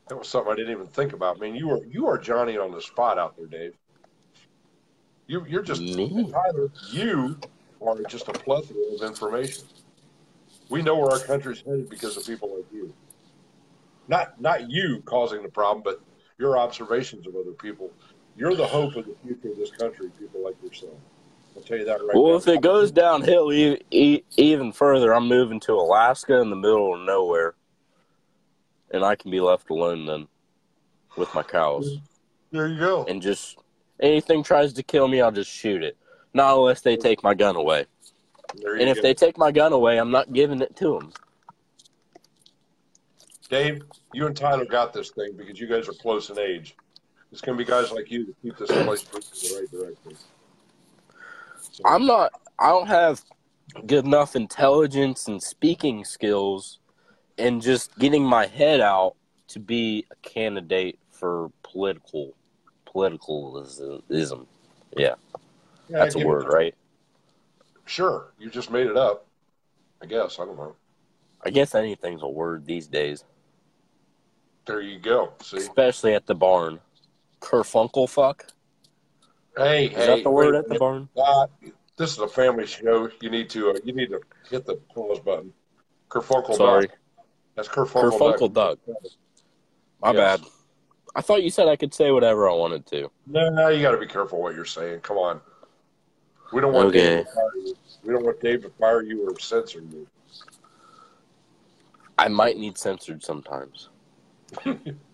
That 0.07 0.17
was 0.17 0.29
something 0.29 0.53
I 0.53 0.55
didn't 0.55 0.71
even 0.71 0.87
think 0.87 1.11
about. 1.11 1.35
I 1.35 1.39
mean, 1.39 1.55
you 1.55 1.69
are 1.71 1.83
you 1.85 2.07
are 2.07 2.17
Johnny 2.17 2.57
on 2.57 2.71
the 2.71 2.81
spot 2.81 3.17
out 3.17 3.35
there, 3.37 3.47
Dave. 3.47 3.73
You 5.27 5.45
you're 5.49 5.61
just 5.63 5.81
Me? 5.81 6.31
Tyler. 6.31 6.71
You 6.91 7.37
are 7.85 8.01
just 8.03 8.29
a 8.29 8.31
plethora 8.31 8.77
of 8.95 9.01
information. 9.01 9.65
We 10.69 10.81
know 10.81 10.95
where 10.97 11.11
our 11.11 11.19
country's 11.19 11.61
headed 11.61 11.89
because 11.89 12.17
of 12.17 12.25
people 12.25 12.55
like 12.55 12.65
you. 12.73 12.93
Not 14.07 14.39
not 14.39 14.69
you 14.69 15.01
causing 15.05 15.43
the 15.43 15.49
problem, 15.49 15.83
but 15.83 16.01
your 16.37 16.57
observations 16.57 17.27
of 17.27 17.35
other 17.35 17.51
people. 17.51 17.91
You're 18.35 18.55
the 18.55 18.65
hope 18.67 18.95
of 18.95 19.05
the 19.05 19.15
future 19.23 19.49
of 19.49 19.57
this 19.57 19.71
country. 19.71 20.09
People 20.19 20.43
like 20.43 20.55
yourself. 20.63 20.93
I'll 21.55 21.63
tell 21.63 21.77
you 21.77 21.85
that 21.85 21.99
right 22.05 22.15
Well, 22.15 22.33
now. 22.33 22.37
if 22.37 22.47
it 22.47 22.61
goes 22.61 22.91
downhill 22.91 23.51
e- 23.51 23.81
e- 23.89 24.21
even 24.37 24.71
further, 24.71 25.13
I'm 25.13 25.27
moving 25.27 25.59
to 25.61 25.73
Alaska 25.73 26.39
in 26.39 26.49
the 26.51 26.55
middle 26.55 26.93
of 26.93 27.01
nowhere, 27.01 27.55
and 28.91 29.03
I 29.03 29.15
can 29.15 29.31
be 29.31 29.39
left 29.41 29.69
alone 29.71 30.05
then 30.05 30.27
with 31.17 31.33
my 31.33 31.41
cows. 31.41 31.97
there 32.51 32.67
you 32.67 32.77
go. 32.77 33.05
And 33.05 33.21
just 33.21 33.57
anything 33.99 34.43
tries 34.43 34.73
to 34.73 34.83
kill 34.83 35.07
me, 35.07 35.19
I'll 35.19 35.31
just 35.31 35.49
shoot 35.51 35.83
it. 35.83 35.97
Not 36.33 36.55
unless 36.55 36.81
they 36.81 36.95
take 36.95 37.23
my 37.23 37.33
gun 37.33 37.55
away. 37.55 37.87
There 38.55 38.75
And 38.75 38.89
if 38.89 38.97
go. 38.97 39.01
they 39.01 39.13
take 39.13 39.37
my 39.37 39.51
gun 39.51 39.73
away, 39.73 39.97
I'm 39.97 40.11
not 40.11 40.33
giving 40.33 40.61
it 40.61 40.75
to 40.77 40.99
them. 40.99 41.13
Dave, 43.49 43.83
you 44.13 44.25
and 44.25 44.35
Tyler 44.35 44.65
got 44.65 44.93
this 44.93 45.11
thing 45.11 45.33
because 45.37 45.59
you 45.59 45.67
guys 45.67 45.87
are 45.87 45.93
close 45.93 46.29
in 46.29 46.37
age. 46.37 46.75
It's 47.31 47.41
going 47.41 47.57
to 47.57 47.63
be 47.63 47.69
guys 47.69 47.91
like 47.91 48.09
you 48.11 48.25
that 48.25 48.41
keep 48.41 48.57
this 48.57 48.71
place 48.71 49.03
in 49.03 49.49
the 49.49 49.59
right 49.59 49.71
direction. 49.71 50.17
So, 51.61 51.83
I'm 51.85 52.05
not. 52.05 52.31
I 52.59 52.69
don't 52.69 52.87
have 52.87 53.23
good 53.85 54.05
enough 54.05 54.35
intelligence 54.35 55.27
and 55.27 55.41
speaking 55.41 56.03
skills, 56.05 56.79
and 57.37 57.61
just 57.61 57.97
getting 57.99 58.23
my 58.23 58.47
head 58.47 58.81
out 58.81 59.15
to 59.49 59.59
be 59.59 60.05
a 60.11 60.15
candidate 60.27 60.99
for 61.11 61.51
political 61.63 62.33
politicalism. 62.85 64.45
Yeah, 64.95 65.15
yeah, 65.89 65.99
that's 65.99 66.15
a 66.15 66.25
word, 66.25 66.45
right? 66.47 66.75
Sure, 67.87 68.33
you 68.37 68.49
just 68.49 68.69
made 68.69 68.85
it 68.87 68.97
up. 68.97 69.25
I 70.01 70.05
guess 70.05 70.39
I 70.39 70.45
don't 70.45 70.57
know. 70.57 70.75
I 71.43 71.49
guess 71.49 71.73
anything's 71.73 72.21
a 72.21 72.27
word 72.27 72.65
these 72.65 72.87
days, 72.87 73.23
There 74.65 74.81
you 74.81 74.99
go. 74.99 75.33
See, 75.41 75.57
especially 75.57 76.13
at 76.13 76.25
the 76.25 76.35
barn. 76.35 76.79
Kerfunkel 77.41 78.09
fuck. 78.09 78.45
hey, 79.55 79.85
Is 79.85 79.95
hey, 79.95 80.07
that 80.07 80.23
the 80.23 80.31
word 80.31 80.55
wait, 80.55 80.59
at 80.59 80.67
the 80.67 80.75
barn? 80.75 81.07
uh, 81.15 81.47
this 81.95 82.11
is 82.11 82.19
a 82.19 82.27
family 82.27 82.65
show. 82.67 83.09
You 83.21 83.29
need 83.29 83.49
to 83.51 83.71
uh, 83.71 83.73
you 83.83 83.93
need 83.93 84.09
to 84.09 84.19
hit 84.49 84.65
the 84.65 84.75
pause 84.93 85.19
button. 85.19 85.53
Kerfunkel. 86.09 86.55
Sorry, 86.55 86.87
Duck. 86.87 86.97
That's 87.55 87.67
Kerfunkel. 87.69 88.19
Kerfunkel 88.19 88.53
Duck. 88.53 88.79
Doug. 88.85 88.95
My 90.01 90.11
Yes. 90.11 90.39
bad. 90.39 90.49
I 91.15 91.21
thought 91.21 91.41
you 91.43 91.49
said 91.49 91.67
I 91.67 91.75
could 91.77 91.93
say 91.93 92.11
whatever 92.11 92.49
I 92.49 92.53
wanted 92.53 92.85
to. 92.87 93.09
No, 93.25 93.49
no, 93.49 93.69
you 93.69 93.81
got 93.81 93.91
to 93.91 93.97
be 93.97 94.05
careful 94.07 94.41
what 94.41 94.53
you're 94.53 94.65
saying. 94.65 94.99
Come 95.01 95.17
on. 95.17 95.41
We 96.53 96.61
don't 96.61 96.73
want 96.73 96.89
Okay. 96.89 97.17
Dave 97.17 97.25
to 97.25 97.31
fire 97.33 97.55
you. 97.55 97.75
We 98.03 98.13
don't 98.13 98.23
want 98.25 98.39
Dave 98.41 98.61
to 98.63 98.69
fire 98.69 99.01
you 99.01 99.27
or 99.27 99.39
censor 99.39 99.79
you. 99.79 100.07
I 102.17 102.27
might 102.27 102.57
need 102.57 102.77
censored 102.77 103.23
sometimes. 103.23 103.89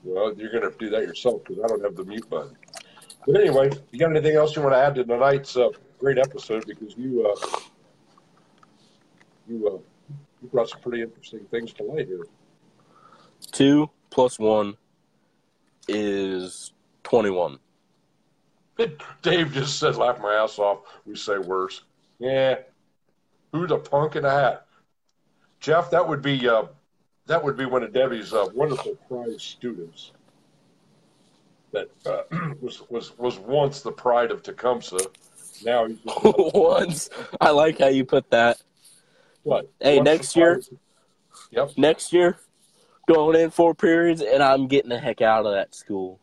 Well, 0.05 0.33
you're 0.35 0.51
going 0.51 0.69
to 0.69 0.77
do 0.77 0.89
that 0.89 1.03
yourself 1.03 1.43
because 1.45 1.63
I 1.63 1.67
don't 1.67 1.81
have 1.81 1.95
the 1.95 2.03
mute 2.03 2.29
button. 2.29 2.57
But 3.25 3.39
anyway, 3.39 3.71
you 3.91 3.99
got 3.99 4.09
anything 4.09 4.35
else 4.35 4.53
you 4.53 4.61
want 4.61 4.73
to 4.75 4.77
add 4.77 4.95
to 4.95 5.05
tonight's 5.05 5.55
uh, 5.55 5.69
great 5.97 6.17
episode? 6.17 6.65
Because 6.67 6.97
you 6.97 7.25
uh, 7.25 7.59
you 9.47 9.67
uh, 9.67 9.77
you 10.41 10.49
brought 10.51 10.69
some 10.69 10.81
pretty 10.81 11.01
interesting 11.01 11.39
things 11.49 11.71
to 11.73 11.83
light 11.83 12.07
here. 12.07 12.27
Two 13.53 13.89
plus 14.09 14.37
one 14.37 14.75
is 15.87 16.73
twenty-one. 17.03 17.59
Dave 19.21 19.53
just 19.53 19.79
said, 19.79 19.95
"Laugh 19.95 20.19
my 20.19 20.33
ass 20.33 20.57
off." 20.59 20.79
We 21.05 21.15
say 21.15 21.37
worse. 21.37 21.81
Yeah, 22.19 22.59
who's 23.51 23.71
a 23.71 23.77
punk 23.77 24.15
in 24.15 24.25
a 24.25 24.29
hat? 24.31 24.65
Jeff, 25.59 25.91
that 25.91 26.07
would 26.07 26.21
be 26.21 26.47
uh, 26.47 26.63
that 27.27 27.43
would 27.43 27.55
be 27.57 27.65
one 27.65 27.83
of 27.83 27.93
Debbie's 27.93 28.33
uh, 28.33 28.47
wonderful 28.53 28.95
prize 29.07 29.41
students. 29.41 30.11
That 31.71 31.89
uh, 32.05 32.23
was 32.61 32.83
was 32.89 33.17
was 33.17 33.37
once 33.39 33.81
the 33.81 33.91
pride 33.91 34.31
of 34.31 34.43
Tecumseh. 34.43 34.97
Now 35.63 35.85
he's 35.87 35.99
Once. 36.23 37.09
I 37.39 37.51
like 37.51 37.79
how 37.79 37.87
you 37.87 38.03
put 38.05 38.29
that. 38.31 38.61
what? 39.43 39.69
Hey, 39.79 39.97
Once 39.97 40.05
next 40.05 40.35
year- 40.35 40.61
Yep. 41.51 41.71
Next 41.77 42.11
year, 42.13 42.37
going 43.07 43.39
in 43.39 43.49
four 43.49 43.73
periods, 43.73 44.21
and 44.21 44.41
I'm 44.43 44.67
getting 44.67 44.89
the 44.89 44.99
heck 44.99 45.21
out 45.21 45.45
of 45.45 45.53
that 45.53 45.73
school. 45.73 46.19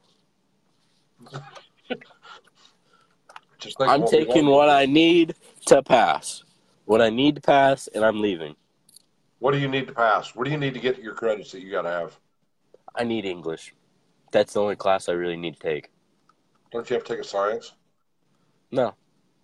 Think 3.60 3.90
I'm 3.90 4.02
what 4.02 4.10
taking 4.10 4.46
what 4.46 4.68
I 4.68 4.86
need 4.86 5.34
to 5.66 5.82
pass. 5.82 6.44
What 6.84 7.00
I 7.00 7.10
need 7.10 7.36
to 7.36 7.40
pass, 7.40 7.86
and 7.88 8.04
I'm 8.04 8.20
leaving. 8.20 8.56
What 9.38 9.52
do 9.52 9.58
you 9.58 9.68
need 9.68 9.86
to 9.86 9.92
pass? 9.92 10.34
What 10.34 10.44
do 10.44 10.50
you 10.50 10.58
need 10.58 10.74
to 10.74 10.80
get 10.80 11.02
your 11.02 11.14
credits 11.14 11.52
that 11.52 11.60
you 11.62 11.70
got 11.70 11.82
to 11.82 11.90
have? 11.90 12.18
I 12.94 13.04
need 13.04 13.24
English. 13.24 13.74
That's 14.32 14.54
the 14.54 14.60
only 14.60 14.76
class 14.76 15.08
I 15.08 15.12
really 15.12 15.36
need 15.36 15.54
to 15.54 15.60
take. 15.60 15.90
Don't 16.72 16.88
you 16.88 16.94
have 16.94 17.04
to 17.04 17.14
take 17.14 17.24
a 17.24 17.26
science? 17.26 17.72
No. 18.70 18.94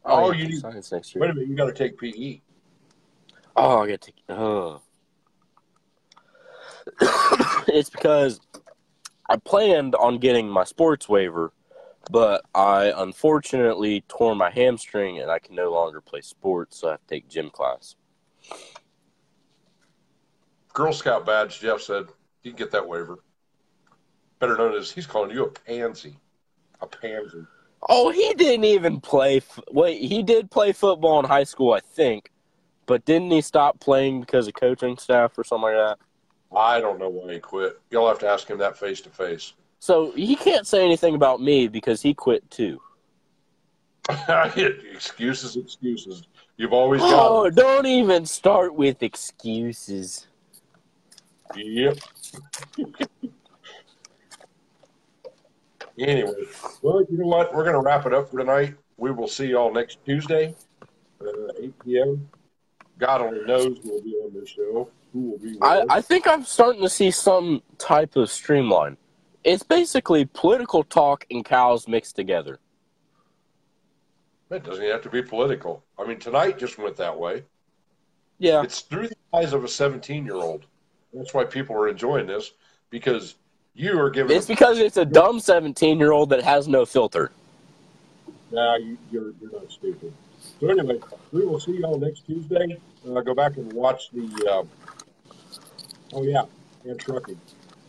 Oh, 0.05 0.33
you 0.33 0.49
need- 0.49 0.61
science 0.61 0.93
next 0.93 1.14
year. 1.14 1.23
Wait 1.23 1.31
a 1.31 1.35
minute, 1.35 1.49
you 1.49 1.57
got 1.57 1.67
to 1.67 1.73
take. 1.73 1.99
PE. 1.99 2.41
Oh, 3.57 3.83
I 3.83 3.89
got 3.89 4.01
to 4.01 4.12
take. 4.12 4.23
Oh. 4.29 4.81
it's 7.69 7.91
because 7.91 8.41
I 9.29 9.37
planned 9.37 9.95
on 9.97 10.19
getting 10.19 10.49
my 10.49 10.64
sports 10.64 11.09
waiver, 11.09 11.53
but 12.11 12.45
I 12.55 12.93
unfortunately 12.97 14.05
tore 14.09 14.35
my 14.35 14.51
hamstring 14.51 15.21
and 15.21 15.31
I 15.31 15.39
can 15.39 15.55
no 15.55 15.71
longer 15.73 16.01
play 16.01 16.21
sports, 16.21 16.79
so 16.79 16.89
I 16.89 16.91
have 16.93 17.01
to 17.01 17.07
take 17.07 17.29
gym 17.29 17.51
class. 17.51 17.97
Girl 20.73 20.93
Scout 20.93 21.25
badge, 21.25 21.61
Jeff 21.61 21.81
said. 21.81 22.07
You 22.43 22.53
can 22.53 22.59
get 22.59 22.71
that 22.73 22.87
waiver. 22.87 23.19
Better 24.39 24.57
known 24.57 24.75
as 24.75 24.91
he's 24.91 25.07
calling 25.07 25.31
you 25.31 25.45
a 25.45 25.51
pansy. 25.51 26.19
A 26.81 26.87
pansy. 26.87 27.45
Oh, 27.89 28.11
he 28.11 28.35
didn't 28.35 28.65
even 28.65 29.01
play. 29.01 29.39
F- 29.39 29.61
Wait, 29.71 30.03
he 30.03 30.23
did 30.23 30.51
play 30.51 30.73
football 30.73 31.19
in 31.19 31.25
high 31.25 31.45
school, 31.45 31.73
I 31.73 31.81
think, 31.81 32.31
but 32.87 33.05
didn't 33.05 33.31
he 33.31 33.41
stop 33.41 33.81
playing 33.81 34.21
because 34.21 34.47
of 34.49 34.55
coaching 34.55 34.99
staff 34.99 35.39
or 35.39 35.45
something 35.45 35.73
like 35.73 35.75
that? 35.75 35.99
I 36.55 36.81
don't 36.81 36.99
know 36.99 37.09
why 37.09 37.35
he 37.35 37.39
quit. 37.41 37.81
You'll 37.91 38.09
have 38.09 38.19
to 38.21 38.29
ask 38.29 38.49
him 38.49 38.59
that 38.59 38.79
face 38.79 39.01
to 39.03 39.11
face. 39.11 39.55
So 39.87 40.11
he 40.16 40.34
can't 40.34 40.66
say 40.66 40.84
anything 40.84 41.14
about 41.14 41.41
me 41.41 41.68
because 41.68 42.03
he 42.03 42.12
quit 42.12 42.51
too. 42.51 42.82
Excuses, 44.28 45.55
excuses. 45.55 46.26
You've 46.57 46.72
always 46.72 47.03
got 47.03 47.12
Oh, 47.12 47.51
don't 47.51 47.87
even 47.87 48.26
start 48.26 48.74
with 48.74 49.05
excuses. 49.05 50.26
Yep. 51.55 51.99
anyway, 56.01 56.32
well, 56.82 57.05
you 57.09 57.18
know 57.18 57.26
what? 57.26 57.55
We're 57.55 57.62
going 57.62 57.74
to 57.74 57.80
wrap 57.80 58.07
it 58.07 58.12
up 58.12 58.28
for 58.28 58.39
tonight. 58.39 58.74
We 58.97 59.12
will 59.12 59.28
see 59.28 59.47
y'all 59.47 59.72
next 59.72 60.05
Tuesday, 60.05 60.53
uh, 61.20 61.53
8 61.62 61.78
p.m. 61.84 62.28
God 62.99 63.20
only 63.20 63.45
knows 63.45 63.78
who 63.84 63.91
will 63.93 64.03
be 64.03 64.14
on 64.14 64.34
this 64.34 64.49
show. 64.49 64.91
Who 65.12 65.30
will 65.30 65.39
be? 65.39 65.57
I. 65.62 65.84
I 65.89 66.01
think 66.01 66.26
I'm 66.26 66.43
starting 66.43 66.82
to 66.82 66.91
see 66.91 67.12
some 67.12 67.62
type 67.78 68.16
of 68.16 68.28
streamline. 68.32 68.97
It's 69.47 69.62
basically 69.62 70.24
political 70.24 70.82
talk 70.82 71.24
and 71.30 71.44
cows 71.44 71.86
mixed 71.86 72.16
together. 72.16 72.59
It 74.51 74.64
doesn't 74.64 74.84
have 74.84 75.03
to 75.03 75.09
be 75.09 75.22
political. 75.22 75.84
I 75.97 76.05
mean, 76.05 76.18
tonight 76.18 76.59
just 76.59 76.78
went 76.78 76.97
that 76.97 77.16
way. 77.16 77.44
Yeah. 78.38 78.62
It's 78.62 78.80
through 78.80 79.09
the 79.09 79.16
eyes 79.32 79.53
of 79.53 79.62
a 79.62 79.68
17 79.68 80.24
year 80.24 80.34
old. 80.34 80.66
That's 81.14 81.32
why 81.32 81.44
people 81.44 81.76
are 81.76 81.88
enjoying 81.88 82.26
this 82.26 82.53
because 82.90 83.36
you 83.74 83.99
are 84.01 84.11
giving. 84.11 84.36
It's 84.36 84.47
because 84.47 84.80
it's 84.80 84.97
a 84.97 85.05
dumb 85.05 85.38
17 85.38 85.99
year 85.99 86.11
old 86.11 86.30
that 86.30 86.42
has 86.42 86.66
no 86.66 86.84
filter. 86.84 87.30
Nah, 88.51 88.76
you, 88.76 88.99
you're, 89.12 89.32
you're 89.40 89.53
not 89.53 89.70
stupid. 89.70 90.12
So 90.61 90.68
anyway, 90.68 90.99
we 91.30 91.47
will 91.47 91.61
see 91.61 91.78
y'all 91.78 91.99
next 91.99 92.26
Tuesday. 92.26 92.76
uh, 93.09 93.20
go 93.20 93.32
back 93.32 93.57
and 93.57 93.72
watch 93.72 94.11
the. 94.11 94.51
Uh, 94.51 94.64
Oh 96.12 96.22
yeah, 96.22 96.44
and 96.84 96.99
trucking, 97.01 97.38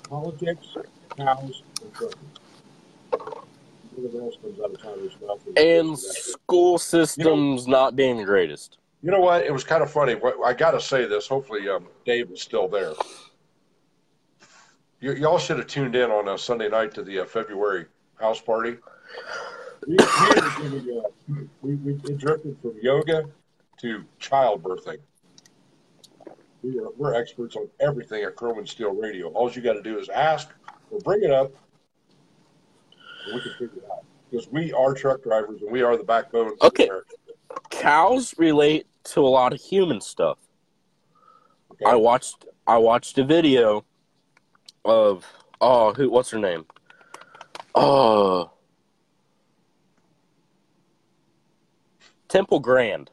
politics, 0.10 0.76
cows, 1.18 1.64
and 1.82 1.94
trucking. 1.94 2.20
Whatever 3.96 4.24
else 4.24 4.36
comes 4.42 4.60
out 4.60 4.72
of 4.72 4.82
Tyler's 4.82 5.18
mouth. 5.26 5.42
is- 5.48 5.54
And 5.58 5.98
school 5.98 6.78
systems 6.78 7.68
not 7.68 7.96
being 7.96 8.18
the 8.18 8.24
greatest. 8.26 8.78
You 9.02 9.12
know 9.12 9.20
what? 9.20 9.44
It 9.44 9.52
was 9.52 9.64
kind 9.64 9.82
of 9.84 9.92
funny. 9.92 10.16
I 10.46 10.54
got 10.54 10.72
to 10.72 10.82
say 10.82 11.06
this. 11.06 11.28
Hopefully, 11.28 11.68
um, 11.70 11.88
Dave 12.06 12.32
is 12.32 12.42
still 12.42 12.68
there. 12.68 12.94
You, 15.00 15.14
y'all 15.14 15.38
should 15.38 15.58
have 15.58 15.68
tuned 15.68 15.96
in 15.96 16.10
on 16.10 16.28
a 16.28 16.38
Sunday 16.38 16.70
night 16.70 16.94
to 16.96 17.04
the 17.04 17.20
uh, 17.20 17.26
February 17.26 17.86
house 18.20 18.42
party. 18.42 18.78
We, 19.88 19.96
we, 19.96 20.98
uh, 20.98 21.42
we, 21.62 21.76
we 21.76 21.94
drifted 22.16 22.58
from 22.62 22.74
yoga 22.82 23.26
to 23.82 24.04
childbirthing. 24.20 24.98
We 26.64 26.80
are, 26.80 26.90
we're 26.98 27.14
experts 27.14 27.56
on 27.56 27.70
everything 27.80 28.24
at 28.24 28.34
and 28.42 28.68
Steel 28.68 28.92
Radio. 28.94 29.28
All 29.30 29.52
you 29.52 29.62
got 29.62 29.74
to 29.74 29.84
do 29.84 30.00
is 30.00 30.10
ask 30.10 30.50
or 30.92 31.00
bring 31.00 31.24
it 31.24 31.32
up, 31.32 31.52
and 33.26 33.36
we 33.36 33.42
can 33.42 33.52
figure 33.54 33.84
it 33.84 33.92
out. 33.92 34.04
Because 34.30 34.48
we 34.52 34.74
are 34.74 34.94
truck 34.94 35.24
drivers 35.24 35.62
and 35.62 35.72
we 35.72 35.82
are 35.82 35.96
the 35.96 36.04
backbone. 36.04 36.52
Okay. 36.62 36.90
Cows 37.70 38.36
relate 38.38 38.86
to 39.06 39.22
a 39.22 39.28
lot 39.28 39.54
of 39.54 39.62
human 39.62 40.02
stuff. 40.02 40.38
Okay? 41.72 41.86
I 41.86 41.96
watched 41.96 42.46
I 42.66 42.78
watched 42.78 43.18
a 43.18 43.24
video 43.24 43.86
of 44.84 45.26
oh 45.62 45.94
who 45.94 46.10
what's 46.10 46.30
her 46.32 46.40
name? 46.40 46.66
Oh 47.74 48.52
Temple 52.28 52.60
Grandin. 52.60 53.08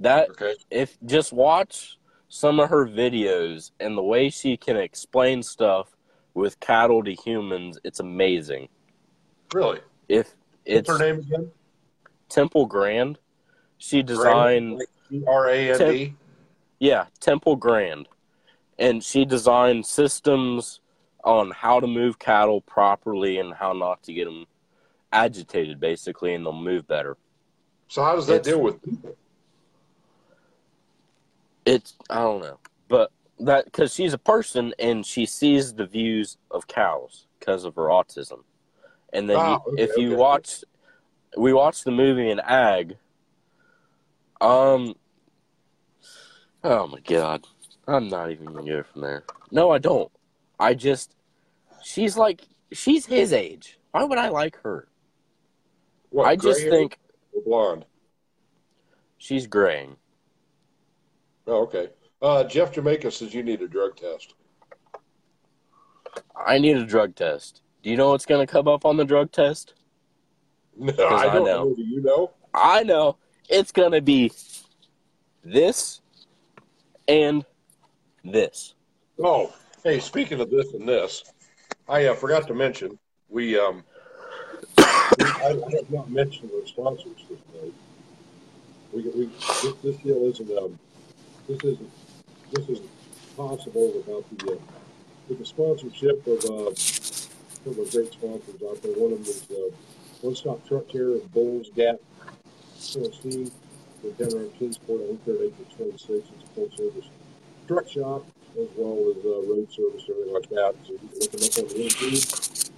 That 0.00 0.30
okay. 0.30 0.54
if 0.70 0.96
just 1.04 1.32
watch 1.32 1.98
some 2.28 2.58
of 2.58 2.70
her 2.70 2.86
videos 2.86 3.72
and 3.78 3.96
the 3.96 4.02
way 4.02 4.30
she 4.30 4.56
can 4.56 4.76
explain 4.76 5.42
stuff 5.42 5.94
with 6.34 6.58
cattle 6.60 7.02
to 7.04 7.12
humans, 7.12 7.78
it's 7.84 8.00
amazing. 8.00 8.68
Really? 9.52 9.80
If 10.08 10.34
it's 10.64 10.88
What's 10.88 11.00
her 11.00 11.12
name 11.12 11.20
again? 11.20 11.50
Temple 12.28 12.66
Grandin, 12.66 13.18
she 13.78 14.02
designed 14.02 14.82
R 15.26 15.48
A 15.48 15.72
N 15.72 15.78
D. 15.78 16.14
Yeah, 16.78 17.06
Temple 17.20 17.56
Grandin. 17.56 18.06
And 18.78 19.04
she 19.04 19.24
designed 19.24 19.84
systems 19.86 20.80
on 21.24 21.50
how 21.50 21.78
to 21.78 21.86
move 21.86 22.18
cattle 22.18 22.60
properly 22.62 23.38
and 23.38 23.52
how 23.54 23.72
not 23.72 24.02
to 24.04 24.12
get 24.12 24.24
them 24.24 24.46
agitated, 25.12 25.78
basically, 25.78 26.34
and 26.34 26.44
they'll 26.44 26.52
move 26.52 26.88
better. 26.88 27.16
So 27.88 28.02
how 28.02 28.16
does 28.16 28.26
that 28.28 28.36
It's- 28.40 28.46
deal 28.46 28.60
with 28.60 28.82
people? 28.82 29.16
It's, 31.64 31.94
I 32.10 32.16
don't 32.16 32.40
know. 32.40 32.58
But 32.88 33.12
that, 33.44 33.66
because 33.66 33.94
she's 33.94 34.12
a 34.12 34.18
person 34.18 34.74
and 34.78 35.04
she 35.04 35.26
sees 35.26 35.74
the 35.74 35.86
views 35.86 36.36
of 36.50 36.66
cows 36.66 37.26
because 37.38 37.64
of 37.64 37.74
her 37.76 37.86
autism. 37.86 38.44
And 39.12 39.28
then 39.28 39.36
Ah, 39.38 39.50
you, 39.66 39.72
okay, 39.72 39.82
if 39.82 39.96
you 39.96 40.08
okay. 40.08 40.16
watch, 40.16 40.64
we 41.36 41.52
watched 41.52 41.84
the 41.84 41.90
movie 41.90 42.30
in 42.30 42.40
Ag. 42.40 42.96
Um, 44.40 44.94
oh 46.64 46.86
my 46.86 47.00
God. 47.00 47.46
I'm 47.86 48.08
not 48.08 48.30
even 48.30 48.54
to 48.54 48.62
go 48.62 48.82
from 48.82 49.02
there. 49.02 49.24
No, 49.50 49.70
I 49.70 49.78
don't. 49.78 50.10
I 50.58 50.74
just, 50.74 51.14
she's 51.82 52.16
like, 52.16 52.42
she's 52.72 53.06
his 53.06 53.32
age. 53.32 53.78
Why 53.90 54.04
would 54.04 54.18
I 54.18 54.28
like 54.28 54.56
her? 54.62 54.88
What, 56.10 56.26
I 56.26 56.36
just 56.36 56.60
think 56.60 56.98
blonde. 57.44 57.84
she's 59.18 59.46
graying. 59.46 59.96
Oh, 61.46 61.62
okay. 61.62 61.88
Uh, 62.22 62.44
Jeff 62.44 62.72
Jamaica 62.72 63.10
says 63.10 63.34
you 63.34 63.42
need 63.42 63.60
a 63.62 63.68
drug 63.68 63.96
test. 63.96 64.34
I 66.36 66.58
need 66.58 66.76
a 66.76 66.86
drug 66.86 67.16
test. 67.16 67.62
Do 67.82 67.90
you 67.90 67.96
know 67.96 68.10
what's 68.10 68.26
going 68.26 68.46
to 68.46 68.50
come 68.50 68.68
up 68.68 68.84
on 68.86 68.96
the 68.96 69.04
drug 69.04 69.32
test? 69.32 69.74
No, 70.74 70.92
I 71.04 71.14
I 71.14 71.24
don't 71.26 71.44
know. 71.44 71.64
know. 71.68 71.74
Do 71.74 71.82
you 71.82 72.00
know? 72.00 72.30
I 72.54 72.82
know 72.82 73.18
it's 73.50 73.72
gonna 73.72 74.00
be 74.00 74.32
this 75.44 76.00
and 77.06 77.44
this. 78.24 78.72
Oh, 79.22 79.52
hey, 79.84 80.00
speaking 80.00 80.40
of 80.40 80.50
this 80.50 80.72
and 80.72 80.88
this, 80.88 81.24
I 81.90 82.06
uh, 82.06 82.14
forgot 82.14 82.46
to 82.48 82.54
mention 82.54 82.98
we 83.28 83.58
um 83.58 83.84
I, 84.78 85.12
I 85.42 85.48
have 85.76 85.90
not 85.90 86.10
mentioned 86.10 86.50
our 86.58 86.66
sponsors 86.66 87.18
this 87.28 87.38
night. 87.54 87.74
We 88.94 89.02
we 89.10 89.26
this, 89.26 89.74
this 89.82 89.96
deal 89.98 90.24
isn't 90.24 90.50
um 90.56 90.78
this 91.48 91.58
isn't 91.64 91.90
this 92.52 92.68
isn't 92.68 92.90
possible 93.36 93.92
without 93.94 94.24
the 94.38 94.52
uh, 94.52 94.56
with 95.28 95.38
the 95.38 95.46
sponsorship 95.46 96.26
of 96.26 96.44
uh 96.44 96.74
some 96.74 97.72
of 97.72 97.76
the 97.76 97.88
great 97.92 98.12
sponsors 98.12 98.62
out 98.68 98.82
there. 98.82 98.92
One 98.92 99.12
of 99.12 99.24
them 99.24 99.28
is 99.28 99.46
uh, 99.50 99.74
One 100.20 100.34
Stop 100.34 100.66
Truck 100.66 100.88
Care 100.88 101.12
in 101.12 101.20
Bulls 101.32 101.70
Gap, 101.76 101.96
Tennessee. 102.80 103.50
They're 104.02 104.28
down 104.28 104.36
around 104.38 104.58
Kingsport. 104.58 105.00
I 105.00 105.06
think 105.06 105.24
they're 105.24 105.36
at 105.36 105.42
acre 105.42 105.76
26. 105.76 106.10
It's 106.10 106.28
a 106.28 106.54
full 106.54 106.70
service 106.76 107.08
truck 107.68 107.88
shop 107.88 108.26
as 108.60 108.68
well 108.76 108.98
as 109.10 109.24
uh, 109.24 109.48
road 109.48 109.70
service, 109.72 110.04
everything 110.10 110.34
like 110.34 110.48
that. 110.50 110.74
So 110.84 110.92
you 110.92 110.98
can 110.98 111.08
look 111.20 111.30
them 111.30 111.42
up 111.44 111.58
on 111.58 111.68
the 111.68 111.86
YouTube. 111.86 112.70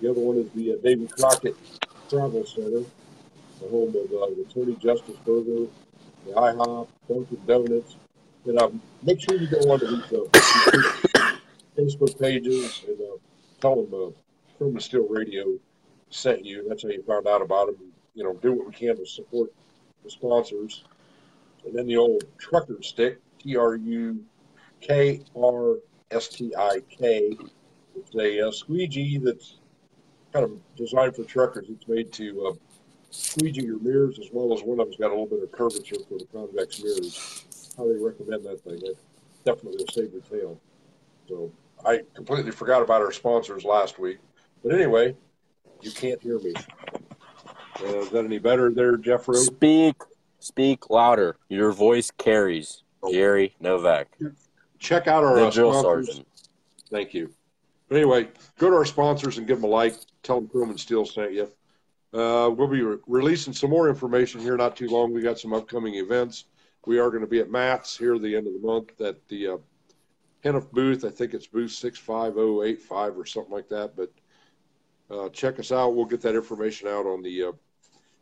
The 0.00 0.10
other 0.10 0.20
one 0.20 0.36
is 0.36 0.50
the 0.50 0.72
uh, 0.72 0.76
David 0.82 1.10
Crockett 1.10 1.56
Travel 2.10 2.44
Center, 2.44 2.84
the 3.60 3.68
home 3.68 3.88
of 3.88 4.12
uh, 4.12 4.34
the 4.36 4.46
Tony 4.52 4.76
Justice 4.76 5.16
Burger, 5.24 5.66
the 6.26 6.32
IHOP, 6.32 6.88
Dunkin' 7.08 7.40
Donuts. 7.46 7.96
And 8.46 8.58
um, 8.60 8.80
make 9.02 9.20
sure 9.20 9.36
you 9.36 9.48
go 9.48 9.58
onto 9.70 9.86
these 9.86 10.12
uh, 10.12 11.36
Facebook 11.76 12.18
pages 12.20 12.84
and 12.86 13.00
uh, 13.00 13.16
tell 13.60 13.76
them 13.76 13.92
uh, 13.92 14.10
Chrome 14.56 14.74
and 14.74 14.82
Steel 14.82 15.06
Radio 15.08 15.58
sent 16.10 16.44
you. 16.44 16.64
That's 16.68 16.84
how 16.84 16.90
you 16.90 17.02
found 17.02 17.26
out 17.26 17.42
about 17.42 17.66
them. 17.66 17.92
You 18.14 18.24
know, 18.24 18.34
do 18.34 18.52
what 18.52 18.66
we 18.66 18.72
can 18.72 18.96
to 18.96 19.04
support 19.06 19.50
the 20.04 20.10
sponsors. 20.10 20.84
And 21.64 21.74
then 21.74 21.86
the 21.86 21.96
old 21.96 22.22
trucker 22.38 22.80
stick, 22.82 23.18
T 23.40 23.56
R 23.56 23.74
U 23.76 24.24
K 24.80 25.20
R 25.36 25.76
S 26.12 26.28
T 26.28 26.54
I 26.56 26.80
K. 26.88 27.36
It's 27.96 28.14
a 28.14 28.48
uh, 28.48 28.52
squeegee 28.52 29.18
that's 29.18 29.56
kind 30.32 30.44
of 30.44 30.52
designed 30.76 31.16
for 31.16 31.24
truckers. 31.24 31.66
It's 31.68 31.88
made 31.88 32.12
to 32.12 32.46
uh, 32.46 32.52
squeegee 33.10 33.64
your 33.64 33.80
mirrors 33.80 34.18
as 34.18 34.28
well 34.32 34.56
as 34.56 34.62
one 34.62 34.78
of 34.78 34.86
them's 34.86 34.96
got 34.96 35.08
a 35.08 35.10
little 35.10 35.26
bit 35.26 35.42
of 35.42 35.50
curvature 35.50 35.96
for 36.08 36.18
the 36.18 36.26
convex 36.26 36.82
mirrors. 36.82 37.45
I 37.76 37.82
highly 37.82 37.98
recommend 38.02 38.44
that 38.44 38.60
thing. 38.62 38.80
It 38.82 38.96
definitely 39.44 39.78
will 39.84 39.92
save 39.92 40.12
your 40.12 40.22
tail. 40.22 40.60
So 41.28 41.52
I 41.84 42.02
completely 42.14 42.50
forgot 42.50 42.82
about 42.82 43.02
our 43.02 43.12
sponsors 43.12 43.64
last 43.64 43.98
week. 43.98 44.18
But 44.62 44.74
anyway, 44.74 45.16
you 45.82 45.90
can't 45.90 46.20
hear 46.22 46.38
me. 46.38 46.54
Uh, 47.82 47.98
is 47.98 48.10
that 48.10 48.24
any 48.24 48.38
better 48.38 48.70
there, 48.72 48.96
Jeff 48.96 49.28
Rowe? 49.28 49.34
Speak, 49.34 49.96
speak 50.38 50.88
louder. 50.88 51.36
Your 51.48 51.72
voice 51.72 52.10
carries. 52.10 52.82
Oh. 53.02 53.12
Jerry 53.12 53.54
Novak, 53.60 54.08
Check 54.78 55.06
out 55.06 55.22
our 55.22 55.36
the 55.36 55.46
uh, 55.46 55.50
drill 55.50 55.72
sponsors. 55.74 56.06
sergeant. 56.06 56.28
Thank 56.90 57.14
you. 57.14 57.30
But 57.88 57.96
anyway, 57.96 58.28
go 58.58 58.70
to 58.70 58.76
our 58.76 58.84
sponsors 58.86 59.38
and 59.38 59.46
give 59.46 59.58
them 59.60 59.64
a 59.64 59.72
like. 59.72 59.94
Tell 60.22 60.40
them 60.40 60.48
Chrome 60.48 60.70
and 60.70 60.80
Steel 60.80 61.04
sent 61.04 61.32
you. 61.32 61.44
Uh, 62.12 62.48
we'll 62.50 62.66
be 62.68 62.82
re- 62.82 62.96
releasing 63.06 63.52
some 63.52 63.70
more 63.70 63.88
information 63.88 64.40
here 64.40 64.56
not 64.56 64.76
too 64.76 64.88
long. 64.88 65.12
We 65.12 65.20
got 65.20 65.38
some 65.38 65.52
upcoming 65.52 65.94
events. 65.96 66.46
We 66.86 66.98
are 67.00 67.10
going 67.10 67.22
to 67.22 67.26
be 67.26 67.40
at 67.40 67.50
MATS 67.50 67.98
here 67.98 68.14
at 68.14 68.22
the 68.22 68.36
end 68.36 68.46
of 68.46 68.54
the 68.54 68.66
month 68.66 69.00
at 69.00 69.26
the 69.28 69.48
uh, 69.48 69.56
Hennef 70.44 70.70
booth. 70.70 71.04
I 71.04 71.10
think 71.10 71.34
it's 71.34 71.48
booth 71.48 71.72
65085 71.72 73.18
or 73.18 73.26
something 73.26 73.52
like 73.52 73.68
that. 73.68 73.96
But 73.96 74.12
uh, 75.10 75.28
check 75.30 75.58
us 75.58 75.72
out. 75.72 75.96
We'll 75.96 76.06
get 76.06 76.22
that 76.22 76.36
information 76.36 76.88
out 76.88 77.04
on 77.06 77.22
the 77.22 77.42
uh, 77.42 77.52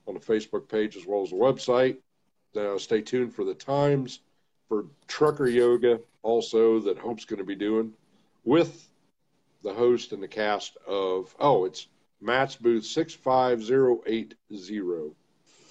on 0.06 0.14
the 0.14 0.20
Facebook 0.20 0.68
page 0.68 0.96
as 0.96 1.06
well 1.06 1.22
as 1.22 1.30
the 1.30 1.36
website. 1.36 1.98
Uh, 2.56 2.78
stay 2.78 3.00
tuned 3.00 3.34
for 3.34 3.44
the 3.44 3.54
times 3.54 4.20
for 4.68 4.86
trucker 5.08 5.46
yoga 5.46 6.00
also 6.22 6.80
that 6.80 6.98
Hope's 6.98 7.24
going 7.24 7.38
to 7.38 7.44
be 7.44 7.54
doing 7.54 7.92
with 8.44 8.88
the 9.62 9.72
host 9.72 10.12
and 10.12 10.22
the 10.22 10.28
cast 10.28 10.76
of 10.86 11.34
oh 11.40 11.64
it's 11.64 11.88
MATS 12.20 12.56
booth 12.56 12.84
65080 12.84 14.36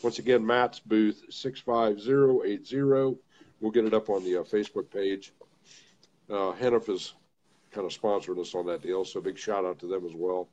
once 0.03 0.19
again 0.19 0.45
MATS 0.45 0.79
booth 0.79 1.23
65080 1.29 3.19
we'll 3.61 3.71
get 3.71 3.85
it 3.85 3.93
up 3.93 4.09
on 4.09 4.23
the 4.23 4.37
uh, 4.37 4.43
Facebook 4.43 4.89
page. 4.89 5.33
Uh, 6.29 6.53
Hennef 6.53 6.89
is 6.89 7.13
kind 7.71 7.87
of 7.87 7.93
sponsoring 7.93 8.39
us 8.39 8.53
on 8.53 8.65
that 8.67 8.81
deal 8.81 9.05
so 9.05 9.21
big 9.21 9.37
shout 9.37 9.65
out 9.65 9.79
to 9.79 9.87
them 9.87 10.05
as 10.05 10.13
well. 10.13 10.47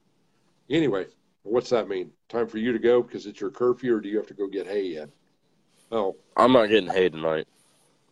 Anyway 0.68 1.06
what's 1.42 1.70
that 1.70 1.88
mean? 1.88 2.10
Time 2.28 2.46
for 2.46 2.58
you 2.58 2.72
to 2.72 2.78
go 2.78 3.02
because 3.02 3.26
it's 3.26 3.40
your 3.40 3.50
curfew 3.50 3.96
or 3.96 4.00
do 4.00 4.08
you 4.08 4.16
have 4.16 4.26
to 4.28 4.34
go 4.34 4.46
get 4.46 4.66
hay 4.66 4.86
yet? 4.86 5.08
Oh. 5.92 6.16
I'm 6.36 6.52
not 6.52 6.66
getting 6.66 6.90
hay 6.90 7.08
tonight. 7.08 7.48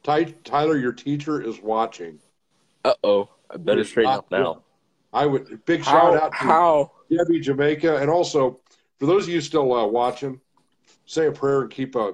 Ty- 0.02 0.34
Tyler 0.44 0.76
your 0.76 0.92
teacher 0.92 1.40
is 1.40 1.60
watching. 1.60 2.18
Uh 2.84 2.94
oh. 3.04 3.28
I 3.50 3.56
better 3.56 3.84
straighten 3.84 4.12
up 4.12 4.30
now. 4.30 4.62
I 5.12 5.26
would 5.26 5.64
big 5.64 5.84
shout 5.84 6.14
out 6.16 6.32
to 6.32 6.38
How? 6.38 6.92
Debbie 7.10 7.40
Jamaica, 7.40 7.96
and 7.96 8.10
also 8.10 8.60
for 8.98 9.06
those 9.06 9.24
of 9.24 9.30
you 9.30 9.40
still 9.40 9.72
uh, 9.72 9.86
watching, 9.86 10.38
say 11.08 11.26
a 11.26 11.32
prayer 11.32 11.62
and 11.62 11.70
keep 11.70 11.96
uh, 11.96 12.12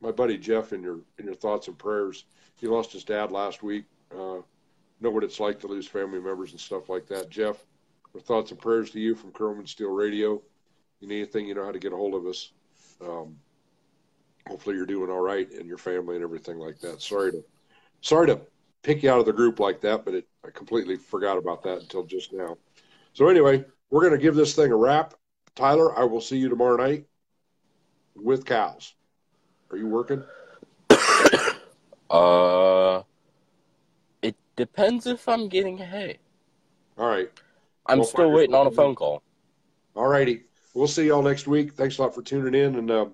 my 0.00 0.10
buddy 0.10 0.36
Jeff 0.36 0.72
in 0.72 0.82
your 0.82 0.98
in 1.18 1.24
your 1.24 1.34
thoughts 1.34 1.68
and 1.68 1.78
prayers. 1.78 2.24
He 2.56 2.66
lost 2.66 2.92
his 2.92 3.04
dad 3.04 3.32
last 3.32 3.62
week. 3.62 3.84
Uh, 4.12 4.38
know 5.00 5.10
what 5.10 5.24
it's 5.24 5.40
like 5.40 5.60
to 5.60 5.66
lose 5.66 5.86
family 5.86 6.20
members 6.20 6.50
and 6.50 6.60
stuff 6.60 6.88
like 6.88 7.06
that. 7.06 7.30
Jeff, 7.30 7.64
our 8.14 8.20
thoughts 8.20 8.50
and 8.50 8.60
prayers 8.60 8.90
to 8.90 9.00
you 9.00 9.14
from 9.14 9.32
Chrome 9.32 9.58
and 9.58 9.68
Steel 9.68 9.90
Radio. 9.90 10.42
You 11.00 11.08
need 11.08 11.18
anything, 11.18 11.46
you 11.46 11.54
know 11.54 11.64
how 11.64 11.72
to 11.72 11.78
get 11.78 11.92
a 11.92 11.96
hold 11.96 12.14
of 12.14 12.26
us. 12.26 12.52
Um, 13.00 13.36
hopefully 14.48 14.76
you're 14.76 14.86
doing 14.86 15.10
all 15.10 15.20
right 15.20 15.50
and 15.50 15.66
your 15.66 15.78
family 15.78 16.16
and 16.16 16.24
everything 16.24 16.58
like 16.58 16.78
that. 16.80 17.02
Sorry 17.02 17.32
to 17.32 17.44
sorry 18.00 18.26
to 18.28 18.40
pick 18.82 19.02
you 19.02 19.10
out 19.10 19.20
of 19.20 19.26
the 19.26 19.32
group 19.32 19.60
like 19.60 19.80
that, 19.82 20.04
but 20.04 20.14
it, 20.14 20.26
I 20.44 20.50
completely 20.50 20.96
forgot 20.96 21.38
about 21.38 21.62
that 21.64 21.80
until 21.82 22.04
just 22.04 22.32
now. 22.32 22.56
So 23.12 23.28
anyway, 23.28 23.64
we're 23.90 24.00
going 24.00 24.18
to 24.18 24.22
give 24.22 24.34
this 24.34 24.54
thing 24.54 24.72
a 24.72 24.76
wrap. 24.76 25.14
Tyler, 25.54 25.96
I 25.96 26.04
will 26.04 26.20
see 26.20 26.36
you 26.36 26.48
tomorrow 26.48 26.76
night 26.76 27.06
with 28.16 28.44
cows. 28.44 28.94
Are 29.70 29.76
you 29.76 29.88
working? 29.88 30.22
Uh, 32.10 33.02
it 34.22 34.36
depends 34.56 35.06
if 35.06 35.28
I'm 35.28 35.48
getting 35.48 35.78
hay. 35.78 36.18
All 36.96 37.08
right. 37.08 37.30
I'm 37.86 37.98
We'll 37.98 38.06
still 38.06 38.30
waiting 38.30 38.54
on 38.54 38.66
a 38.66 38.70
phone 38.70 38.94
call. 38.94 39.22
All 39.96 40.08
righty. 40.08 40.44
We'll 40.74 40.86
see 40.86 41.06
y'all 41.06 41.22
next 41.22 41.46
week. 41.46 41.74
Thanks 41.74 41.98
a 41.98 42.02
lot 42.02 42.14
for 42.14 42.22
tuning 42.22 42.54
in 42.54 42.76
and 42.76 42.90
uh, 42.90 43.06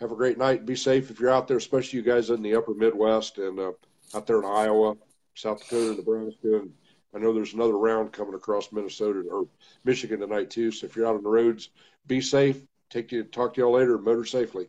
have 0.00 0.12
a 0.12 0.16
great 0.16 0.38
night. 0.38 0.66
Be 0.66 0.76
safe 0.76 1.10
if 1.10 1.20
you're 1.20 1.30
out 1.30 1.48
there, 1.48 1.56
especially 1.56 1.98
you 1.98 2.04
guys 2.04 2.30
in 2.30 2.42
the 2.42 2.54
upper 2.54 2.74
Midwest 2.74 3.38
and 3.38 3.58
uh, 3.58 3.72
out 4.14 4.26
there 4.26 4.38
in 4.38 4.44
Iowa, 4.44 4.96
South 5.34 5.60
Dakota, 5.60 5.96
Nebraska. 5.96 6.60
And 6.60 6.70
I 7.14 7.18
know 7.18 7.32
there's 7.32 7.54
another 7.54 7.76
round 7.76 8.12
coming 8.12 8.34
across 8.34 8.72
Minnesota 8.72 9.22
or 9.30 9.46
Michigan 9.84 10.20
tonight, 10.20 10.50
too. 10.50 10.70
So 10.70 10.86
if 10.86 10.96
you're 10.96 11.06
out 11.06 11.16
on 11.16 11.22
the 11.22 11.28
roads, 11.28 11.70
be 12.06 12.20
safe. 12.20 12.58
Take 12.90 13.12
you, 13.12 13.24
talk 13.24 13.54
to 13.54 13.60
y'all 13.60 13.72
later. 13.72 13.98
Motor 13.98 14.24
safely. 14.24 14.68